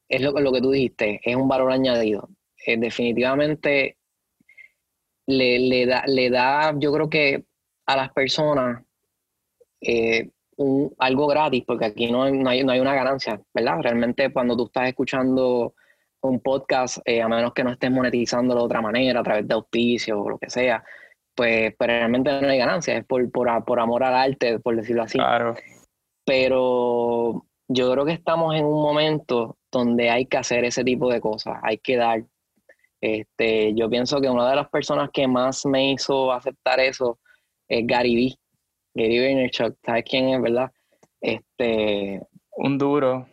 es 0.07 0.21
lo, 0.21 0.31
lo 0.31 0.51
que 0.51 0.61
tú 0.61 0.71
dijiste, 0.71 1.19
es 1.23 1.35
un 1.35 1.47
valor 1.47 1.71
añadido. 1.71 2.29
Eh, 2.65 2.77
definitivamente 2.77 3.97
le, 5.27 5.59
le, 5.59 5.85
da, 5.85 6.03
le 6.07 6.29
da, 6.29 6.73
yo 6.77 6.91
creo 6.93 7.09
que 7.09 7.45
a 7.85 7.95
las 7.95 8.11
personas 8.11 8.83
eh, 9.81 10.29
algo 10.99 11.27
gratis, 11.27 11.63
porque 11.65 11.85
aquí 11.85 12.11
no 12.11 12.23
hay, 12.23 12.33
no 12.33 12.49
hay, 12.49 12.79
una 12.79 12.95
ganancia, 12.95 13.41
¿verdad? 13.53 13.79
Realmente 13.81 14.31
cuando 14.31 14.55
tú 14.55 14.65
estás 14.65 14.87
escuchando 14.87 15.73
un 16.21 16.39
podcast, 16.39 16.99
eh, 17.05 17.21
a 17.21 17.27
menos 17.27 17.53
que 17.53 17.63
no 17.63 17.71
estés 17.71 17.91
monetizándolo 17.91 18.61
de 18.61 18.65
otra 18.65 18.81
manera, 18.81 19.19
a 19.19 19.23
través 19.23 19.47
de 19.47 19.53
auspicios 19.53 20.17
o 20.19 20.29
lo 20.29 20.37
que 20.37 20.49
sea, 20.49 20.83
pues, 21.35 21.75
pues 21.77 21.87
realmente 21.87 22.31
no 22.41 22.47
hay 22.47 22.57
ganancia, 22.57 22.97
es 22.97 23.05
por, 23.05 23.29
por, 23.31 23.65
por 23.65 23.79
amor 23.79 24.03
al 24.03 24.15
arte, 24.15 24.59
por 24.59 24.75
decirlo 24.75 25.03
así. 25.03 25.17
Claro. 25.17 25.55
Pero 26.25 27.45
yo 27.67 27.91
creo 27.91 28.05
que 28.05 28.13
estamos 28.13 28.55
en 28.55 28.65
un 28.65 28.81
momento 28.81 29.57
donde 29.79 30.09
hay 30.09 30.25
que 30.25 30.37
hacer 30.37 30.63
ese 30.63 30.83
tipo 30.83 31.11
de 31.11 31.19
cosas, 31.19 31.57
hay 31.63 31.77
que 31.77 31.97
dar. 31.97 32.23
Este, 33.01 33.73
yo 33.75 33.89
pienso 33.89 34.19
que 34.21 34.29
una 34.29 34.49
de 34.49 34.55
las 34.55 34.69
personas 34.69 35.09
que 35.11 35.27
más 35.27 35.65
me 35.65 35.91
hizo 35.91 36.31
aceptar 36.31 36.79
eso 36.79 37.19
es 37.67 37.85
Gary 37.85 38.15
Vee, 38.15 38.35
Gary 38.93 39.19
Vaynerchuk, 39.19 39.75
¿sabes 39.85 40.05
quién 40.09 40.29
es, 40.29 40.41
verdad? 40.41 40.71
Este, 41.21 42.21
un 42.57 42.77
duro. 42.77 43.27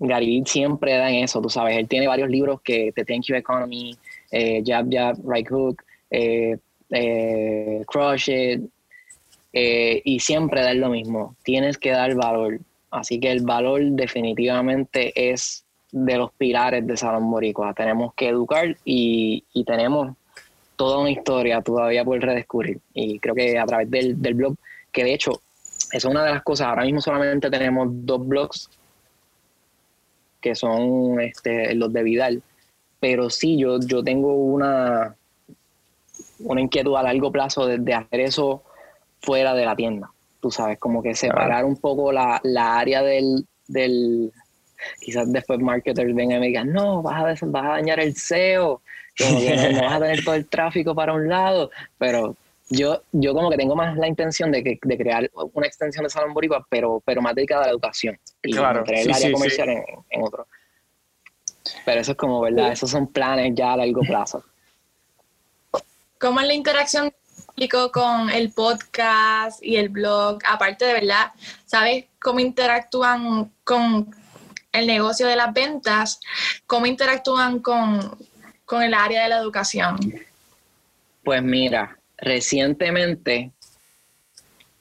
Gary 0.00 0.26
Vee 0.26 0.46
siempre 0.46 0.92
da 0.94 1.08
en 1.08 1.24
eso, 1.24 1.40
tú 1.40 1.48
sabes, 1.48 1.76
él 1.76 1.88
tiene 1.88 2.06
varios 2.06 2.28
libros 2.28 2.60
que 2.62 2.92
The 2.94 3.04
Thank 3.04 3.24
You 3.24 3.36
Economy, 3.36 3.96
eh, 4.30 4.62
Jab 4.64 4.88
Jab, 4.90 5.16
Right 5.24 5.48
Hook, 5.48 5.82
eh, 6.10 6.58
eh, 6.90 7.82
Crush 7.86 8.28
It, 8.28 8.62
y 9.52 10.20
siempre 10.20 10.62
da 10.62 10.72
lo 10.74 10.90
mismo, 10.90 11.34
tienes 11.42 11.78
que 11.78 11.90
dar 11.90 12.14
valor, 12.14 12.60
así 12.90 13.20
que 13.20 13.30
el 13.30 13.44
valor 13.44 13.82
definitivamente 13.82 15.30
es 15.30 15.64
de 15.90 16.16
los 16.16 16.32
pilares 16.32 16.86
de 16.86 16.96
Salón 16.96 17.30
Boricua, 17.30 17.72
tenemos 17.74 18.14
que 18.14 18.28
educar 18.28 18.76
y, 18.84 19.44
tenemos 19.66 20.14
toda 20.76 20.98
una 20.98 21.10
historia 21.10 21.60
todavía 21.60 22.04
por 22.04 22.20
redescubrir, 22.20 22.78
y 22.94 23.18
creo 23.18 23.34
que 23.34 23.58
a 23.58 23.66
través 23.66 23.90
del, 23.90 24.14
blog, 24.34 24.54
que 24.92 25.04
de 25.04 25.14
hecho 25.14 25.40
es 25.92 26.04
una 26.04 26.24
de 26.24 26.32
las 26.32 26.42
cosas, 26.42 26.68
ahora 26.68 26.84
mismo 26.84 27.00
solamente 27.00 27.50
tenemos 27.50 27.88
dos 27.90 28.26
blogs 28.26 28.70
que 30.40 30.54
son 30.54 31.20
este, 31.20 31.74
los 31.74 31.92
de 31.92 32.02
Vidal. 32.02 32.42
Pero 33.00 33.30
sí, 33.30 33.56
yo, 33.58 33.78
yo 33.80 34.02
tengo 34.02 34.34
una, 34.34 35.14
una 36.40 36.60
inquietud 36.60 36.96
a 36.96 37.02
largo 37.02 37.30
plazo 37.30 37.66
de, 37.66 37.94
hacer 37.94 38.20
eso 38.20 38.62
fuera 39.20 39.54
de 39.54 39.64
la 39.64 39.76
tienda. 39.76 40.10
Tú 40.40 40.50
sabes, 40.50 40.78
como 40.78 41.02
que 41.02 41.14
separar 41.14 41.64
un 41.64 41.76
poco 41.76 42.12
la, 42.12 42.40
área 42.78 43.02
del, 43.02 43.46
del, 43.66 44.32
quizás 45.00 45.30
después 45.32 45.58
marketers 45.58 46.14
vengan 46.14 46.38
y 46.38 46.40
me 46.40 46.46
digan, 46.48 46.72
no, 46.72 47.02
vas 47.02 47.42
a, 47.42 47.46
vas 47.46 47.64
a 47.64 47.68
dañar 47.68 48.00
el 48.00 48.14
SEO, 48.14 48.82
como 49.18 49.40
que 49.40 49.72
no 49.72 49.82
vas 49.82 49.94
a 49.94 50.00
tener 50.00 50.24
todo 50.24 50.34
el 50.34 50.46
tráfico 50.46 50.94
para 50.94 51.12
un 51.12 51.28
lado, 51.28 51.70
pero 51.98 52.36
yo, 52.70 53.02
yo 53.12 53.34
como 53.34 53.50
que 53.50 53.56
tengo 53.56 53.74
más 53.74 53.96
la 53.96 54.06
intención 54.06 54.52
de, 54.52 54.62
que, 54.62 54.78
de 54.80 54.98
crear 54.98 55.30
una 55.54 55.66
extensión 55.66 56.04
de 56.04 56.10
Salón 56.10 56.34
Boricua, 56.34 56.66
pero, 56.68 57.02
pero 57.04 57.22
más 57.22 57.34
dedicada 57.34 57.62
a 57.62 57.66
la 57.66 57.72
educación. 57.72 58.18
Y 58.42 58.52
claro, 58.52 58.84
el 58.86 59.12
área 59.12 59.32
comercial 59.32 59.68
en, 59.70 60.22
otro. 60.22 60.46
Pero 61.84 62.00
eso 62.00 62.12
es 62.12 62.18
como, 62.18 62.40
¿verdad? 62.40 62.72
Esos 62.72 62.90
son 62.90 63.06
planes 63.06 63.54
ya 63.54 63.72
a 63.72 63.76
largo 63.78 64.02
plazo. 64.02 64.44
¿Cómo 66.18 66.40
es 66.40 66.46
la 66.46 66.54
interacción 66.54 67.12
con 67.92 68.30
el 68.30 68.52
podcast 68.52 69.62
y 69.62 69.76
el 69.76 69.88
blog? 69.88 70.38
Aparte 70.46 70.84
de, 70.84 70.92
¿verdad? 70.92 71.32
¿Sabes 71.64 72.04
cómo 72.20 72.38
interactúan 72.38 73.50
con 73.64 74.14
el 74.70 74.86
negocio 74.86 75.26
de 75.26 75.34
las 75.34 75.52
ventas? 75.52 76.20
¿Cómo 76.66 76.86
interactúan 76.86 77.58
con, 77.58 78.16
con 78.64 78.82
el 78.82 78.94
área 78.94 79.24
de 79.24 79.30
la 79.30 79.38
educación? 79.38 79.98
Pues 81.24 81.42
mira, 81.42 81.98
recientemente, 82.16 83.50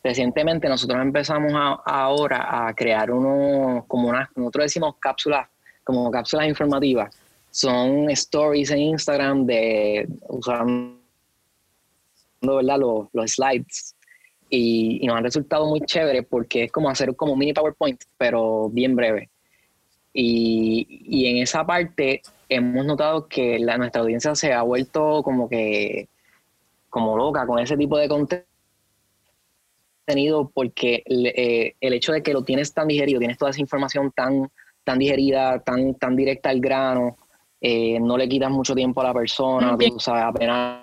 recientemente 0.04 0.70
nosotros 0.70 1.02
empezamos 1.02 1.54
ahora 1.84 2.68
a 2.68 2.74
crear 2.76 3.10
uno, 3.10 3.86
como 3.88 4.10
unas, 4.10 4.30
nosotros 4.36 4.66
decimos 4.66 4.96
cápsulas, 5.00 5.48
como 5.84 6.12
cápsulas 6.12 6.48
informativas. 6.48 7.16
Son 7.50 8.08
stories 8.12 8.70
en 8.70 8.80
Instagram 8.80 9.48
de 9.48 10.08
usando 10.28 10.97
¿verdad? 12.42 12.80
Los, 12.80 13.08
los 13.14 13.32
slides. 13.32 13.96
Y, 14.50 15.06
nos 15.06 15.18
han 15.18 15.24
resultado 15.24 15.66
muy 15.68 15.82
chévere 15.82 16.24
porque 16.24 16.66
es 16.66 16.72
como 16.72 16.90
hacer 16.90 17.16
como 17.16 17.34
un 17.34 17.40
mini 17.40 17.54
PowerPoint, 17.54 18.02
pero 18.18 18.70
bien 18.70 18.96
breve. 18.96 19.30
Y, 20.14 21.04
y 21.06 21.28
en 21.28 21.38
esa 21.44 21.66
parte 21.66 22.22
hemos 22.50 22.86
notado 22.86 23.28
que 23.28 23.60
la, 23.60 23.78
nuestra 23.78 24.02
audiencia 24.02 24.36
se 24.36 24.54
ha 24.54 24.62
vuelto 24.62 25.22
como 25.24 25.50
que 25.50 26.10
como 26.90 27.18
loca 27.18 27.46
con 27.46 27.60
ese 27.60 27.76
tipo 27.76 27.98
de 27.98 28.08
contenido 28.08 28.46
porque 30.54 31.04
eh, 31.06 31.76
el 31.80 31.94
hecho 31.94 32.14
de 32.14 32.24
que 32.24 32.34
lo 32.34 32.44
tienes 32.44 32.74
tan 32.74 32.88
digerido, 32.88 33.20
tienes 33.20 33.38
toda 33.38 33.52
esa 33.52 33.62
información 33.62 34.12
tan, 34.16 34.50
tan 34.84 35.00
digerida, 35.00 35.60
tan, 35.60 35.96
tan 35.96 36.16
directa 36.16 36.50
al 36.50 36.62
grano, 36.62 37.18
eh, 37.60 38.00
no 38.00 38.18
le 38.18 38.30
quitas 38.30 38.50
mucho 38.50 38.74
tiempo 38.74 39.02
a 39.02 39.06
la 39.06 39.14
persona, 39.14 39.78
tú 39.78 40.00
sabes, 40.00 40.24
apenas 40.24 40.82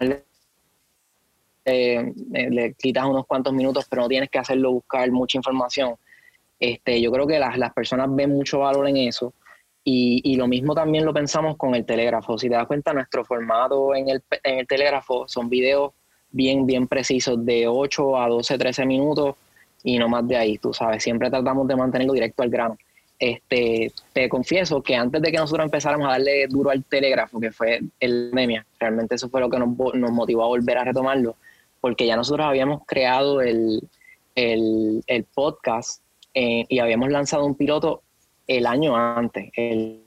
eh, 1.65 2.13
le 2.33 2.75
quitas 2.75 3.05
unos 3.07 3.27
cuantos 3.27 3.53
minutos, 3.53 3.87
pero 3.89 4.03
no 4.03 4.09
tienes 4.09 4.31
que 4.31 4.39
hacerlo 4.39 4.73
buscar 4.73 5.11
mucha 5.11 5.39
información. 5.39 5.95
Este, 6.61 7.01
yo 7.01 7.11
creo 7.11 7.27
que 7.27 7.39
las, 7.39 7.59
las 7.59 7.73
personas 7.73 8.09
ven 8.11 8.31
mucho 8.31 8.61
valor 8.61 8.89
en 8.89 8.97
eso. 8.97 9.33
Y, 9.87 10.23
y, 10.25 10.37
lo 10.37 10.47
mismo 10.47 10.75
también 10.75 11.05
lo 11.05 11.13
pensamos 11.13 11.59
con 11.59 11.75
el 11.75 11.85
telégrafo. 11.85 12.39
Si 12.39 12.49
te 12.49 12.55
das 12.55 12.67
cuenta, 12.67 12.95
nuestro 12.95 13.23
formato 13.25 13.95
en 13.95 14.09
el, 14.09 14.23
en 14.43 14.61
el 14.61 14.67
telégrafo 14.67 15.29
son 15.29 15.51
videos 15.51 15.93
bien, 16.31 16.67
bien 16.67 16.89
precisos 16.89 17.45
de 17.45 17.69
8 17.69 18.19
a 18.19 18.29
12, 18.29 18.59
13 18.59 18.87
minutos 18.87 19.37
y 19.85 19.99
no 19.99 20.09
más 20.09 20.27
de 20.27 20.37
ahí, 20.37 20.59
tú 20.59 20.73
sabes, 20.73 21.03
siempre 21.03 21.31
tratamos 21.31 21.69
de 21.69 21.77
mantenerlo 21.77 22.15
directo 22.15 22.43
al 22.43 22.51
grano. 22.51 22.79
Este, 23.19 23.93
te 24.13 24.29
confieso 24.29 24.83
que 24.83 24.97
antes 24.97 25.23
de 25.23 25.31
que 25.31 25.37
nosotros 25.37 25.65
empezáramos 25.65 26.09
a 26.09 26.13
darle 26.13 26.47
duro 26.49 26.71
al 26.71 26.83
telégrafo, 26.85 27.39
que 27.39 27.53
fue 27.53 27.81
el 28.01 28.31
Nemia, 28.33 28.67
realmente 28.81 29.15
eso 29.15 29.29
fue 29.29 29.41
lo 29.41 29.49
que 29.49 29.59
nos, 29.59 29.69
nos 29.95 30.11
motivó 30.11 30.45
a 30.45 30.49
volver 30.49 30.79
a 30.79 30.85
retomarlo, 30.85 31.37
porque 31.85 32.07
ya 32.07 32.17
nosotros 32.17 32.47
habíamos 32.47 32.87
creado 32.87 33.43
el, 33.43 33.79
el, 34.35 35.27
podcast 35.35 36.03
eh, 36.33 36.65
y 36.67 36.79
habíamos 36.79 37.11
lanzado 37.11 37.45
un 37.45 37.57
piloto 37.57 38.01
el 38.47 38.65
año 38.65 38.97
antes, 38.97 39.51
el, 39.55 40.01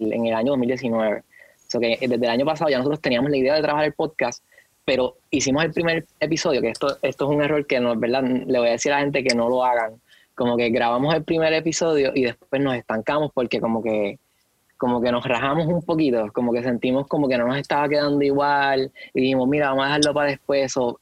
en 0.00 0.26
el 0.26 0.34
año 0.34 0.50
2019. 0.50 1.20
O 1.20 1.22
sea 1.68 1.80
que 1.80 1.98
desde 2.00 2.16
el 2.16 2.30
año 2.30 2.44
pasado 2.44 2.68
ya 2.68 2.78
nosotros 2.78 3.00
teníamos 3.00 3.30
la 3.30 3.36
idea 3.36 3.54
de 3.54 3.62
trabajar 3.62 3.86
el 3.86 3.92
podcast, 3.92 4.42
pero 4.84 5.18
hicimos 5.30 5.62
el 5.66 5.72
primer 5.72 6.04
episodio, 6.18 6.60
que 6.60 6.70
esto, 6.70 6.98
esto 7.02 7.24
es 7.26 7.30
un 7.30 7.40
error 7.40 7.64
que 7.64 7.78
no 7.78 7.94
verdad, 7.94 8.24
le 8.24 8.58
voy 8.58 8.66
a 8.66 8.72
decir 8.72 8.90
a 8.90 8.96
la 8.96 9.02
gente 9.02 9.22
que 9.22 9.36
no 9.36 9.48
lo 9.48 9.64
hagan. 9.64 10.00
Como 10.34 10.56
que 10.56 10.68
grabamos 10.70 11.14
el 11.14 11.22
primer 11.22 11.52
episodio 11.52 12.10
y 12.12 12.24
después 12.24 12.60
nos 12.60 12.74
estancamos 12.74 13.30
porque 13.32 13.60
como 13.60 13.84
que 13.84 14.18
como 14.84 15.00
que 15.00 15.10
nos 15.10 15.24
rajamos 15.24 15.66
un 15.66 15.80
poquito, 15.80 16.30
como 16.34 16.52
que 16.52 16.62
sentimos 16.62 17.06
como 17.06 17.26
que 17.26 17.38
no 17.38 17.46
nos 17.46 17.56
estaba 17.56 17.88
quedando 17.88 18.22
igual 18.22 18.92
y 19.14 19.22
dijimos, 19.22 19.48
mira, 19.48 19.70
vamos 19.70 19.84
a 19.84 19.86
dejarlo 19.86 20.12
para 20.12 20.28
después, 20.28 20.76
o 20.76 21.00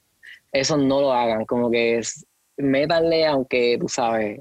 eso 0.53 0.77
no 0.77 1.01
lo 1.01 1.13
hagan, 1.13 1.45
como 1.47 1.69
que 1.69 1.99
es, 1.99 2.25
métanle 2.59 3.27
aunque 3.27 3.79
tú 3.81 3.89
sabes, 3.89 4.41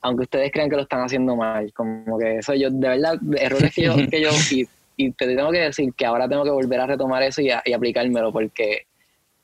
aunque 0.00 0.22
ustedes 0.22 0.50
crean 0.50 0.70
que 0.70 0.76
lo 0.76 0.82
están 0.84 1.02
haciendo 1.02 1.36
mal, 1.36 1.70
como 1.74 2.18
que 2.18 2.38
eso 2.38 2.54
yo, 2.54 2.70
de 2.70 2.88
verdad, 2.88 3.18
errores 3.36 3.74
que 3.74 3.82
yo, 3.82 3.96
que 4.10 4.22
yo 4.22 4.30
y, 4.96 5.10
te 5.10 5.26
tengo 5.26 5.50
que 5.50 5.58
decir 5.58 5.92
que 5.92 6.06
ahora 6.06 6.26
tengo 6.26 6.44
que 6.44 6.50
volver 6.50 6.80
a 6.80 6.86
retomar 6.86 7.22
eso 7.22 7.42
y, 7.42 7.50
y 7.62 7.72
aplicármelo 7.74 8.32
porque 8.32 8.86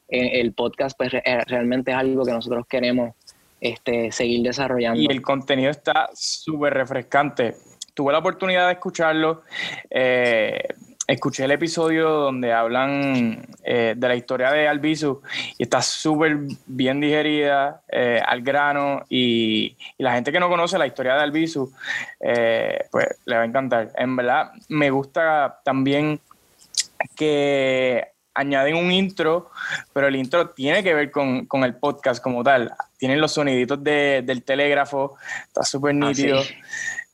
el 0.09 0.55
podcast 0.55 0.97
pues 0.97 1.13
realmente 1.47 1.91
es 1.91 1.97
algo 1.99 2.25
que 2.25 2.33
nosotros 2.33 2.65
queremos 2.67 3.13
este, 3.61 4.11
seguir 4.13 4.43
desarrollando. 4.43 4.99
Y 4.99 5.07
el 5.11 5.21
contenido 5.21 5.71
está 5.71 6.09
súper 6.15 6.73
refrescante. 6.73 7.55
Tuve 7.97 8.13
la 8.13 8.19
oportunidad 8.19 8.67
de 8.67 8.75
escucharlo. 8.75 9.41
Eh, 9.89 10.69
escuché 11.07 11.45
el 11.45 11.53
episodio 11.53 12.11
donde 12.11 12.53
hablan 12.53 13.47
eh, 13.65 13.95
de 13.97 14.09
la 14.09 14.15
historia 14.15 14.51
de 14.51 14.69
Albizu 14.69 15.23
y 15.57 15.63
está 15.63 15.81
súper 15.81 16.37
bien 16.67 17.01
digerida, 17.01 17.81
eh, 17.89 18.21
al 18.23 18.43
grano, 18.43 19.03
y, 19.09 19.79
la 19.97 20.13
gente 20.13 20.31
que 20.31 20.41
no 20.41 20.51
conoce 20.51 20.77
la 20.77 20.87
historia 20.87 21.15
de 21.15 21.23
Albizu, 21.23 21.73
eh, 22.21 22.85
pues 22.91 23.07
le 23.25 23.37
va 23.37 23.43
a 23.43 23.47
encantar. 23.47 23.93
En 23.97 24.15
verdad, 24.15 24.51
me 24.69 24.91
gusta 24.91 25.61
también 25.65 26.21
que 27.17 28.09
añaden 28.35 28.77
un 28.77 28.93
intro, 28.93 29.51
pero 29.95 30.09
el 30.09 30.17
intro 30.17 30.51
tiene 30.51 30.83
que 30.83 30.93
ver 30.93 31.11
con, 31.11 31.49
el 31.65 31.77
podcast 31.77 32.23
como 32.23 32.45
tal. 32.45 32.73
Tienen 32.99 33.21
los 33.21 33.33
soniditos 33.33 33.83
del 33.83 34.43
telégrafo, 34.45 35.17
está 35.47 35.63
súper 35.63 35.93
ah, 35.93 36.09
nítido. 36.09 36.43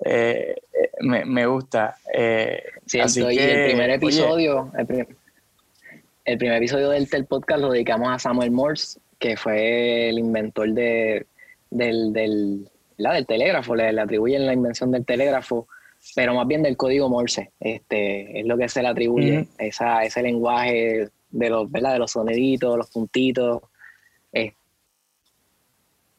Eh, 0.04 0.56
me, 1.00 1.46
gusta. 1.46 1.96
Eh, 2.12 2.62
así 3.00 3.24
que, 3.26 3.64
el 3.64 3.70
primer 3.70 3.90
episodio, 3.90 4.72
el, 4.76 4.86
primer, 4.86 6.56
episodio 6.56 6.90
del, 6.90 7.26
podcast 7.26 7.60
lo 7.60 7.72
dedicamos 7.72 8.08
a 8.10 8.18
Samuel 8.18 8.50
Morse, 8.50 9.00
que 9.18 9.36
fue 9.36 10.08
el 10.08 10.18
inventor 10.18 10.70
de, 10.72 11.26
del, 11.70 12.12
del, 12.12 12.68
del 12.96 13.26
telégrafo, 13.26 13.74
le, 13.74 14.00
atribuyen 14.00 14.46
la 14.46 14.52
invención 14.52 14.90
del 14.90 15.04
telégrafo, 15.04 15.68
pero 16.14 16.34
más 16.34 16.46
bien 16.46 16.62
del 16.62 16.76
código 16.76 17.08
Morse. 17.08 17.52
Este, 17.60 18.40
es 18.40 18.46
lo 18.46 18.56
que 18.56 18.68
se 18.68 18.82
le 18.82 18.88
atribuye, 18.88 19.46
esa, 19.58 20.04
ese 20.04 20.22
lenguaje 20.22 21.08
de 21.30 21.50
los, 21.50 21.70
¿verdad? 21.70 21.94
de 21.94 21.98
los 22.00 22.12
soniditos, 22.12 22.76
los 22.76 22.90
puntitos. 22.90 23.62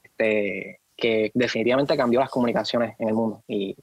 Este, 0.03 0.79
que 0.96 1.32
definitivamente 1.34 1.98
cambió 1.98 2.20
las 2.20 2.30
comunicaciones 2.30 2.96
en 3.00 3.08
el 3.08 3.14
mundo. 3.14 3.44
Y, 3.48 3.76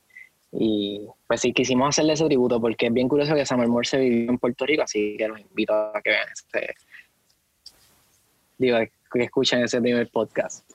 Y 0.53 1.07
pues 1.29 1.41
sí, 1.41 1.53
quisimos 1.53 1.91
hacerle 1.91 2.15
ese 2.15 2.27
tributo 2.27 2.61
porque 2.61 2.87
es 2.87 2.93
bien 2.93 3.09
curioso 3.09 3.35
que 3.35 3.47
Samuel 3.47 3.69
Morse 3.69 3.99
vivió 3.99 4.31
en 4.31 4.39
Puerto 4.39 4.67
Rico, 4.67 4.83
así 4.83 5.17
que 5.17 5.29
los 5.29 5.39
invito 5.39 5.73
a 5.73 6.01
que 6.03 6.11
vean 6.11 6.27
ese, 6.33 6.75
digo, 8.59 8.79
que 9.13 9.23
escuchen 9.23 9.63
ese 9.63 9.81
primer 9.81 10.11
podcast. 10.11 10.69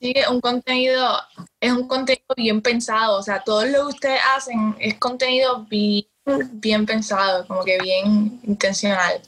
Sí, 0.00 0.14
un 0.30 0.40
contenido, 0.40 1.18
es 1.60 1.72
un 1.72 1.86
contenido 1.88 2.34
bien 2.36 2.62
pensado, 2.62 3.18
o 3.18 3.22
sea, 3.22 3.42
todo 3.44 3.64
lo 3.66 3.80
que 3.80 3.94
ustedes 3.94 4.20
hacen 4.34 4.74
es 4.78 4.94
contenido 4.98 5.66
bien, 5.66 6.06
bien 6.52 6.86
pensado, 6.86 7.46
como 7.46 7.64
que 7.64 7.78
bien 7.82 8.40
intencional. 8.44 9.20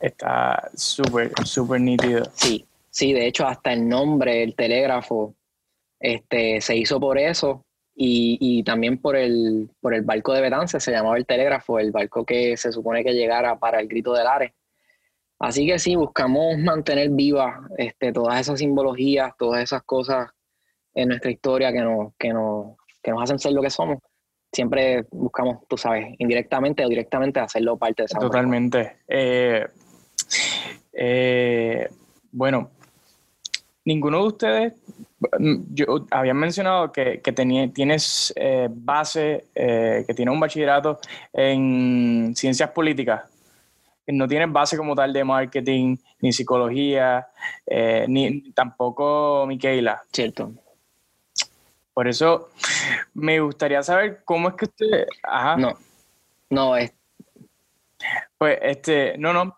Está 0.00 0.70
súper, 0.74 1.32
súper 1.44 1.80
nítido. 1.80 2.24
Sí, 2.34 2.66
sí, 2.92 3.12
de 3.12 3.26
hecho 3.26 3.46
hasta 3.46 3.72
el 3.72 3.88
nombre, 3.88 4.42
el 4.42 4.54
telégrafo, 4.54 5.34
este, 5.98 6.60
se 6.60 6.76
hizo 6.76 7.00
por 7.00 7.18
eso 7.18 7.64
y, 7.94 8.38
y 8.40 8.62
también 8.62 8.98
por 8.98 9.16
el, 9.16 9.70
por 9.80 9.94
el 9.94 10.02
barco 10.02 10.32
de 10.32 10.42
Betance, 10.42 10.78
se 10.78 10.92
llamaba 10.92 11.16
el 11.16 11.26
telégrafo, 11.26 11.78
el 11.78 11.90
barco 11.90 12.24
que 12.24 12.56
se 12.56 12.70
supone 12.70 13.02
que 13.02 13.12
llegara 13.12 13.58
para 13.58 13.80
el 13.80 13.88
grito 13.88 14.12
del 14.12 14.26
Ares. 14.26 14.52
Así 15.38 15.66
que 15.66 15.78
sí, 15.78 15.96
buscamos 15.96 16.56
mantener 16.58 17.10
vivas 17.10 17.60
este, 17.76 18.12
todas 18.12 18.40
esas 18.40 18.60
simbologías, 18.60 19.32
todas 19.36 19.62
esas 19.62 19.82
cosas 19.82 20.30
en 20.94 21.08
nuestra 21.08 21.30
historia 21.30 21.72
que 21.72 21.80
nos, 21.80 22.14
que, 22.18 22.32
nos, 22.32 22.76
que 23.02 23.10
nos 23.10 23.22
hacen 23.22 23.38
ser 23.38 23.52
lo 23.52 23.62
que 23.62 23.70
somos. 23.70 23.98
Siempre 24.52 25.04
buscamos, 25.10 25.66
tú 25.66 25.76
sabes, 25.76 26.14
indirectamente 26.18 26.84
o 26.84 26.88
directamente 26.88 27.40
hacerlo 27.40 27.76
parte 27.78 28.02
de 28.02 28.06
esa 28.06 28.18
Totalmente. 28.18 28.98
Eh, 29.08 29.66
eh, 30.92 31.88
bueno, 32.30 32.70
ninguno 33.84 34.22
de 34.22 34.26
ustedes, 34.26 34.72
yo 35.70 36.06
habían 36.10 36.36
mencionado 36.36 36.92
que, 36.92 37.20
que 37.20 37.32
tienes 37.32 38.32
eh, 38.36 38.68
base, 38.70 39.46
que 39.54 40.14
tiene 40.14 40.30
un 40.30 40.40
bachillerato 40.40 40.98
en 41.32 42.34
ciencias 42.36 42.70
políticas. 42.70 43.22
No 44.06 44.26
tienes 44.26 44.50
base 44.52 44.76
como 44.76 44.94
tal 44.96 45.12
de 45.12 45.22
marketing, 45.22 45.96
ni 46.20 46.32
psicología, 46.32 47.28
ni 48.08 48.50
tampoco 48.52 49.46
Miquela. 49.46 50.02
Cierto. 50.12 50.52
Por 51.94 52.08
eso 52.08 52.50
me 53.14 53.38
gustaría 53.40 53.82
saber 53.82 54.22
cómo 54.24 54.48
es 54.48 54.54
que 54.54 54.64
usted. 54.64 55.06
Ajá. 55.22 55.56
No, 55.56 55.72
no, 56.50 56.76
es. 56.76 56.92
Pues, 58.38 58.58
este, 58.62 59.16
no, 59.18 59.32
no. 59.32 59.56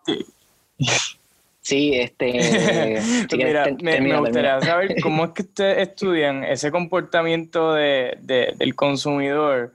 Sí, 1.65 1.95
este. 1.95 2.31
Mira, 3.35 3.65
me, 3.81 4.19
gustaría 4.19 4.61
saber 4.61 4.97
cómo 5.01 5.25
es 5.25 5.31
que 5.31 5.41
ustedes 5.41 5.87
estudian 5.89 6.43
ese 6.43 6.69
comportamiento 6.69 7.73
de, 7.73 8.19
del 8.21 8.75
consumidor. 8.75 9.73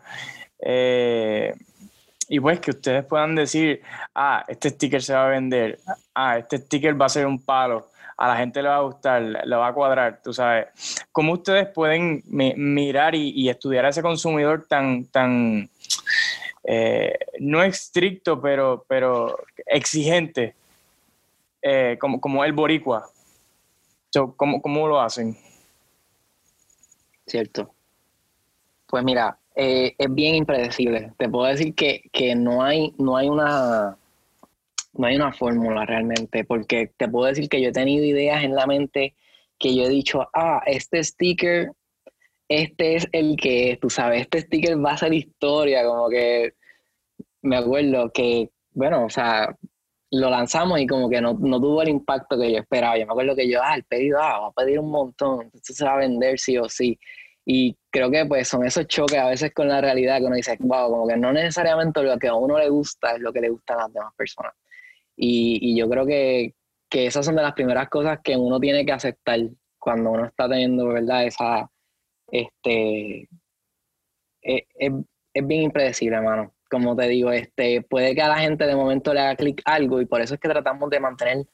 Eh, 0.61 1.53
y 2.29 2.39
pues 2.39 2.61
que 2.61 2.71
ustedes 2.71 3.05
puedan 3.07 3.35
decir, 3.35 3.83
ah, 4.15 4.45
este 4.47 4.71
sticker 4.71 5.03
se 5.03 5.15
va 5.15 5.27
a 5.27 5.31
vender, 5.31 5.81
ah, 6.15 6.39
este 6.39 6.59
sticker 6.59 6.99
va 6.99 7.07
a 7.07 7.09
ser 7.09 7.27
un 7.27 7.45
palo, 7.45 7.89
a 8.17 8.29
la 8.29 8.37
gente 8.37 8.63
le 8.63 8.69
va 8.69 8.77
a 8.77 8.83
gustar, 8.83 9.23
le 9.23 9.57
va 9.57 9.67
a 9.67 9.75
cuadrar, 9.75 10.21
tú 10.23 10.33
sabes. 10.33 10.69
¿Cómo 11.11 11.33
ustedes 11.33 11.67
pueden 11.75 12.23
mirar 12.29 13.17
y, 13.17 13.49
estudiar 13.49 13.85
a 13.85 13.89
ese 13.89 14.01
consumidor 14.01 14.65
tan, 14.69 15.07
tan 15.07 15.69
eh, 16.63 17.19
no 17.41 17.65
estricto, 17.65 18.41
pero, 18.41 18.85
pero 18.87 19.37
exigente? 19.67 20.55
Eh, 21.63 21.97
como, 22.01 22.21
como 22.21 22.45
el 22.45 22.53
boricua. 22.53 23.09
¿cómo, 24.37 24.61
¿Cómo 24.61 24.89
lo 24.89 25.01
hacen? 25.01 25.37
Cierto. 27.27 27.73
Pues 28.87 29.05
mira, 29.05 29.39
eh, 29.55 29.95
es 29.99 30.15
bien 30.15 30.35
impredecible. 30.35 31.13
Te 31.17 31.29
puedo 31.29 31.47
decir 31.47 31.75
que, 31.75 32.35
no, 32.35 32.63
hay, 32.63 32.95
no 32.99 33.17
hay 33.17 33.29
una 33.29 33.97
no 34.93 35.07
hay 35.07 35.15
una 35.15 35.33
fórmula 35.33 35.87
realmente, 35.87 36.45
porque 36.45 36.91
te 36.97 37.09
puedo 37.09 37.27
decir 37.27 37.49
que 37.49 37.63
yo 37.63 37.69
he 37.69 37.73
tenido 37.73 38.05
ideas 38.05 38.43
en 38.43 38.57
la 38.57 38.67
mente 38.67 39.15
que 39.59 39.75
yo 39.77 39.85
he 39.85 39.89
dicho, 39.89 40.29
ah, 40.35 40.63
este 40.67 41.05
sticker, 41.05 41.71
este 42.49 42.97
es 42.97 43.07
el 43.13 43.37
que, 43.37 43.79
tú 43.81 43.89
sabes, 43.89 44.23
este 44.23 44.41
sticker 44.41 44.85
va 44.85 44.93
a 44.93 44.99
ser 44.99 45.15
historia, 45.15 45.85
como 45.85 46.09
que 46.09 46.55
me 47.43 47.57
acuerdo 47.57 48.11
que, 48.11 48.51
bueno, 48.73 49.05
o 49.05 49.11
sea, 49.11 49.57
lo 50.11 50.29
lanzamos 50.29 50.81
y 50.81 50.87
como 50.87 51.09
que 51.09 51.21
no, 51.21 51.37
tuvo 51.37 51.83
el 51.83 51.89
impacto 51.89 52.39
que 52.39 52.53
yo 52.53 52.59
esperaba. 52.59 52.99
Yo 52.99 53.07
me 53.07 53.13
acuerdo 53.13 53.37
que 53.37 53.49
yo, 53.49 53.61
ah, 53.63 53.77
el 53.77 53.85
pedido, 53.85 54.19
ah, 54.21 54.41
va 54.41 54.47
a 54.49 54.53
pedir 54.53 54.79
un 54.81 54.91
montón, 54.91 55.43
entonces 55.45 55.77
se 55.77 55.85
va 55.85 55.95
a 55.95 55.99
vender 55.99 56.39
sí 56.39 56.59
o 56.59 56.69
sí. 56.69 56.99
Y 57.45 57.77
creo 57.91 58.11
que 58.11 58.27
pues 58.27 58.49
son 58.49 58.65
esos 58.67 58.87
choques 58.87 59.19
a 59.19 59.29
veces 59.29 59.53
con 59.55 59.69
la 59.69 59.81
realidad 59.81 60.19
que 60.19 60.25
uno 60.25 60.37
dice, 60.37 60.57
wow, 60.61 60.91
como 60.91 61.07
que 61.09 61.17
no 61.17 61.33
necesariamente 61.33 62.03
lo 62.03 62.19
que 62.19 62.29
a 62.29 62.35
uno 62.35 62.59
le 62.59 62.69
gusta 62.69 63.13
es 63.13 63.21
lo 63.21 63.33
que 63.33 63.41
le 63.41 63.51
gusta 63.51 63.75
a 63.75 63.79
las 63.79 63.93
demás 63.93 64.15
personas. 64.17 64.53
Y, 65.17 65.59
y 65.63 65.77
yo 65.79 65.89
creo 65.89 66.07
que, 66.07 66.55
que, 66.89 67.07
esas 67.07 67.25
son 67.27 67.37
de 67.37 67.43
las 67.43 67.53
primeras 67.55 67.89
cosas 67.89 68.21
que 68.23 68.37
uno 68.37 68.59
tiene 68.61 68.85
que 68.85 68.93
aceptar 68.93 69.41
cuando 69.79 70.11
uno 70.11 70.27
está 70.27 70.49
teniendo, 70.49 70.89
¿verdad? 70.89 71.27
Esa, 71.27 71.71
este, 72.29 73.29
es, 74.43 74.63
es, 74.75 74.93
es 75.35 75.47
bien 75.47 75.63
impredecible, 75.63 76.17
hermano 76.17 76.53
como 76.71 76.97
te 76.97 77.09
digo, 77.09 77.33
este, 77.33 77.83
puede 77.83 78.15
que 78.15 78.23
a 78.23 78.29
la 78.29 78.39
gente 78.39 78.67
de 78.67 78.77
momento 78.77 79.13
le 79.13 79.21
haga 79.21 79.37
clic 79.37 79.61
algo 79.65 80.01
y 80.01 80.07
por 80.07 80.21
eso 80.21 80.35
es 80.35 80.41
que 80.41 80.49
tratamos 80.49 80.89
de 80.91 81.01
mantener, 81.01 81.47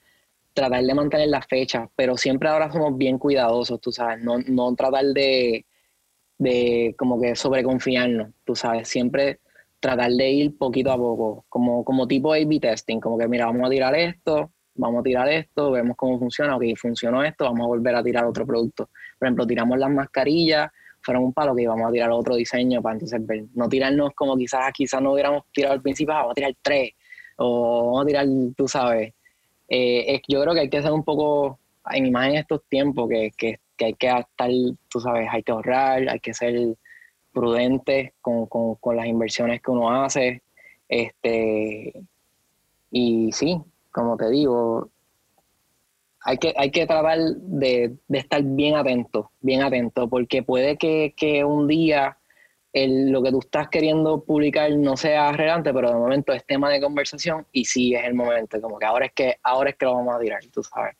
tratar 0.53 0.83
de 0.85 0.95
mantener 0.95 1.29
las 1.29 1.47
fechas, 1.47 1.89
pero 1.97 2.17
siempre 2.17 2.49
ahora 2.49 2.71
somos 2.71 2.97
bien 2.97 3.19
cuidadosos, 3.19 3.81
tú 3.81 3.93
sabes, 3.93 4.23
no, 4.23 4.39
no 4.47 4.75
tratar 4.75 5.07
de, 5.07 5.67
de 6.39 6.95
como 6.99 7.21
que 7.21 7.35
sobreconfiarnos, 7.35 8.31
tú 8.45 8.55
sabes, 8.55 8.89
siempre 8.89 9.41
tratar 9.81 10.11
de 10.12 10.31
ir 10.31 10.59
poquito 10.59 10.93
a 10.93 10.97
poco, 10.97 11.45
como, 11.49 11.85
como 11.85 12.07
tipo 12.07 12.33
A-B 12.33 12.61
testing, 12.61 13.01
como 13.01 13.19
que 13.19 13.29
mira, 13.29 13.47
vamos 13.47 13.67
a 13.67 13.71
tirar 13.71 13.95
esto, 13.95 14.53
vamos 14.75 15.01
a 15.01 15.03
tirar 15.03 15.29
esto, 15.29 15.71
vemos 15.71 15.97
cómo 15.97 16.19
funciona, 16.19 16.57
ok, 16.57 16.64
funcionó 16.77 17.23
esto, 17.25 17.45
vamos 17.45 17.64
a 17.64 17.69
volver 17.69 17.95
a 17.95 18.03
tirar 18.03 18.25
otro 18.25 18.47
producto. 18.47 18.91
Por 19.19 19.27
ejemplo, 19.27 19.47
tiramos 19.47 19.79
las 19.79 19.91
mascarillas, 19.91 20.71
fueron 21.07 21.25
un 21.25 21.33
palo 21.33 21.55
que 21.55 21.63
íbamos 21.63 21.89
a 21.89 21.93
tirar 21.93 22.11
otro 22.11 22.35
diseño 22.35 22.83
para 22.83 22.95
entonces 22.95 23.25
ver, 23.25 23.45
no 23.55 23.69
tirarnos 23.69 24.13
como 24.15 24.37
quizás 24.37 24.73
quizás 24.75 25.01
no 25.01 25.13
hubiéramos 25.13 25.45
tirado 25.53 25.75
al 25.75 25.81
principio, 25.81 26.13
ah, 26.13 26.19
vamos 26.19 26.33
a 26.33 26.35
tirar 26.35 26.55
tres, 26.61 26.91
o 27.37 27.87
vamos 27.87 28.03
a 28.03 28.07
tirar, 28.07 28.27
tú 28.57 28.69
sabes. 28.69 29.15
Eh, 29.69 30.21
yo 30.29 30.43
creo 30.43 30.55
que 30.55 30.61
hay 30.61 30.71
que 30.71 30.83
ser 30.83 30.93
un 30.93 31.05
poco, 31.05 31.59
en 31.93 32.11
más 32.13 32.29
en 32.29 32.37
estos 32.37 32.63
tiempos, 32.69 33.09
que, 33.09 33.31
que, 33.37 33.61
que 33.77 33.85
hay 33.87 33.95
que 33.95 34.09
estar, 34.09 34.51
tú 34.89 35.01
sabes, 35.01 35.29
hay 35.31 35.43
que 35.43 35.53
ahorrar, 35.53 36.09
hay 36.09 36.21
que 36.21 36.35
ser 36.35 36.77
prudentes 37.33 38.13
con, 38.21 38.47
con, 38.47 38.75
con 38.77 38.97
las 38.97 39.07
inversiones 39.07 39.63
que 39.63 39.71
uno 39.71 39.91
hace. 39.91 40.43
Este, 40.89 41.93
y 42.91 43.31
sí, 43.33 43.61
como 43.93 44.17
te 44.17 44.31
digo, 44.31 44.91
hay 46.27 46.39
que, 46.39 46.53
hay 46.57 46.72
que 46.72 46.87
tratar 46.87 47.18
de, 47.18 47.95
estar 48.09 48.43
bien 48.43 48.74
atento, 48.74 49.31
bien 49.41 49.62
atento, 49.62 50.09
porque 50.09 50.43
puede 50.43 50.77
que, 50.77 51.45
un 51.45 51.68
día 51.68 52.18
lo 52.74 53.22
que 53.22 53.31
tú 53.31 53.39
estás 53.39 53.68
queriendo 53.68 54.24
publicar 54.24 54.72
no 54.72 54.97
sea 54.97 55.31
relevante, 55.31 55.72
pero 55.72 55.91
de 55.91 55.95
momento 55.95 56.33
es 56.33 56.45
tema 56.45 56.68
de 56.68 56.81
conversación 56.81 57.47
y 57.53 57.64
sí 57.64 57.95
es 57.95 58.05
el 58.05 58.14
momento, 58.14 58.61
como 58.61 58.77
que 58.77 58.87
ahora 58.87 59.07
es 59.07 59.12
que, 59.12 59.37
ahora 59.45 59.70
es 59.70 59.77
que 59.77 59.87
lo 59.87 59.95
vamos 59.95 60.16
a 60.16 60.18
tirar, 60.18 60.41
tú 60.53 60.64
sabes. 60.64 60.97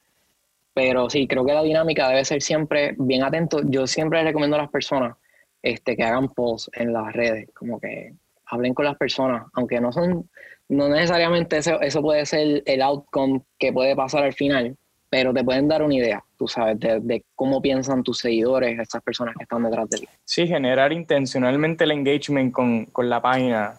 Pero 0.73 1.11
sí, 1.11 1.27
creo 1.27 1.45
que 1.45 1.55
la 1.55 1.63
dinámica 1.65 2.09
debe 2.09 2.25
ser 2.25 2.41
siempre 2.41 2.95
bien 2.97 3.25
atento. 3.25 3.63
Yo 3.65 3.87
siempre 3.89 4.23
recomiendo 4.23 4.57
a 4.57 4.61
las 4.63 4.71
personas 4.71 5.17
este, 5.61 5.97
que 5.97 6.05
hagan 6.05 6.29
posts 6.29 6.71
en 6.75 6.93
las 6.93 7.13
redes, 7.13 7.49
como 7.53 7.81
que 7.81 8.15
hablen 8.47 8.75
con 8.75 8.85
las 8.85 8.97
personas, 8.97 9.49
aunque 9.55 9.81
no 9.81 9.91
son, 9.91 10.31
no 10.69 10.89
necesariamente 10.89 11.57
eso, 11.57 11.81
eso 11.81 12.01
puede 12.01 12.25
ser 12.27 12.63
el 12.65 12.83
outcome 12.83 13.43
que 13.59 13.73
puede 13.73 13.97
pasar 13.97 14.23
al 14.23 14.33
final, 14.33 14.77
pero 15.09 15.33
te 15.33 15.45
pueden 15.45 15.69
dar 15.69 15.83
una 15.83 15.95
idea, 15.95 16.25
tú 16.37 16.49
sabes, 16.49 16.79
de, 16.81 17.25
cómo 17.35 17.63
piensan 17.63 18.03
tus 18.03 18.19
seguidores, 18.19 18.79
esas 18.79 19.03
personas 19.03 19.35
que 19.37 19.45
están 19.45 19.63
detrás 19.63 19.89
de 19.89 19.99
ti. 19.99 20.09
Sí, 20.25 20.47
generar 20.47 20.93
intencionalmente 20.93 21.85
el 21.85 21.93
engagement 21.93 22.53
con, 22.53 22.89
la 22.97 23.23
página, 23.23 23.75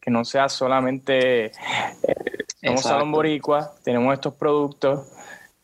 que 0.00 0.10
no 0.10 0.24
sea 0.24 0.48
solamente, 0.48 1.46
eh, 1.46 1.52
somos 2.62 2.82
Salón 2.82 3.12
Boricua, 3.12 3.72
tenemos 3.82 4.12
estos 4.12 4.34
productos, 4.34 5.08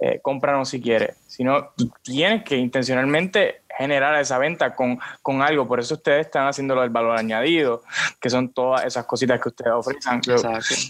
eh, 0.01 0.21
cómpranos 0.23 0.69
si 0.69 0.81
quieres, 0.81 1.17
sino 1.27 1.71
tienes 2.03 2.45
que 2.45 2.57
intencionalmente 2.57 3.63
generar 3.77 4.21
esa 4.21 4.39
venta 4.39 4.75
con, 4.75 4.99
con, 5.23 5.43
algo, 5.43 5.67
por 5.69 5.81
eso 5.81 5.95
ustedes 5.95 6.27
están 6.27 6.49
haciendo 6.49 6.83
el 6.83 6.91
valor 6.91 7.17
añadido, 7.17 7.83
que 8.21 8.31
son 8.31 8.53
todas 8.53 8.85
esas 8.85 9.07
cositas 9.07 9.41
que 9.41 9.49
ustedes 9.49 9.73
ofrecen, 9.73 10.21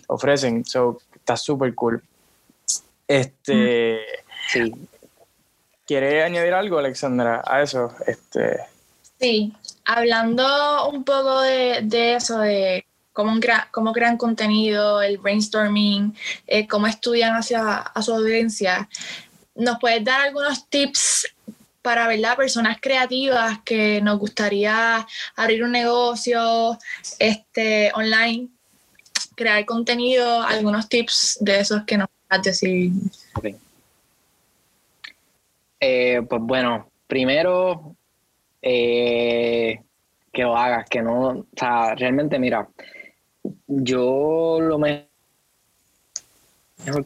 ofrecen, 0.09 0.65
so, 0.65 0.99
está 1.15 1.37
súper 1.37 1.75
cool. 1.75 2.03
Este. 3.09 4.01
Sí. 4.53 4.73
¿Quiere 5.87 6.23
añadir 6.23 6.53
algo, 6.53 6.79
Alexandra, 6.79 7.43
a 7.47 7.63
eso? 7.63 7.95
Este. 8.07 8.59
Sí, 9.19 9.53
hablando 9.87 10.89
un 10.91 11.03
poco 11.03 11.41
de, 11.41 12.15
eso, 12.15 12.39
de 12.39 12.85
cómo, 13.13 13.41
cómo, 13.73 13.93
crean 13.93 14.17
contenido, 14.17 15.03
el 15.03 15.19
brainstorming, 15.19 16.15
eh, 16.47 16.69
cómo 16.69 16.87
estudian 16.87 17.35
hacia 17.35 17.79
a 17.79 18.03
su 18.03 18.13
audiencia, 18.13 18.89
¿nos 19.57 19.79
puedes 19.81 20.05
dar 20.05 20.21
algunos 20.21 20.69
tips 20.69 21.27
para 21.83 22.07
¿verdad? 22.07 22.37
personas 22.37 22.79
creativas 22.81 23.61
que 23.65 24.01
nos 24.03 24.19
gustaría 24.19 25.07
abrir 25.35 25.65
un 25.65 25.73
negocio 25.73 26.79
este, 27.19 27.91
online, 27.95 28.49
crear 29.35 29.65
contenido, 29.65 30.43
algunos 30.43 30.89
tips 30.89 31.39
de 31.41 31.61
esos 31.61 31.85
que 31.85 31.97
nos 31.97 32.09
vas 32.29 32.39
a 32.39 32.43
decir. 32.43 32.93
Eh, 35.81 36.23
pues 36.29 36.43
bueno, 36.43 36.91
primero 37.07 37.95
eh, 38.63 39.81
que 40.33 40.43
lo 40.43 40.57
hagas, 40.57 40.89
que 40.89 41.03
no, 41.03 41.29
o 41.29 41.47
sea, 41.57 41.95
realmente 41.95 42.39
mira, 42.39 42.69
yo 43.67 44.59
lo 44.61 44.79
mejor 44.79 45.07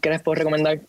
que 0.00 0.10
les 0.10 0.22
puedo 0.22 0.36
recomendar 0.36 0.80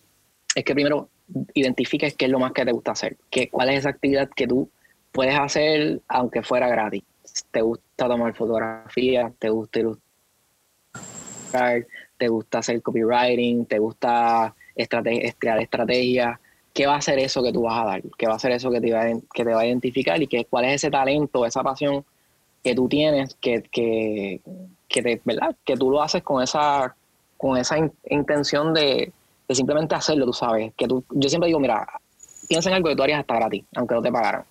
es 0.56 0.64
que 0.64 0.74
primero 0.74 1.10
identifiques 1.54 2.16
qué 2.16 2.26
es 2.26 2.32
lo 2.32 2.40
más 2.40 2.54
que 2.54 2.66
te 2.66 2.72
gusta 2.72 2.92
hacer, 2.92 3.18
que, 3.30 3.50
cuál 3.50 3.70
es 3.70 3.80
esa 3.80 3.90
actividad 3.90 4.30
que 4.30 4.48
tú 4.48 4.70
puedes 5.12 5.38
hacer 5.38 6.02
aunque 6.08 6.44
fuera 6.44 6.68
gratis. 6.68 7.04
Te 7.52 7.62
gusta 7.62 8.08
tomar 8.08 8.36
fotografía, 8.36 9.32
te 9.40 9.50
gusta 9.50 9.80
ilustrar, 9.80 11.86
te 12.18 12.28
gusta 12.28 12.60
hacer 12.60 12.82
copywriting, 12.82 13.66
te 13.66 13.80
gusta 13.80 14.54
crear 15.38 15.60
estrategias. 15.60 16.40
¿Qué 16.74 16.88
va 16.88 16.96
a 16.96 17.02
ser 17.02 17.20
eso 17.20 17.44
que 17.44 17.54
tú 17.54 17.64
vas 17.64 17.80
a 17.80 17.86
dar? 17.86 18.02
¿Qué 18.18 18.28
va 18.28 18.36
a 18.36 18.40
ser 18.40 18.52
eso 18.52 18.72
que 18.72 18.82
te 18.82 18.92
va 18.92 19.02
a, 19.02 19.14
que 19.34 19.44
te 19.46 19.54
va 19.54 19.62
a 19.62 19.66
identificar? 19.66 20.22
¿Y 20.22 20.28
que, 20.28 20.46
cuál 20.46 20.66
es 20.66 20.76
ese 20.76 20.90
talento, 20.90 21.46
esa 21.46 21.62
pasión 21.62 22.04
que 22.64 22.74
tú 22.74 22.88
tienes 22.88 23.36
que, 23.36 23.62
que, 23.62 24.42
que, 24.88 25.02
te, 25.02 25.22
¿verdad? 25.24 25.56
que 25.64 25.76
tú 25.76 25.92
lo 25.92 26.02
haces 26.02 26.24
con 26.24 26.42
esa, 26.42 26.96
con 27.38 27.58
esa 27.58 27.78
intención 28.10 28.74
de, 28.74 29.12
de 29.48 29.56
simplemente 29.56 29.94
hacerlo, 29.94 30.26
tú 30.26 30.34
sabes. 30.34 30.74
Que 30.76 30.88
tú, 30.88 31.04
yo 31.12 31.30
siempre 31.30 31.48
digo, 31.48 31.60
mira, 31.60 31.86
piensa 32.48 32.70
en 32.70 32.76
algo 32.76 32.90
que 32.90 32.96
tú 32.96 33.04
harías 33.04 33.20
hasta 33.20 33.36
gratis, 33.36 33.64
aunque 33.76 33.96
no 33.96 34.02
te 34.02 34.12
pagaran. 34.12 34.44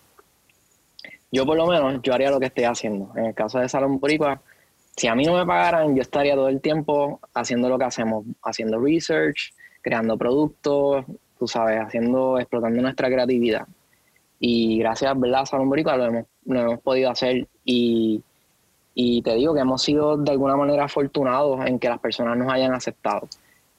Yo 1.30 1.46
por 1.46 1.56
lo 1.56 1.66
menos, 1.66 2.00
yo 2.02 2.12
haría 2.12 2.30
lo 2.30 2.38
que 2.38 2.46
estoy 2.46 2.64
haciendo. 2.64 3.10
En 3.16 3.26
el 3.26 3.34
caso 3.34 3.58
de 3.58 3.68
Salón 3.68 3.98
Boricua, 3.98 4.40
si 4.96 5.06
a 5.06 5.14
mí 5.14 5.24
no 5.24 5.34
me 5.34 5.46
pagaran, 5.46 5.94
yo 5.94 6.02
estaría 6.02 6.34
todo 6.34 6.48
el 6.48 6.60
tiempo 6.60 7.20
haciendo 7.34 7.68
lo 7.68 7.78
que 7.78 7.84
hacemos, 7.84 8.24
haciendo 8.42 8.78
research, 8.78 9.52
creando 9.80 10.16
productos, 10.16 11.04
tú 11.38 11.48
sabes, 11.48 11.80
haciendo, 11.80 12.38
explotando 12.38 12.82
nuestra 12.82 13.08
creatividad. 13.08 13.66
Y 14.38 14.78
gracias, 14.78 15.18
¿verdad? 15.18 15.44
Salón 15.44 15.68
Boricua 15.68 15.96
lo 15.96 16.04
hemos, 16.06 16.26
lo 16.44 16.60
hemos 16.60 16.80
podido 16.80 17.10
hacer 17.10 17.46
y, 17.64 18.22
y 18.94 19.22
te 19.22 19.34
digo 19.34 19.54
que 19.54 19.60
hemos 19.60 19.82
sido 19.82 20.16
de 20.16 20.30
alguna 20.30 20.56
manera 20.56 20.84
afortunados 20.84 21.64
en 21.66 21.78
que 21.78 21.88
las 21.88 21.98
personas 21.98 22.36
nos 22.36 22.52
hayan 22.52 22.74
aceptado. 22.74 23.28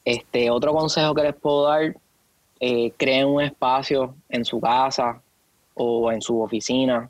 Este, 0.06 0.50
otro 0.50 0.74
consejo 0.74 1.14
que 1.14 1.24
les 1.24 1.36
puedo 1.36 1.68
dar, 1.68 1.96
eh, 2.60 2.92
creen 2.98 3.28
un 3.28 3.42
espacio 3.42 4.16
en 4.30 4.44
su 4.46 4.60
casa 4.60 5.22
o 5.76 6.12
en 6.12 6.22
su 6.22 6.42
oficina, 6.42 7.10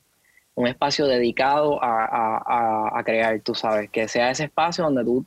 un 0.56 0.68
espacio 0.68 1.08
dedicado 1.08 1.80
a, 1.82 3.02
crear, 3.06 3.40
tú 3.42 3.56
sabes, 3.56 3.90
que 3.90 4.08
sea 4.08 4.32
ese 4.32 4.46
espacio 4.46 4.84
donde 4.84 5.04
tú 5.04 5.26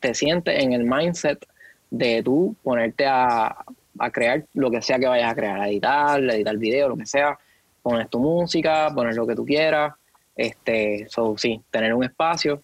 te 0.00 0.14
sientes 0.14 0.62
en 0.62 0.72
el 0.72 0.84
mindset 0.84 1.46
de 1.90 2.22
tú 2.22 2.56
ponerte 2.62 3.06
a, 3.06 3.64
crear 4.12 4.44
lo 4.54 4.70
que 4.70 4.82
sea 4.82 4.98
que 4.98 5.06
vayas 5.06 5.30
a 5.30 5.34
crear, 5.34 5.60
a 5.60 5.68
editar, 5.68 6.20
editar 6.20 6.56
video, 6.56 6.88
lo 6.88 6.96
que 6.96 7.06
sea, 7.06 7.38
poner 7.82 8.08
tu 8.08 8.18
música, 8.18 8.90
poner 8.94 9.14
lo 9.14 9.26
que 9.26 9.36
tú 9.36 9.44
quieras, 9.44 9.94
este, 10.34 11.06
so, 11.08 11.38
sí, 11.38 11.62
tener 11.70 11.94
un 11.94 12.02
espacio. 12.02 12.62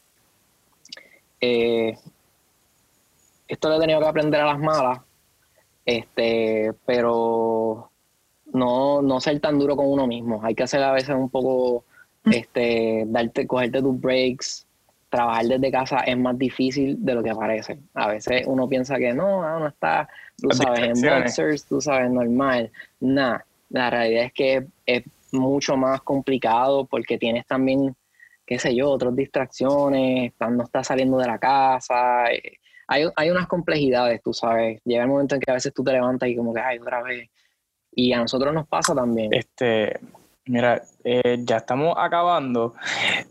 Eh, 1.41 1.97
esto 3.47 3.69
lo 3.69 3.77
he 3.77 3.81
tenido 3.81 4.01
que 4.01 4.07
aprender 4.07 4.41
a 4.41 4.47
las 4.47 4.59
malas, 4.59 5.01
este, 5.85 6.73
pero 6.85 7.91
no, 8.53 9.03
no 9.03 9.21
ser 9.21 9.41
tan 9.41 9.59
duro 9.59 9.77
con 9.77 9.87
uno 9.89 10.07
mismo. 10.07 10.41
Hay 10.45 10.55
que 10.55 10.65
hacer 10.65 10.83
a 10.83 10.93
veces 10.93 11.11
un 11.11 11.31
poco. 11.31 11.85
Este, 12.25 13.05
darte, 13.07 13.47
cogerte 13.47 13.81
tus 13.81 14.01
breaks. 14.01 14.67
Trabajar 15.09 15.47
desde 15.47 15.73
casa 15.73 16.01
es 16.01 16.17
más 16.17 16.39
difícil 16.39 16.97
de 17.05 17.15
lo 17.15 17.23
que 17.23 17.35
parece. 17.35 17.81
A 17.95 18.09
veces 18.09 18.45
uno 18.47 18.69
piensa 18.69 18.97
que 18.97 19.13
no, 19.13 19.43
ah, 19.43 19.59
no 19.59 19.67
está, 19.67 20.09
tú 20.41 20.51
sabes, 20.53 20.81
en 20.81 21.11
Monsters, 21.11 21.65
tú 21.65 21.81
sabes, 21.81 22.11
normal. 22.11 22.71
Nada, 23.01 23.45
la 23.71 23.91
realidad 23.91 24.25
es 24.27 24.33
que 24.33 24.67
es 24.87 25.03
mucho 25.33 25.77
más 25.77 26.01
complicado 26.03 26.85
porque 26.87 27.19
tienes 27.19 27.45
también, 27.45 27.97
qué 28.47 28.61
sé 28.61 28.75
yo, 28.75 28.89
otras 28.89 29.17
distracciones, 29.17 30.33
no 30.39 30.63
estás 30.63 30.87
saliendo 30.87 31.19
de 31.19 31.27
la 31.27 31.39
casa, 31.39 32.31
eh, 32.31 32.61
hay, 32.91 33.31
unas 33.31 33.47
complejidades, 33.47 34.21
tú 34.21 34.33
sabes. 34.33 34.81
Llega 34.85 35.05
el 35.05 35.09
momento 35.09 35.37
en 35.37 35.41
que 35.41 35.51
a 35.51 35.55
veces 35.55 35.73
tú 35.73 35.85
te 35.85 35.93
levantas 35.93 36.29
y 36.29 36.35
como 36.35 36.53
que, 36.53 36.61
ay, 36.61 36.79
otra 36.79 37.01
vez. 37.03 37.31
Y 37.93 38.13
a 38.13 38.19
nosotros 38.19 38.53
nos 38.53 38.67
pasa 38.67 38.95
también. 38.97 39.33
Este, 39.33 40.01
mira, 40.47 40.83
eh, 41.05 41.39
ya 41.45 41.59
estamos 41.59 41.95
acabando, 41.97 42.75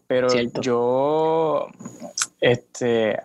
pero 0.07 0.27
yo, 0.61 1.67
este, 2.39 3.19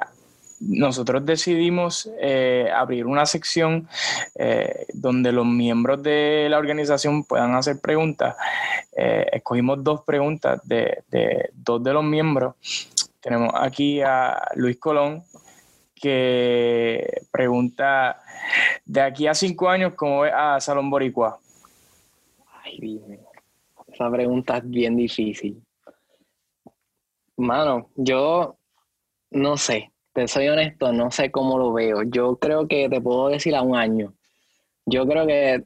nosotros 0.60 1.24
decidimos 1.24 2.10
eh, 2.20 2.70
abrir 2.74 3.06
una 3.06 3.26
sección 3.26 3.88
eh, 4.36 4.86
donde 4.94 5.32
los 5.32 5.46
miembros 5.46 6.02
de 6.02 6.46
la 6.50 6.58
organización 6.58 7.24
puedan 7.24 7.54
hacer 7.54 7.80
preguntas. 7.80 8.36
escogimos 8.96 9.82
dos 9.82 10.02
preguntas 10.02 10.60
de, 10.64 11.02
de, 11.10 11.50
dos 11.52 11.82
de 11.82 11.92
los 11.92 12.04
miembros. 12.04 12.54
Tenemos 13.20 13.52
aquí 13.54 14.00
a 14.02 14.42
Luis 14.54 14.78
Colón, 14.78 15.24
que 15.94 17.22
pregunta, 17.30 18.20
de 18.84 19.00
aquí 19.00 19.26
a 19.26 19.34
cinco 19.34 19.70
años, 19.70 19.94
¿cómo 19.94 20.20
ves 20.20 20.32
a 20.36 20.60
Salón 20.60 20.90
Boricua? 20.90 21.38
Ay, 22.62 23.00
esa 23.94 24.10
pregunta 24.10 24.58
es 24.58 24.68
bien 24.68 24.96
difícil. 24.96 25.62
Mano, 27.36 27.90
yo 27.96 28.56
no 29.30 29.56
sé, 29.56 29.92
te 30.12 30.28
soy 30.28 30.48
honesto, 30.48 30.92
no 30.92 31.10
sé 31.10 31.30
cómo 31.30 31.58
lo 31.58 31.72
veo. 31.72 32.02
Yo 32.02 32.36
creo 32.36 32.68
que 32.68 32.88
te 32.88 33.00
puedo 33.00 33.28
decir 33.28 33.54
a 33.54 33.62
un 33.62 33.76
año. 33.76 34.14
Yo 34.86 35.06
creo 35.06 35.26
que 35.26 35.64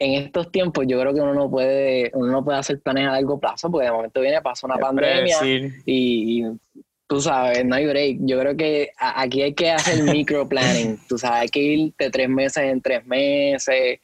en 0.00 0.14
estos 0.14 0.52
tiempos 0.52 0.86
yo 0.86 1.00
creo 1.00 1.12
que 1.12 1.20
uno 1.20 1.34
no 1.34 1.50
puede 1.50 2.12
uno 2.14 2.30
no 2.30 2.44
puede 2.44 2.58
hacer 2.58 2.80
planes 2.80 3.08
a 3.08 3.12
largo 3.12 3.40
plazo 3.40 3.68
porque 3.68 3.86
de 3.86 3.92
momento 3.92 4.20
viene 4.20 4.40
pasó 4.40 4.68
una 4.68 4.76
pandemia 4.76 5.36
y, 5.84 6.44
tú 7.08 7.20
sabes, 7.20 7.64
no 7.64 7.74
hay 7.74 7.86
break. 7.86 8.18
Yo 8.20 8.38
creo 8.38 8.56
que 8.56 8.90
aquí 8.98 9.42
hay 9.42 9.54
que 9.54 9.70
hacer 9.70 10.02
microplanning. 10.04 10.98
tú 11.08 11.18
sabes, 11.18 11.40
hay 11.40 11.48
que 11.48 11.60
ir 11.60 11.94
de 11.98 12.10
tres 12.10 12.28
meses 12.28 12.64
en 12.64 12.80
tres 12.80 13.04
meses. 13.06 13.98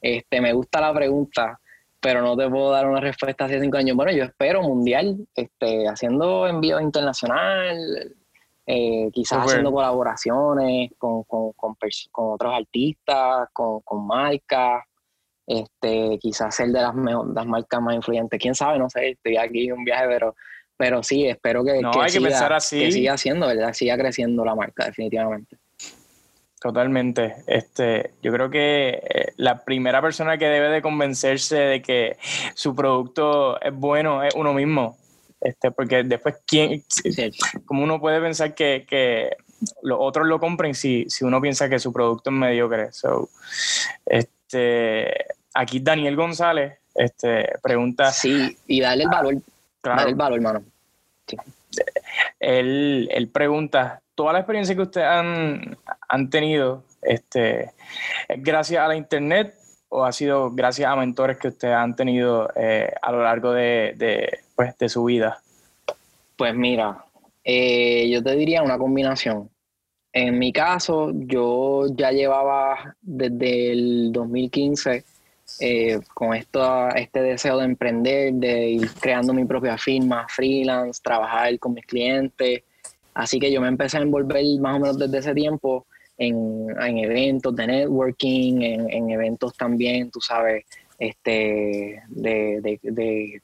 Este, 0.00 0.40
me 0.40 0.52
gusta 0.52 0.80
la 0.80 0.94
pregunta, 0.94 1.60
pero 2.00 2.22
no 2.22 2.36
te 2.36 2.48
puedo 2.48 2.70
dar 2.70 2.86
una 2.86 3.00
respuesta 3.00 3.44
hace 3.44 3.60
cinco 3.60 3.76
años. 3.76 3.96
Bueno, 3.96 4.12
yo 4.12 4.24
espero 4.24 4.62
mundial, 4.62 5.16
este, 5.34 5.88
haciendo 5.88 6.46
envíos 6.46 6.80
internacional, 6.82 8.14
eh, 8.66 9.08
quizás 9.12 9.46
haciendo 9.46 9.72
colaboraciones 9.72 10.90
con, 10.98 11.24
con, 11.24 11.52
con, 11.52 11.76
otros 12.12 12.54
artistas, 12.54 13.48
con, 13.52 13.80
con 13.80 14.06
marcas, 14.06 14.84
este, 15.46 16.18
quizás 16.20 16.54
ser 16.54 16.68
de 16.68 16.82
las, 16.82 16.94
las 16.94 17.46
marcas 17.46 17.80
más 17.80 17.94
influyentes. 17.94 18.40
Quién 18.40 18.54
sabe, 18.54 18.78
no 18.78 18.88
sé, 18.90 19.10
estoy 19.10 19.36
aquí 19.36 19.66
en 19.66 19.72
un 19.72 19.84
viaje, 19.84 20.06
pero 20.08 20.34
pero 20.78 21.02
sí, 21.02 21.26
espero 21.26 21.64
que, 21.64 21.80
siga, 22.68 23.14
haciendo, 23.14 23.48
¿verdad? 23.48 23.72
Siga 23.72 23.98
creciendo 23.98 24.44
la 24.44 24.54
marca, 24.54 24.86
definitivamente. 24.86 25.58
Totalmente. 26.60 27.36
Este, 27.46 28.14
yo 28.22 28.32
creo 28.32 28.50
que 28.50 29.00
eh, 29.02 29.32
la 29.36 29.64
primera 29.64 30.02
persona 30.02 30.38
que 30.38 30.46
debe 30.46 30.68
de 30.68 30.82
convencerse 30.82 31.56
de 31.56 31.82
que 31.82 32.16
su 32.54 32.74
producto 32.74 33.60
es 33.60 33.72
bueno 33.72 34.22
es 34.22 34.34
uno 34.34 34.52
mismo. 34.52 34.96
Este, 35.40 35.70
porque 35.70 36.02
después, 36.02 36.36
¿quién, 36.44 36.82
¿cómo 37.64 37.84
uno 37.84 38.00
puede 38.00 38.20
pensar 38.20 38.54
que, 38.54 38.84
que 38.88 39.36
los 39.82 39.98
otros 40.00 40.26
lo 40.26 40.40
compren 40.40 40.74
si, 40.74 41.06
si 41.08 41.24
uno 41.24 41.40
piensa 41.40 41.68
que 41.68 41.78
su 41.78 41.92
producto 41.92 42.30
es 42.30 42.36
mediocre? 42.36 42.92
So, 42.92 43.30
este, 44.04 45.26
aquí 45.54 45.78
Daniel 45.78 46.16
González 46.16 46.78
este, 46.94 47.52
pregunta. 47.62 48.10
Sí, 48.10 48.58
y 48.66 48.80
darle 48.80 49.04
el 49.04 49.10
valor 49.10 49.34
Claro. 49.80 50.08
el 50.08 50.14
valor, 50.14 50.38
hermano. 50.38 50.64
Él, 52.40 53.30
pregunta, 53.32 54.00
¿toda 54.14 54.32
la 54.32 54.40
experiencia 54.40 54.74
que 54.74 54.82
ustedes 54.82 55.06
han, 55.06 55.76
tenido 56.30 56.84
este, 57.02 57.72
es 58.28 58.42
gracias 58.42 58.82
a 58.82 58.88
la 58.88 58.96
internet 58.96 59.54
o 59.88 60.04
ha 60.04 60.12
sido 60.12 60.50
gracias 60.50 60.90
a 60.90 60.96
mentores 60.96 61.38
que 61.38 61.48
ustedes 61.48 61.74
han 61.74 61.96
tenido 61.96 62.50
eh, 62.54 62.92
a 63.00 63.12
lo 63.12 63.22
largo 63.22 63.52
de, 63.52 64.38
pues, 64.54 64.76
de, 64.76 64.88
su 64.88 65.04
vida? 65.04 65.40
Pues 66.36 66.54
mira, 66.54 67.04
eh, 67.42 68.08
yo 68.10 68.22
te 68.22 68.36
diría 68.36 68.62
una 68.62 68.78
combinación. 68.78 69.48
En 70.12 70.38
mi 70.38 70.52
caso, 70.52 71.10
yo 71.14 71.86
ya 71.94 72.10
llevaba 72.10 72.96
desde 73.00 73.72
el 73.72 74.12
2015 74.12 75.04
eh, 75.60 76.00
con 76.12 76.34
esto, 76.34 76.88
este 76.90 77.22
deseo 77.22 77.58
de 77.58 77.64
emprender, 77.64 78.34
de 78.34 78.68
ir 78.70 78.90
creando 79.00 79.32
mi 79.32 79.44
propia 79.44 79.78
firma, 79.78 80.26
freelance, 80.28 81.00
trabajar 81.02 81.58
con 81.58 81.74
mis 81.74 81.86
clientes. 81.86 82.62
Así 83.14 83.38
que 83.38 83.50
yo 83.50 83.60
me 83.60 83.68
empecé 83.68 83.98
a 83.98 84.02
envolver 84.02 84.44
más 84.60 84.76
o 84.76 84.80
menos 84.80 84.98
desde 84.98 85.18
ese 85.18 85.34
tiempo 85.34 85.86
en, 86.18 86.66
en 86.80 86.98
eventos 86.98 87.54
de 87.54 87.66
networking, 87.66 88.60
en, 88.60 88.90
en, 88.90 89.10
eventos 89.10 89.56
también, 89.56 90.10
tú 90.10 90.20
sabes, 90.20 90.64
este, 90.98 92.02
de, 92.08 92.80
de, 92.82 93.42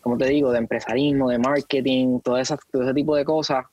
¿cómo 0.00 0.18
te 0.18 0.28
digo?, 0.28 0.50
de 0.50 0.58
empresarismo, 0.58 1.30
de 1.30 1.38
marketing, 1.38 2.18
todo, 2.20 2.38
ese 2.38 2.56
tipo 2.94 3.16
de 3.16 3.24
cosas. 3.24 3.64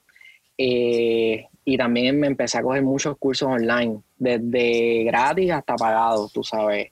Eh, 0.57 1.47
y 1.65 1.77
también 1.77 2.19
me 2.19 2.27
empecé 2.27 2.57
a 2.57 2.63
coger 2.63 2.83
muchos 2.83 3.17
cursos 3.17 3.47
online, 3.47 4.01
desde 4.17 5.03
gratis 5.05 5.51
hasta 5.51 5.75
pagados, 5.75 6.31
tú 6.31 6.43
sabes. 6.43 6.91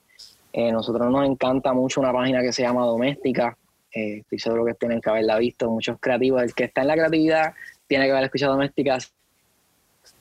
Eh, 0.52 0.72
nosotros 0.72 1.10
nos 1.10 1.26
encanta 1.26 1.72
mucho 1.72 2.00
una 2.00 2.12
página 2.12 2.40
que 2.40 2.52
se 2.52 2.62
llama 2.62 2.84
Doméstica. 2.84 3.56
Eh, 3.92 4.18
estoy 4.20 4.38
seguro 4.38 4.64
que 4.64 4.74
tienen 4.74 5.00
que 5.00 5.10
haberla 5.10 5.38
visto. 5.38 5.70
Muchos 5.70 5.98
creativos. 6.00 6.42
El 6.42 6.54
que 6.54 6.64
está 6.64 6.80
en 6.80 6.88
la 6.88 6.94
creatividad 6.94 7.54
tiene 7.86 8.06
que 8.06 8.12
haber 8.12 8.24
escuchado 8.24 8.52
Doméstica. 8.52 8.98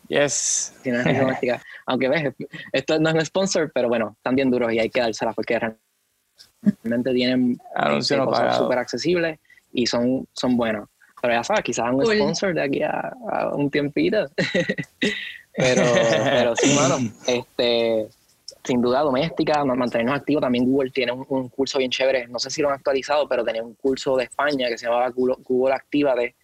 Yes. 0.08 0.74
Aunque 1.86 2.10
ves, 2.10 2.34
esto 2.72 3.00
no 3.00 3.10
es 3.10 3.16
un 3.16 3.26
sponsor, 3.26 3.72
pero 3.74 3.90
bueno, 3.90 4.14
están 4.18 4.36
bien 4.36 4.50
duros 4.50 4.72
y 4.72 4.80
hay 4.80 4.90
que 4.90 5.02
dárselas 5.02 5.36
porque 5.36 5.60
realmente 5.60 7.14
tienen 7.14 7.58
este, 7.98 8.18
cosas 8.18 8.58
súper 8.58 8.78
accesibles 8.78 9.40
y 9.74 9.86
son, 9.86 10.28
son 10.34 10.58
buenas. 10.58 10.88
Pero 11.22 11.34
ya 11.34 11.44
sabes, 11.44 11.64
quizás 11.64 11.92
un 11.92 12.06
sponsor 12.06 12.54
de 12.54 12.62
aquí 12.62 12.82
a, 12.84 13.14
un 13.54 13.70
tiempito. 13.70 14.30
pero, 15.56 15.84
pero 16.24 16.56
sí, 16.56 16.76
mano, 16.76 16.98
este, 17.28 18.08
sin 18.64 18.82
duda 18.82 19.02
doméstica, 19.02 19.64
mantenernos 19.66 20.20
activos. 20.20 20.42
También 20.42 20.66
Google 20.66 20.92
tiene 20.92 21.14
un, 21.14 21.50
curso 21.50 21.80
bien 21.80 21.90
chévere, 21.90 22.28
no 22.28 22.38
sé 22.38 22.50
si 22.50 22.62
lo 22.62 22.70
han 22.70 22.76
actualizado, 22.76 23.28
pero 23.28 23.44
tenía 23.44 23.64
un 23.64 23.74
curso 23.76 24.16
de 24.16 24.26
España 24.26 24.68
que 24.68 24.78
se 24.78 24.86
llamaba 24.86 25.10
Google, 25.10 25.74
Activa 25.74 26.16
de 26.16 26.36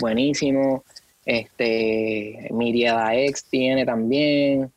buenísimo. 0.00 0.84
Este, 1.28 2.48
Miriada 2.52 3.14
X 3.14 3.44
tiene 3.50 3.84
también. 3.84 4.72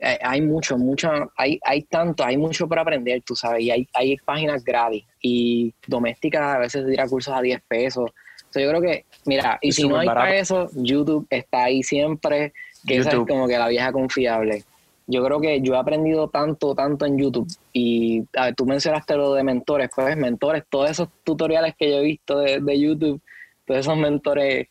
Eh, 0.00 0.18
hay 0.22 0.40
mucho, 0.40 0.78
mucho, 0.78 1.10
hay, 1.36 1.60
hay 1.62 1.82
tanto, 1.82 2.24
hay 2.24 2.38
mucho 2.38 2.66
para 2.66 2.80
aprender, 2.80 3.20
tú 3.22 3.36
sabes, 3.36 3.62
y 3.62 3.70
hay, 3.70 3.86
hay 3.92 4.16
páginas 4.16 4.64
gratis. 4.64 5.04
Y 5.20 5.74
domésticas 5.86 6.56
a 6.56 6.58
veces 6.58 6.86
tira 6.88 7.06
cursos 7.06 7.34
a 7.34 7.42
10 7.42 7.60
pesos. 7.68 8.10
yo 8.54 8.68
creo 8.70 8.80
que, 8.80 9.04
mira, 9.26 9.58
y 9.60 9.70
si 9.70 9.86
no 9.86 9.98
hay 9.98 10.06
para 10.06 10.34
eso, 10.34 10.66
YouTube 10.72 11.26
está 11.28 11.64
ahí 11.64 11.82
siempre, 11.82 12.54
que 12.86 12.96
es 12.96 13.08
como 13.08 13.46
que 13.46 13.58
la 13.58 13.68
vieja 13.68 13.92
confiable. 13.92 14.64
Yo 15.06 15.22
creo 15.22 15.42
que 15.42 15.60
yo 15.60 15.74
he 15.74 15.78
aprendido 15.78 16.28
tanto, 16.28 16.74
tanto 16.74 17.04
en 17.04 17.18
YouTube. 17.18 17.48
Y 17.74 18.24
a 18.34 18.46
ver, 18.46 18.54
tú 18.54 18.64
mencionaste 18.64 19.14
lo 19.14 19.34
de 19.34 19.42
mentores, 19.42 19.90
pues 19.94 20.16
mentores, 20.16 20.64
todos 20.70 20.90
esos 20.90 21.08
tutoriales 21.22 21.74
que 21.78 21.90
yo 21.90 21.98
he 21.98 22.02
visto 22.02 22.38
de, 22.38 22.60
de 22.60 22.80
YouTube, 22.80 23.20
todos 23.66 23.80
esos 23.80 23.98
mentores 23.98 24.68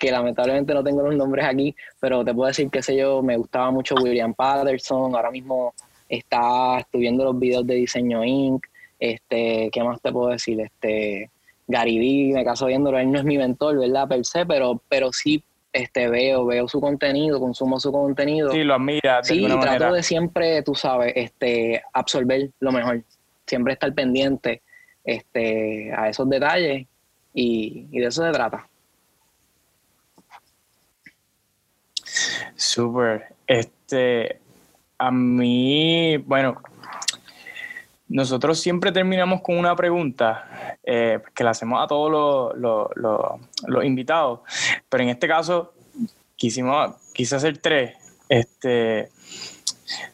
que 0.00 0.10
lamentablemente 0.10 0.72
no 0.72 0.82
tengo 0.82 1.02
los 1.02 1.14
nombres 1.14 1.44
aquí, 1.44 1.76
pero 2.00 2.24
te 2.24 2.32
puedo 2.32 2.48
decir 2.48 2.70
que 2.70 2.82
sé 2.82 2.96
yo, 2.96 3.22
me 3.22 3.36
gustaba 3.36 3.70
mucho 3.70 3.94
William 3.96 4.32
Patterson, 4.32 5.14
ahora 5.14 5.30
mismo 5.30 5.74
está 6.08 6.78
estudiando 6.78 7.22
los 7.22 7.38
videos 7.38 7.66
de 7.66 7.74
Diseño 7.74 8.24
Inc., 8.24 8.66
este, 8.98 9.68
¿qué 9.70 9.84
más 9.84 10.00
te 10.00 10.10
puedo 10.10 10.30
decir? 10.30 10.58
Este, 10.58 11.30
Gary 11.68 11.98
Vee, 11.98 12.32
me 12.32 12.44
caso 12.44 12.66
viéndolo, 12.66 12.98
él 12.98 13.12
no 13.12 13.18
es 13.18 13.24
mi 13.26 13.36
mentor, 13.36 13.78
¿verdad? 13.78 14.08
Per 14.08 14.24
se, 14.24 14.46
pero, 14.46 14.80
pero 14.88 15.12
sí 15.12 15.44
este, 15.70 16.08
veo, 16.08 16.46
veo 16.46 16.66
su 16.66 16.80
contenido, 16.80 17.38
consumo 17.38 17.78
su 17.78 17.92
contenido. 17.92 18.50
Sí, 18.50 18.64
lo 18.64 18.74
admira. 18.74 19.22
Sí, 19.22 19.46
trato 19.60 19.92
de 19.92 20.02
siempre, 20.02 20.62
tú 20.62 20.74
sabes, 20.74 21.12
este, 21.14 21.82
absorber 21.92 22.50
lo 22.60 22.72
mejor, 22.72 23.02
siempre 23.46 23.74
estar 23.74 23.92
pendiente 23.92 24.62
este, 25.04 25.92
a 25.94 26.08
esos 26.08 26.28
detalles 26.28 26.86
y 27.34 27.86
de 27.98 28.06
eso 28.06 28.24
se 28.24 28.32
trata. 28.32 28.69
Súper. 32.56 33.34
Este, 33.46 34.40
a 34.98 35.10
mí, 35.10 36.16
bueno, 36.18 36.60
nosotros 38.08 38.58
siempre 38.60 38.92
terminamos 38.92 39.40
con 39.40 39.56
una 39.56 39.74
pregunta 39.76 40.76
eh, 40.82 41.20
que 41.34 41.44
la 41.44 41.50
hacemos 41.50 41.82
a 41.82 41.86
todos 41.86 42.54
los, 42.56 43.84
invitados, 43.84 44.40
pero 44.88 45.04
en 45.04 45.10
este 45.10 45.28
caso 45.28 45.72
quisimos, 46.36 46.96
quise 47.14 47.36
hacer 47.36 47.58
tres. 47.58 47.96
Este, 48.28 49.10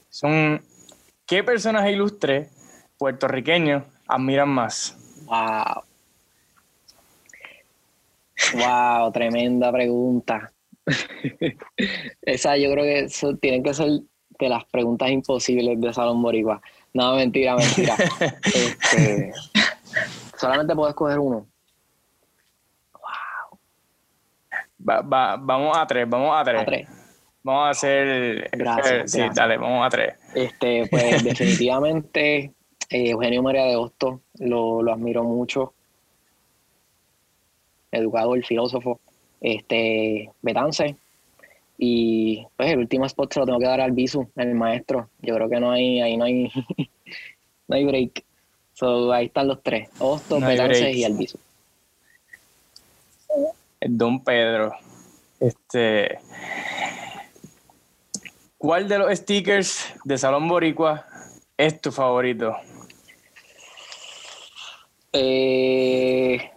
son, 0.09 0.62
¿qué 1.26 1.42
personaje 1.42 1.92
ilustre 1.92 2.51
puertorriqueños 2.99 3.82
admiran 4.07 4.51
más? 4.51 4.97
Wow. 5.24 5.82
Wow, 8.55 9.12
tremenda 9.12 9.72
pregunta. 9.72 10.53
Esa 12.22 12.57
yo 12.57 12.70
creo 12.70 12.84
que 12.84 13.01
eso 13.01 13.37
tienen 13.37 13.62
que 13.62 13.74
ser 13.74 13.89
de 14.39 14.49
las 14.49 14.64
preguntas 14.66 15.11
imposibles 15.11 15.80
de 15.80 15.93
Salón 15.93 16.22
Boricua. 16.22 16.61
No, 16.93 17.16
mentira, 17.16 17.57
mentira. 17.57 17.97
Este, 18.45 19.32
solamente 20.37 20.74
puedo 20.74 20.89
escoger 20.91 21.18
uno. 21.18 21.47
Wow. 22.93 23.59
vamos 24.78 25.76
a 25.76 25.87
tres, 25.87 26.09
vamos 26.09 26.34
a 26.34 26.45
tres. 26.45 26.89
Vamos 27.43 27.66
a 27.66 27.70
hacer. 27.70 28.51
Gracias. 28.53 29.12
sí, 29.12 29.20
dale, 29.34 29.57
vamos 29.57 29.87
a 29.87 29.89
tres. 29.89 30.14
Este, 30.34 30.87
pues 30.91 31.22
definitivamente 31.24 32.53
eh, 32.91 33.11
Eugenio 33.11 33.43
María 33.43 33.64
de 33.64 33.76
Hosto, 33.76 34.22
lo, 34.39 34.82
lo 34.82 34.93
admiro 34.93 35.22
mucho. 35.24 35.72
Educador, 37.93 38.45
filósofo 38.45 39.01
este, 39.41 40.30
Betance. 40.43 40.97
Y 41.78 42.47
pues 42.57 42.70
el 42.70 42.78
último 42.78 43.05
spot 43.05 43.34
se 43.34 43.41
lo 43.41 43.47
tengo 43.47 43.59
que 43.59 43.66
dar 43.66 43.80
al 43.80 43.93
Bisu, 43.93 44.28
el 44.37 44.55
maestro. 44.55 45.11
Yo 45.20 45.34
creo 45.34 45.49
que 45.49 45.61
no 45.61 45.70
hay, 45.70 46.01
ahí 46.01 46.16
no 46.16 46.24
hay, 46.24 46.51
no 47.68 47.76
hay 47.76 47.84
break. 47.84 48.24
So, 48.72 49.12
ahí 49.12 49.26
están 49.26 49.49
los 49.49 49.62
tres, 49.62 49.89
Osto, 49.99 50.39
no 50.39 50.53
y 50.53 51.05
el 51.05 51.14
Bisu. 51.14 51.39
Don 53.80 54.22
Pedro. 54.22 54.72
Este. 55.41 56.18
¿Cuál 58.59 58.89
de 58.89 58.99
los 58.99 59.18
stickers 59.18 59.95
de 60.05 60.18
Salón 60.18 60.49
Boricua 60.49 61.07
es 61.57 61.80
tu 61.80 61.93
favorito? 61.93 62.57
Eh, 65.12 66.51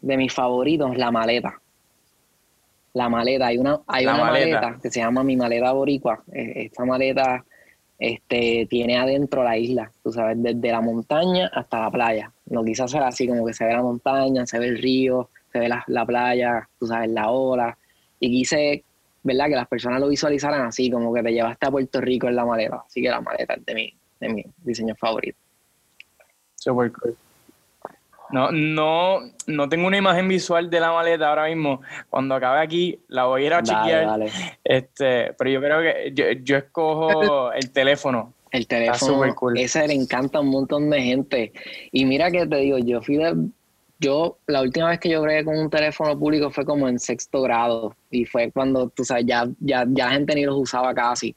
de 0.00 0.16
mis 0.16 0.32
favoritos, 0.32 0.96
la 0.96 1.10
maleta 1.10 1.60
la 2.96 3.10
maleta. 3.10 3.48
Hay 3.48 3.58
una, 3.58 3.78
hay 3.86 4.06
una 4.06 4.16
maleta. 4.16 4.78
que 4.82 4.90
se 4.90 5.00
llama 5.00 5.22
Mi 5.22 5.36
Maleta 5.36 5.70
Boricua. 5.72 6.22
Eh, 6.32 6.64
esta 6.64 6.86
maleta 6.86 7.44
este, 7.98 8.66
tiene 8.70 8.96
adentro 8.96 9.44
la 9.44 9.58
isla, 9.58 9.90
tú 10.02 10.12
sabes, 10.12 10.42
desde 10.42 10.72
la 10.72 10.80
montaña 10.80 11.50
hasta 11.52 11.80
la 11.80 11.90
playa. 11.90 12.32
No 12.46 12.64
quise 12.64 12.84
hacer 12.84 13.02
así, 13.02 13.28
como 13.28 13.44
que 13.46 13.52
se 13.52 13.66
ve 13.66 13.74
la 13.74 13.82
montaña, 13.82 14.46
se 14.46 14.58
ve 14.58 14.68
el 14.68 14.78
río, 14.78 15.28
se 15.52 15.58
ve 15.58 15.68
la, 15.68 16.06
playa, 16.06 16.66
tú 16.78 16.86
sabes, 16.86 17.10
la 17.10 17.28
ola. 17.28 17.76
Y 18.18 18.30
quise, 18.30 18.82
¿verdad? 19.22 19.48
Que 19.48 19.56
las 19.56 19.68
personas 19.68 20.00
lo 20.00 20.08
visualizaran 20.08 20.62
así, 20.62 20.90
como 20.90 21.12
que 21.12 21.22
te 21.22 21.32
llevaste 21.32 21.66
a 21.66 21.70
Puerto 21.70 22.00
Rico 22.00 22.28
en 22.28 22.36
la 22.36 22.46
maleta. 22.46 22.82
Así 22.86 23.02
que 23.02 23.10
la 23.10 23.20
maleta 23.20 23.54
es 23.54 23.66
de 23.66 23.74
mi, 23.74 23.94
de 24.20 24.28
mi 24.30 24.44
diseño 24.64 24.94
favorito. 24.94 25.38
Super 26.54 26.90
cool. 26.92 27.14
No, 28.30 28.50
no, 28.50 29.20
no 29.46 29.68
tengo 29.68 29.86
una 29.86 29.96
imagen 29.96 30.28
visual 30.28 30.68
de 30.70 30.80
la 30.80 30.92
maleta 30.92 31.28
ahora 31.28 31.46
mismo. 31.46 31.80
Cuando 32.10 32.34
acabe 32.34 32.60
aquí, 32.60 33.00
la 33.08 33.24
voy 33.24 33.42
a 33.42 33.46
ir 33.46 33.54
a 33.54 33.62
chequear. 33.62 34.20
Este, 34.64 35.32
pero 35.34 35.50
yo 35.50 35.60
creo 35.60 35.80
que 35.80 36.40
yo, 36.42 36.56
escojo 36.56 37.52
el 37.52 37.70
teléfono. 37.70 38.32
El 38.50 38.66
teléfono, 38.66 39.34
cool. 39.34 39.58
ese 39.58 39.86
le 39.86 39.94
encanta 39.94 40.38
a 40.38 40.40
un 40.40 40.48
montón 40.48 40.88
de 40.90 41.02
gente. 41.02 41.52
Y 41.92 42.04
mira 42.04 42.30
que 42.30 42.46
te 42.46 42.56
digo, 42.56 42.78
yo 42.78 43.02
fui 43.02 43.16
de, 43.16 43.34
yo, 43.98 44.38
la 44.46 44.62
última 44.62 44.88
vez 44.88 45.00
que 45.00 45.10
yo 45.10 45.22
bregué 45.22 45.44
con 45.44 45.58
un 45.58 45.70
teléfono 45.70 46.18
público 46.18 46.50
fue 46.50 46.64
como 46.64 46.88
en 46.88 46.98
sexto 46.98 47.42
grado. 47.42 47.94
Y 48.10 48.24
fue 48.24 48.50
cuando, 48.50 48.88
tú 48.88 49.04
sabes, 49.04 49.24
ya, 49.26 49.46
ya, 49.60 49.84
ya 49.88 50.06
la 50.06 50.12
gente 50.12 50.34
ni 50.34 50.44
los 50.44 50.56
usaba 50.56 50.94
casi. 50.94 51.34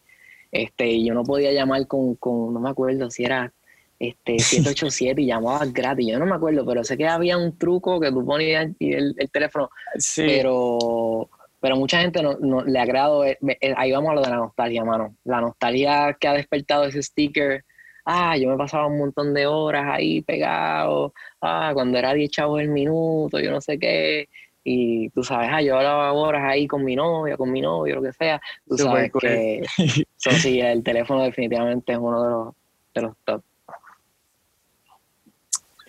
Este, 0.51 0.87
y 0.87 1.05
yo 1.05 1.13
no 1.13 1.23
podía 1.23 1.51
llamar 1.51 1.85
con, 1.87 2.15
con, 2.15 2.53
no 2.53 2.59
me 2.59 2.69
acuerdo 2.69 3.09
si 3.11 3.23
era 3.23 3.53
este 3.99 4.39
787 4.39 5.21
y 5.21 5.25
llamabas 5.27 5.71
gratis. 5.73 6.07
Yo 6.07 6.19
no 6.19 6.25
me 6.25 6.35
acuerdo, 6.35 6.65
pero 6.65 6.83
sé 6.83 6.97
que 6.97 7.07
había 7.07 7.37
un 7.37 7.57
truco 7.57 7.99
que 7.99 8.11
tú 8.11 8.25
ponías 8.25 8.69
el, 8.79 9.15
el 9.17 9.31
teléfono. 9.31 9.69
Sí. 9.97 10.23
Pero, 10.25 11.29
pero 11.59 11.75
mucha 11.75 12.01
gente 12.01 12.21
no, 12.23 12.63
le 12.63 12.79
agrado. 12.79 13.25
Eh, 13.25 13.37
eh, 13.41 13.73
ahí 13.75 13.91
vamos 13.91 14.11
a 14.11 14.15
lo 14.15 14.21
de 14.21 14.29
la 14.29 14.37
nostalgia, 14.37 14.85
mano. 14.85 15.15
La 15.25 15.41
nostalgia 15.41 16.15
que 16.19 16.27
ha 16.27 16.33
despertado 16.33 16.85
ese 16.85 17.03
sticker. 17.03 17.65
Ah, 18.05 18.37
yo 18.37 18.49
me 18.49 18.57
pasaba 18.57 18.87
un 18.87 18.97
montón 18.97 19.33
de 19.33 19.45
horas 19.45 19.85
ahí 19.87 20.21
pegado. 20.21 21.13
Ah, 21.41 21.71
cuando 21.73 21.97
era 21.97 22.13
10 22.13 22.31
chavos 22.31 22.61
el 22.61 22.69
minuto, 22.69 23.39
yo 23.39 23.51
no 23.51 23.61
sé 23.61 23.77
qué. 23.77 24.29
Y 24.63 25.09
tú 25.09 25.23
sabes, 25.23 25.49
ah, 25.51 25.61
yo 25.61 25.77
hablaba 25.77 26.11
horas 26.13 26.43
ahí 26.45 26.67
con 26.67 26.83
mi 26.83 26.95
novia, 26.95 27.37
con 27.37 27.51
mi 27.51 27.61
novio, 27.61 27.95
lo 27.95 28.01
que 28.01 28.13
sea. 28.13 28.41
Tú 28.67 28.77
sabes 28.77 29.11
que. 29.19 29.61
Eso 29.77 30.31
sí, 30.31 30.59
el 30.61 30.83
teléfono 30.83 31.23
definitivamente 31.23 31.91
es 31.91 31.97
uno 31.97 32.23
de 32.23 32.29
los, 32.29 32.53
de 32.93 33.01
los 33.01 33.17
top. 33.25 33.43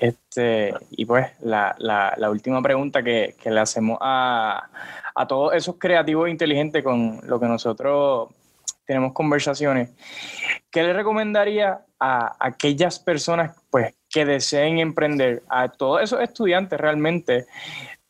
Este, 0.01 0.73
y 0.93 1.05
pues 1.05 1.27
la, 1.43 1.77
última 2.31 2.63
pregunta 2.63 3.03
que, 3.03 3.35
le 3.45 3.61
hacemos 3.61 3.99
a, 4.01 4.67
todos 5.29 5.53
esos 5.55 5.77
creativos 5.77 6.31
inteligentes 6.31 6.83
con 6.83 7.21
lo 7.25 7.39
que 7.39 7.47
nosotros 7.47 8.31
tenemos 8.87 9.13
conversaciones. 9.13 9.91
¿qué 10.71 10.83
le 10.83 10.95
recomendaría 10.95 11.81
a 11.99 12.35
aquellas 12.41 12.99
personas 12.99 13.55
pues, 13.71 13.95
que 14.09 14.25
deseen 14.25 14.79
emprender, 14.79 15.43
a 15.51 15.69
todos 15.69 16.03
esos 16.03 16.23
estudiantes 16.23 16.81
realmente, 16.81 17.47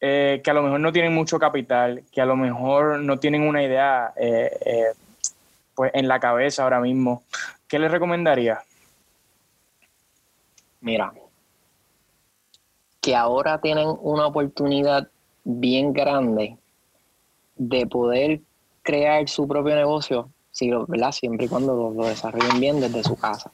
eh, 0.00 0.40
que 0.44 0.50
a 0.50 0.54
lo 0.54 0.62
mejor 0.62 0.78
no 0.78 0.92
tienen 0.92 1.12
mucho 1.12 1.40
capital, 1.40 2.04
que 2.12 2.20
a 2.20 2.26
lo 2.26 2.36
mejor 2.36 3.00
no 3.00 3.18
tienen 3.18 3.42
una 3.42 3.64
idea 3.64 4.12
eh, 4.16 4.56
eh, 4.64 4.92
pues, 5.74 5.90
en 5.92 6.06
la 6.06 6.20
cabeza 6.20 6.62
ahora 6.62 6.78
mismo? 6.78 7.24
¿Qué 7.66 7.80
le 7.80 7.88
recomendaría? 7.88 8.62
Mira, 10.82 11.12
que 13.00 13.16
ahora 13.16 13.60
tienen 13.60 13.88
una 14.00 14.26
oportunidad 14.26 15.08
bien 15.44 15.92
grande 15.92 16.56
de 17.56 17.86
poder 17.86 18.40
crear 18.82 19.28
su 19.28 19.46
propio 19.48 19.74
negocio, 19.74 20.28
¿verdad? 20.88 21.12
siempre 21.12 21.46
y 21.46 21.48
cuando 21.48 21.92
lo, 21.94 22.06
desarrollen 22.06 22.60
bien 22.60 22.80
desde 22.80 23.02
su 23.02 23.16
casa. 23.16 23.50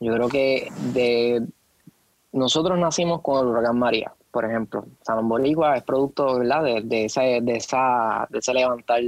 Yo 0.00 0.14
creo 0.14 0.28
que 0.28 0.68
de 0.92 1.44
nosotros 2.32 2.78
nacimos 2.78 3.20
con 3.22 3.46
el 3.46 3.52
huracán 3.52 3.78
María, 3.78 4.12
por 4.30 4.44
ejemplo. 4.44 4.84
San 5.02 5.28
Boricua 5.28 5.76
es 5.76 5.82
producto 5.82 6.38
¿verdad? 6.38 6.62
De, 6.62 6.82
de, 6.82 7.04
esa, 7.06 7.22
de, 7.22 7.56
esa, 7.56 8.26
de 8.30 8.38
ese 8.38 8.54
levantar 8.54 9.00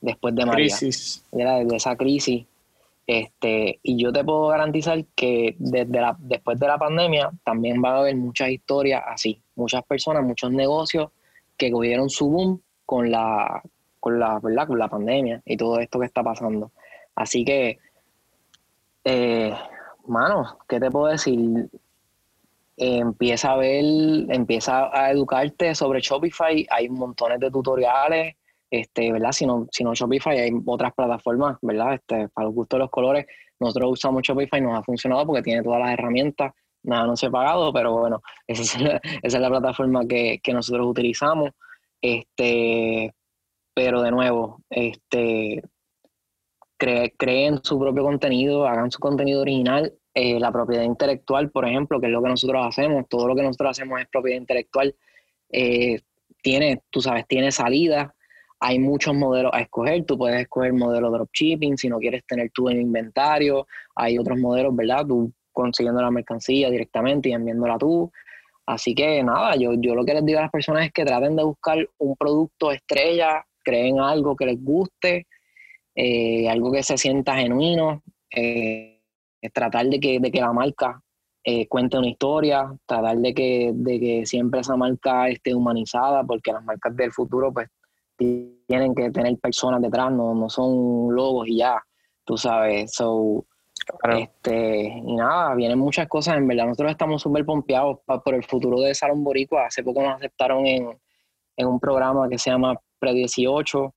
después 0.00 0.34
de 0.34 0.46
María. 0.46 0.76
Crisis. 0.76 1.24
De 1.32 1.76
esa 1.76 1.96
crisis 1.96 2.44
este, 3.12 3.80
y 3.82 4.00
yo 4.00 4.12
te 4.12 4.22
puedo 4.22 4.46
garantizar 4.46 5.04
que 5.16 5.56
desde 5.58 6.00
la, 6.00 6.16
después 6.20 6.60
de 6.60 6.68
la 6.68 6.78
pandemia 6.78 7.28
también 7.42 7.82
va 7.84 7.96
a 7.96 7.98
haber 7.98 8.14
muchas 8.14 8.50
historias 8.50 9.02
así, 9.04 9.42
muchas 9.56 9.82
personas, 9.82 10.22
muchos 10.22 10.52
negocios 10.52 11.10
que 11.56 11.72
cogieron 11.72 12.08
su 12.08 12.30
boom 12.30 12.62
con 12.86 13.10
la, 13.10 13.64
con 13.98 14.20
la, 14.20 14.38
¿verdad? 14.38 14.68
Con 14.68 14.78
la 14.78 14.86
pandemia 14.86 15.42
y 15.44 15.56
todo 15.56 15.80
esto 15.80 15.98
que 15.98 16.06
está 16.06 16.22
pasando. 16.22 16.70
Así 17.16 17.44
que, 17.44 17.80
eh, 19.02 19.56
mano, 20.06 20.58
¿qué 20.68 20.78
te 20.78 20.88
puedo 20.88 21.06
decir? 21.06 21.68
empieza 22.76 23.50
a 23.50 23.56
ver, 23.56 23.84
empieza 24.28 24.88
a 24.96 25.10
educarte 25.10 25.74
sobre 25.74 26.00
Shopify, 26.00 26.64
hay 26.70 26.88
montones 26.88 27.40
de 27.40 27.50
tutoriales, 27.50 28.36
este, 28.70 29.12
¿verdad? 29.12 29.32
Si 29.32 29.46
no, 29.46 29.66
Shopify, 29.70 30.38
hay 30.38 30.50
otras 30.64 30.94
plataformas, 30.94 31.58
¿verdad? 31.62 31.94
Este, 31.94 32.28
para 32.28 32.46
los 32.46 32.54
gustos 32.54 32.78
de 32.78 32.80
los 32.80 32.90
colores, 32.90 33.26
nosotros 33.58 33.92
usamos 33.92 34.22
Shopify 34.22 34.60
y 34.60 34.62
nos 34.62 34.78
ha 34.78 34.82
funcionado 34.82 35.26
porque 35.26 35.42
tiene 35.42 35.62
todas 35.62 35.80
las 35.80 35.92
herramientas, 35.92 36.52
nada 36.82 37.06
no 37.06 37.16
se 37.16 37.26
ha 37.26 37.30
pagado, 37.30 37.72
pero 37.72 37.98
bueno, 37.98 38.22
esa 38.46 38.62
es 38.62 38.80
la, 38.80 39.00
esa 39.22 39.36
es 39.36 39.40
la 39.40 39.50
plataforma 39.50 40.06
que, 40.06 40.40
que, 40.42 40.52
nosotros 40.52 40.86
utilizamos. 40.86 41.50
Este, 42.00 43.14
pero 43.74 44.02
de 44.02 44.10
nuevo, 44.10 44.62
este, 44.70 45.62
creen 46.78 47.60
su 47.62 47.78
propio 47.78 48.02
contenido, 48.02 48.66
hagan 48.66 48.90
su 48.90 48.98
contenido 48.98 49.42
original. 49.42 49.92
Eh, 50.12 50.40
la 50.40 50.50
propiedad 50.50 50.82
intelectual, 50.82 51.50
por 51.50 51.68
ejemplo, 51.68 52.00
que 52.00 52.06
es 52.06 52.12
lo 52.12 52.22
que 52.22 52.30
nosotros 52.30 52.66
hacemos, 52.66 53.08
todo 53.08 53.28
lo 53.28 53.36
que 53.36 53.42
nosotros 53.42 53.70
hacemos 53.70 54.00
es 54.00 54.08
propiedad 54.08 54.40
intelectual, 54.40 54.96
eh, 55.52 56.00
tiene, 56.42 56.82
tú 56.90 57.00
sabes, 57.00 57.28
tiene 57.28 57.52
salida, 57.52 58.14
hay 58.60 58.78
muchos 58.78 59.14
modelos 59.14 59.50
a 59.54 59.60
escoger. 59.62 60.04
Tú 60.04 60.18
puedes 60.18 60.40
escoger 60.42 60.74
modelo 60.74 61.10
dropshipping 61.10 61.78
si 61.78 61.88
no 61.88 61.98
quieres 61.98 62.24
tener 62.26 62.50
tú 62.52 62.68
en 62.68 62.80
inventario. 62.80 63.66
Hay 63.96 64.18
otros 64.18 64.38
modelos, 64.38 64.76
¿verdad? 64.76 65.06
Tú 65.06 65.32
consiguiendo 65.50 66.00
la 66.00 66.10
mercancía 66.10 66.70
directamente 66.70 67.30
y 67.30 67.32
enviándola 67.32 67.78
tú. 67.78 68.12
Así 68.66 68.94
que 68.94 69.22
nada, 69.24 69.56
yo, 69.56 69.72
yo 69.74 69.94
lo 69.94 70.04
que 70.04 70.14
les 70.14 70.24
digo 70.24 70.38
a 70.38 70.42
las 70.42 70.50
personas 70.50 70.84
es 70.84 70.92
que 70.92 71.04
traten 71.04 71.34
de 71.36 71.42
buscar 71.42 71.88
un 71.98 72.14
producto 72.16 72.70
estrella, 72.70 73.44
creen 73.64 73.98
algo 73.98 74.36
que 74.36 74.46
les 74.46 74.62
guste, 74.62 75.26
eh, 75.94 76.48
algo 76.48 76.70
que 76.70 76.82
se 76.82 76.96
sienta 76.96 77.36
genuino, 77.36 78.02
eh, 78.30 79.00
tratar 79.52 79.86
de 79.86 79.98
que, 79.98 80.20
de 80.20 80.30
que 80.30 80.40
la 80.40 80.52
marca 80.52 81.02
eh, 81.42 81.66
cuente 81.66 81.98
una 81.98 82.08
historia, 82.08 82.70
tratar 82.86 83.16
de 83.16 83.34
que, 83.34 83.72
de 83.74 83.98
que 83.98 84.26
siempre 84.26 84.60
esa 84.60 84.76
marca 84.76 85.28
esté 85.30 85.54
humanizada, 85.54 86.22
porque 86.22 86.52
las 86.52 86.62
marcas 86.62 86.94
del 86.94 87.10
futuro 87.10 87.52
pues 87.52 87.68
tienen 88.66 88.94
que 88.94 89.10
tener 89.10 89.36
personas 89.38 89.80
detrás, 89.80 90.12
no, 90.12 90.34
no 90.34 90.48
son 90.48 91.14
logos 91.14 91.48
y 91.48 91.58
ya, 91.58 91.82
tú 92.24 92.36
sabes. 92.36 92.92
So, 92.92 93.46
este, 94.12 94.82
y 95.04 95.14
nada, 95.16 95.54
vienen 95.54 95.78
muchas 95.78 96.06
cosas, 96.06 96.36
en 96.36 96.46
verdad. 96.46 96.66
Nosotros 96.66 96.92
estamos 96.92 97.22
súper 97.22 97.44
pompeados 97.44 97.98
por 98.04 98.34
el 98.34 98.44
futuro 98.44 98.80
de 98.80 98.94
Salón 98.94 99.24
Boricua. 99.24 99.66
Hace 99.66 99.82
poco 99.82 100.02
nos 100.02 100.16
aceptaron 100.16 100.66
en, 100.66 100.98
un 101.56 101.80
programa 101.80 102.28
que 102.28 102.38
se 102.38 102.50
llama 102.50 102.74
Pre-18 102.98 103.92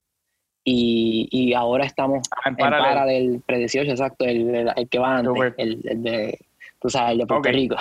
y, 0.65 1.53
ahora 1.53 1.85
estamos 1.85 2.27
ah, 2.31 2.49
en, 2.49 2.55
para 2.55 3.05
del 3.05 3.41
Pre-18, 3.45 3.89
exacto, 3.89 4.25
el, 4.25 4.87
que 4.89 4.99
va 4.99 5.17
antes, 5.17 5.53
el, 5.57 5.81
de 5.81 6.39
tú 6.83 6.89
sabes, 6.89 7.17
de 7.17 7.25
Puerto 7.25 7.49
Rico. 7.49 7.75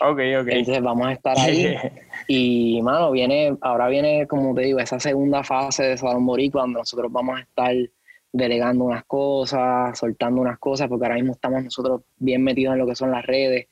ok, 0.00 0.20
ok. 0.40 0.48
Entonces 0.48 0.82
vamos 0.82 1.06
a 1.06 1.12
estar 1.12 1.38
ahí. 1.38 1.76
y, 2.26 2.82
mano, 2.82 3.12
viene, 3.12 3.56
ahora 3.60 3.86
viene, 3.86 4.26
como 4.26 4.52
te 4.52 4.62
digo, 4.62 4.80
esa 4.80 4.98
segunda 4.98 5.44
fase 5.44 5.84
de 5.84 5.96
Salón 5.96 6.26
Boricua, 6.26 6.62
donde 6.62 6.80
nosotros 6.80 7.10
vamos 7.12 7.38
a 7.38 7.42
estar 7.42 7.72
delegando 8.32 8.82
unas 8.82 9.04
cosas, 9.04 9.96
soltando 9.96 10.40
unas 10.40 10.58
cosas, 10.58 10.88
porque 10.88 11.04
ahora 11.04 11.14
mismo 11.14 11.34
estamos 11.34 11.62
nosotros 11.62 12.02
bien 12.18 12.42
metidos 12.42 12.72
en 12.72 12.80
lo 12.80 12.86
que 12.86 12.96
son 12.96 13.12
las 13.12 13.24
redes, 13.24 13.68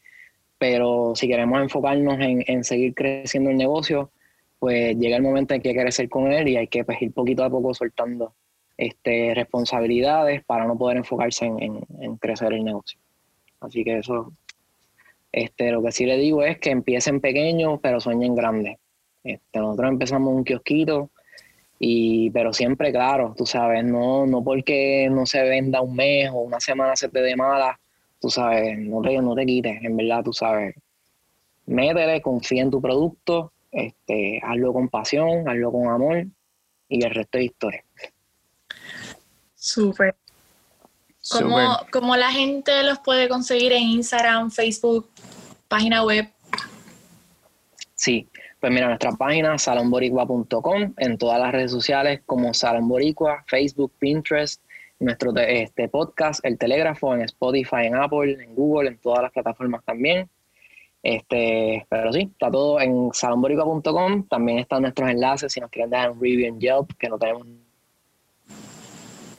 pero 0.56 1.14
si 1.16 1.26
queremos 1.26 1.60
enfocarnos 1.60 2.20
en, 2.20 2.44
en 2.46 2.62
seguir 2.62 2.94
creciendo 2.94 3.50
el 3.50 3.56
negocio, 3.56 4.12
pues 4.60 4.96
llega 4.96 5.16
el 5.16 5.22
momento 5.24 5.52
en 5.52 5.62
que 5.62 5.70
hay 5.70 5.74
que 5.74 5.80
crecer 5.80 6.08
con 6.08 6.30
él 6.30 6.46
y 6.46 6.56
hay 6.56 6.68
que 6.68 6.84
pues, 6.84 7.02
ir 7.02 7.12
poquito 7.12 7.42
a 7.42 7.50
poco 7.50 7.74
soltando 7.74 8.34
este, 8.76 9.34
responsabilidades 9.34 10.44
para 10.44 10.64
no 10.64 10.78
poder 10.78 10.98
enfocarse 10.98 11.46
en, 11.46 11.60
en, 11.60 11.80
en 11.98 12.16
crecer 12.18 12.52
el 12.52 12.62
negocio. 12.62 13.00
Así 13.58 13.82
que 13.82 13.98
eso 13.98 14.32
este, 15.32 15.70
lo 15.70 15.82
que 15.82 15.92
sí 15.92 16.06
le 16.06 16.16
digo 16.16 16.42
es 16.42 16.58
que 16.58 16.70
empiecen 16.70 17.20
pequeños, 17.20 17.78
pero 17.82 18.00
sueñen 18.00 18.34
grandes. 18.34 18.78
Este, 19.22 19.58
nosotros 19.58 19.90
empezamos 19.90 20.34
un 20.34 20.44
kiosquito, 20.44 21.10
y, 21.78 22.30
pero 22.30 22.52
siempre 22.52 22.92
claro, 22.92 23.34
tú 23.36 23.46
sabes, 23.46 23.84
no, 23.84 24.26
no 24.26 24.44
porque 24.44 25.08
no 25.10 25.24
se 25.26 25.42
venda 25.42 25.80
un 25.80 25.96
mes 25.96 26.30
o 26.30 26.40
una 26.40 26.60
semana 26.60 26.94
se 26.96 27.08
te 27.08 27.22
dé 27.22 27.36
mala, 27.36 27.80
tú 28.20 28.28
sabes, 28.28 28.78
no 28.78 29.00
te, 29.00 29.16
no 29.20 29.34
te 29.34 29.46
quites, 29.46 29.82
en 29.82 29.96
verdad, 29.96 30.22
tú 30.22 30.32
sabes. 30.32 30.74
Métele, 31.66 32.20
confía 32.20 32.62
en 32.62 32.70
tu 32.70 32.82
producto, 32.82 33.52
este, 33.70 34.40
hazlo 34.42 34.72
con 34.72 34.88
pasión, 34.88 35.48
hazlo 35.48 35.72
con 35.72 35.88
amor 35.88 36.26
y 36.88 37.04
el 37.04 37.14
resto 37.14 37.38
es 37.38 37.44
historia. 37.44 37.84
Súper. 39.54 40.16
¿Cómo, 41.30 42.16
la 42.16 42.32
gente 42.32 42.82
los 42.82 42.98
puede 42.98 43.28
conseguir 43.28 43.72
en 43.72 43.82
Instagram, 43.82 44.50
Facebook, 44.50 45.08
página 45.68 46.02
web? 46.02 46.28
Sí, 47.94 48.28
pues 48.58 48.72
mira, 48.72 48.88
nuestra 48.88 49.12
página 49.12 49.56
salonboricua.com, 49.56 50.94
en 50.96 51.18
todas 51.18 51.40
las 51.40 51.52
redes 51.52 51.70
sociales 51.70 52.22
como 52.26 52.52
Salon 52.52 52.88
Boricua, 52.88 53.44
Facebook, 53.46 53.92
Pinterest, 53.98 54.62
nuestro 54.98 55.32
este 55.36 55.88
podcast, 55.88 56.44
el 56.44 56.58
telégrafo, 56.58 57.14
en 57.14 57.22
Spotify, 57.22 57.86
en 57.86 57.94
Apple, 57.94 58.42
en 58.42 58.54
Google, 58.54 58.88
en 58.88 58.98
todas 58.98 59.22
las 59.22 59.32
plataformas 59.32 59.84
también. 59.84 60.28
Este, 61.02 61.86
pero 61.88 62.12
sí, 62.12 62.28
está 62.32 62.50
todo 62.50 62.80
en 62.80 63.10
salonboricua.com. 63.12 64.26
También 64.28 64.58
están 64.58 64.82
nuestros 64.82 65.08
enlaces 65.08 65.52
si 65.52 65.60
nos 65.60 65.70
quieren 65.70 65.90
dejar 65.90 66.10
un 66.10 66.20
review 66.20 66.48
en 66.48 66.60
Yelp, 66.60 66.92
que 66.98 67.08
no 67.08 67.18
tenemos 67.18 67.46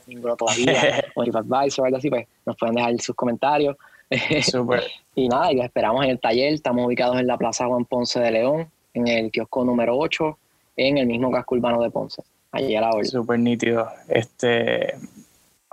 ninguno 0.06 0.36
todavía, 0.36 1.04
o 1.14 1.22
TripAdvisor 1.22 1.82
o 1.82 1.86
algo 1.86 1.98
así, 1.98 2.10
pues 2.10 2.26
nos 2.46 2.56
pueden 2.56 2.76
dejar 2.76 3.00
sus 3.00 3.14
comentarios. 3.14 3.76
Super. 4.42 4.82
y 5.14 5.28
nada, 5.28 5.52
y 5.52 5.56
los 5.56 5.64
esperamos 5.64 6.04
en 6.04 6.10
el 6.10 6.20
taller. 6.20 6.52
Estamos 6.52 6.86
ubicados 6.86 7.18
en 7.18 7.26
la 7.26 7.38
Plaza 7.38 7.66
Juan 7.66 7.84
Ponce 7.84 8.20
de 8.20 8.30
León, 8.30 8.68
en 8.94 9.08
el 9.08 9.30
kiosco 9.30 9.64
número 9.64 9.96
8, 9.96 10.38
en 10.76 10.98
el 10.98 11.06
mismo 11.06 11.30
casco 11.30 11.54
urbano 11.54 11.80
de 11.82 11.90
Ponce. 11.90 12.22
Allí 12.50 12.76
a 12.76 12.82
la 12.82 12.90
hora. 12.90 13.04
Súper 13.04 13.38
nítido. 13.38 13.88
Este, 14.08 14.94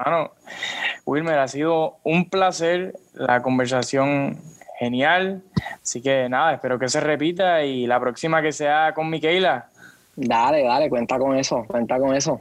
bueno, 0.02 0.32
Wilmer, 1.06 1.40
ha 1.40 1.48
sido 1.50 1.98
un 2.04 2.30
placer 2.30 2.96
la 3.14 3.42
conversación 3.42 4.40
genial. 4.80 5.44
Así 5.84 6.02
que 6.02 6.30
nada, 6.30 6.54
espero 6.54 6.80
que 6.80 6.88
se 6.88 7.02
repita 7.02 7.64
y 7.64 7.86
la 7.86 8.00
próxima 8.00 8.42
que 8.42 8.54
sea 8.54 8.94
con 8.94 9.10
Miquela. 9.10 9.70
Dale, 10.16 10.64
dale, 10.64 10.90
cuenta 10.90 11.20
con 11.20 11.38
eso, 11.38 11.66
cuenta 11.68 12.00
con 12.00 12.16
eso. 12.16 12.40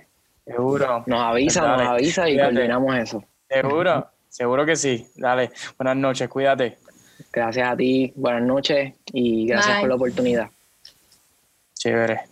Seguro. 0.49 1.05
Nos 1.07 1.21
avisa, 1.21 1.77
nos 1.77 1.83
avisa 1.83 2.29
y 2.29 2.39
coordinamos 2.39 2.97
eso. 2.97 3.25
Seguro, 3.49 4.09
seguro 4.29 4.65
que 4.65 4.77
sí. 4.77 5.07
Dale, 5.17 5.51
buenas 5.77 5.97
noches, 5.97 6.29
cuídate. 6.29 6.79
Gracias 7.33 7.69
a 7.69 7.77
ti, 7.77 8.13
buenas 8.17 8.43
noches 8.43 8.95
y 9.13 9.47
gracias 9.47 9.81
por 9.81 9.89
la 9.89 9.95
oportunidad. 9.97 10.49
Chévere. 11.75 12.23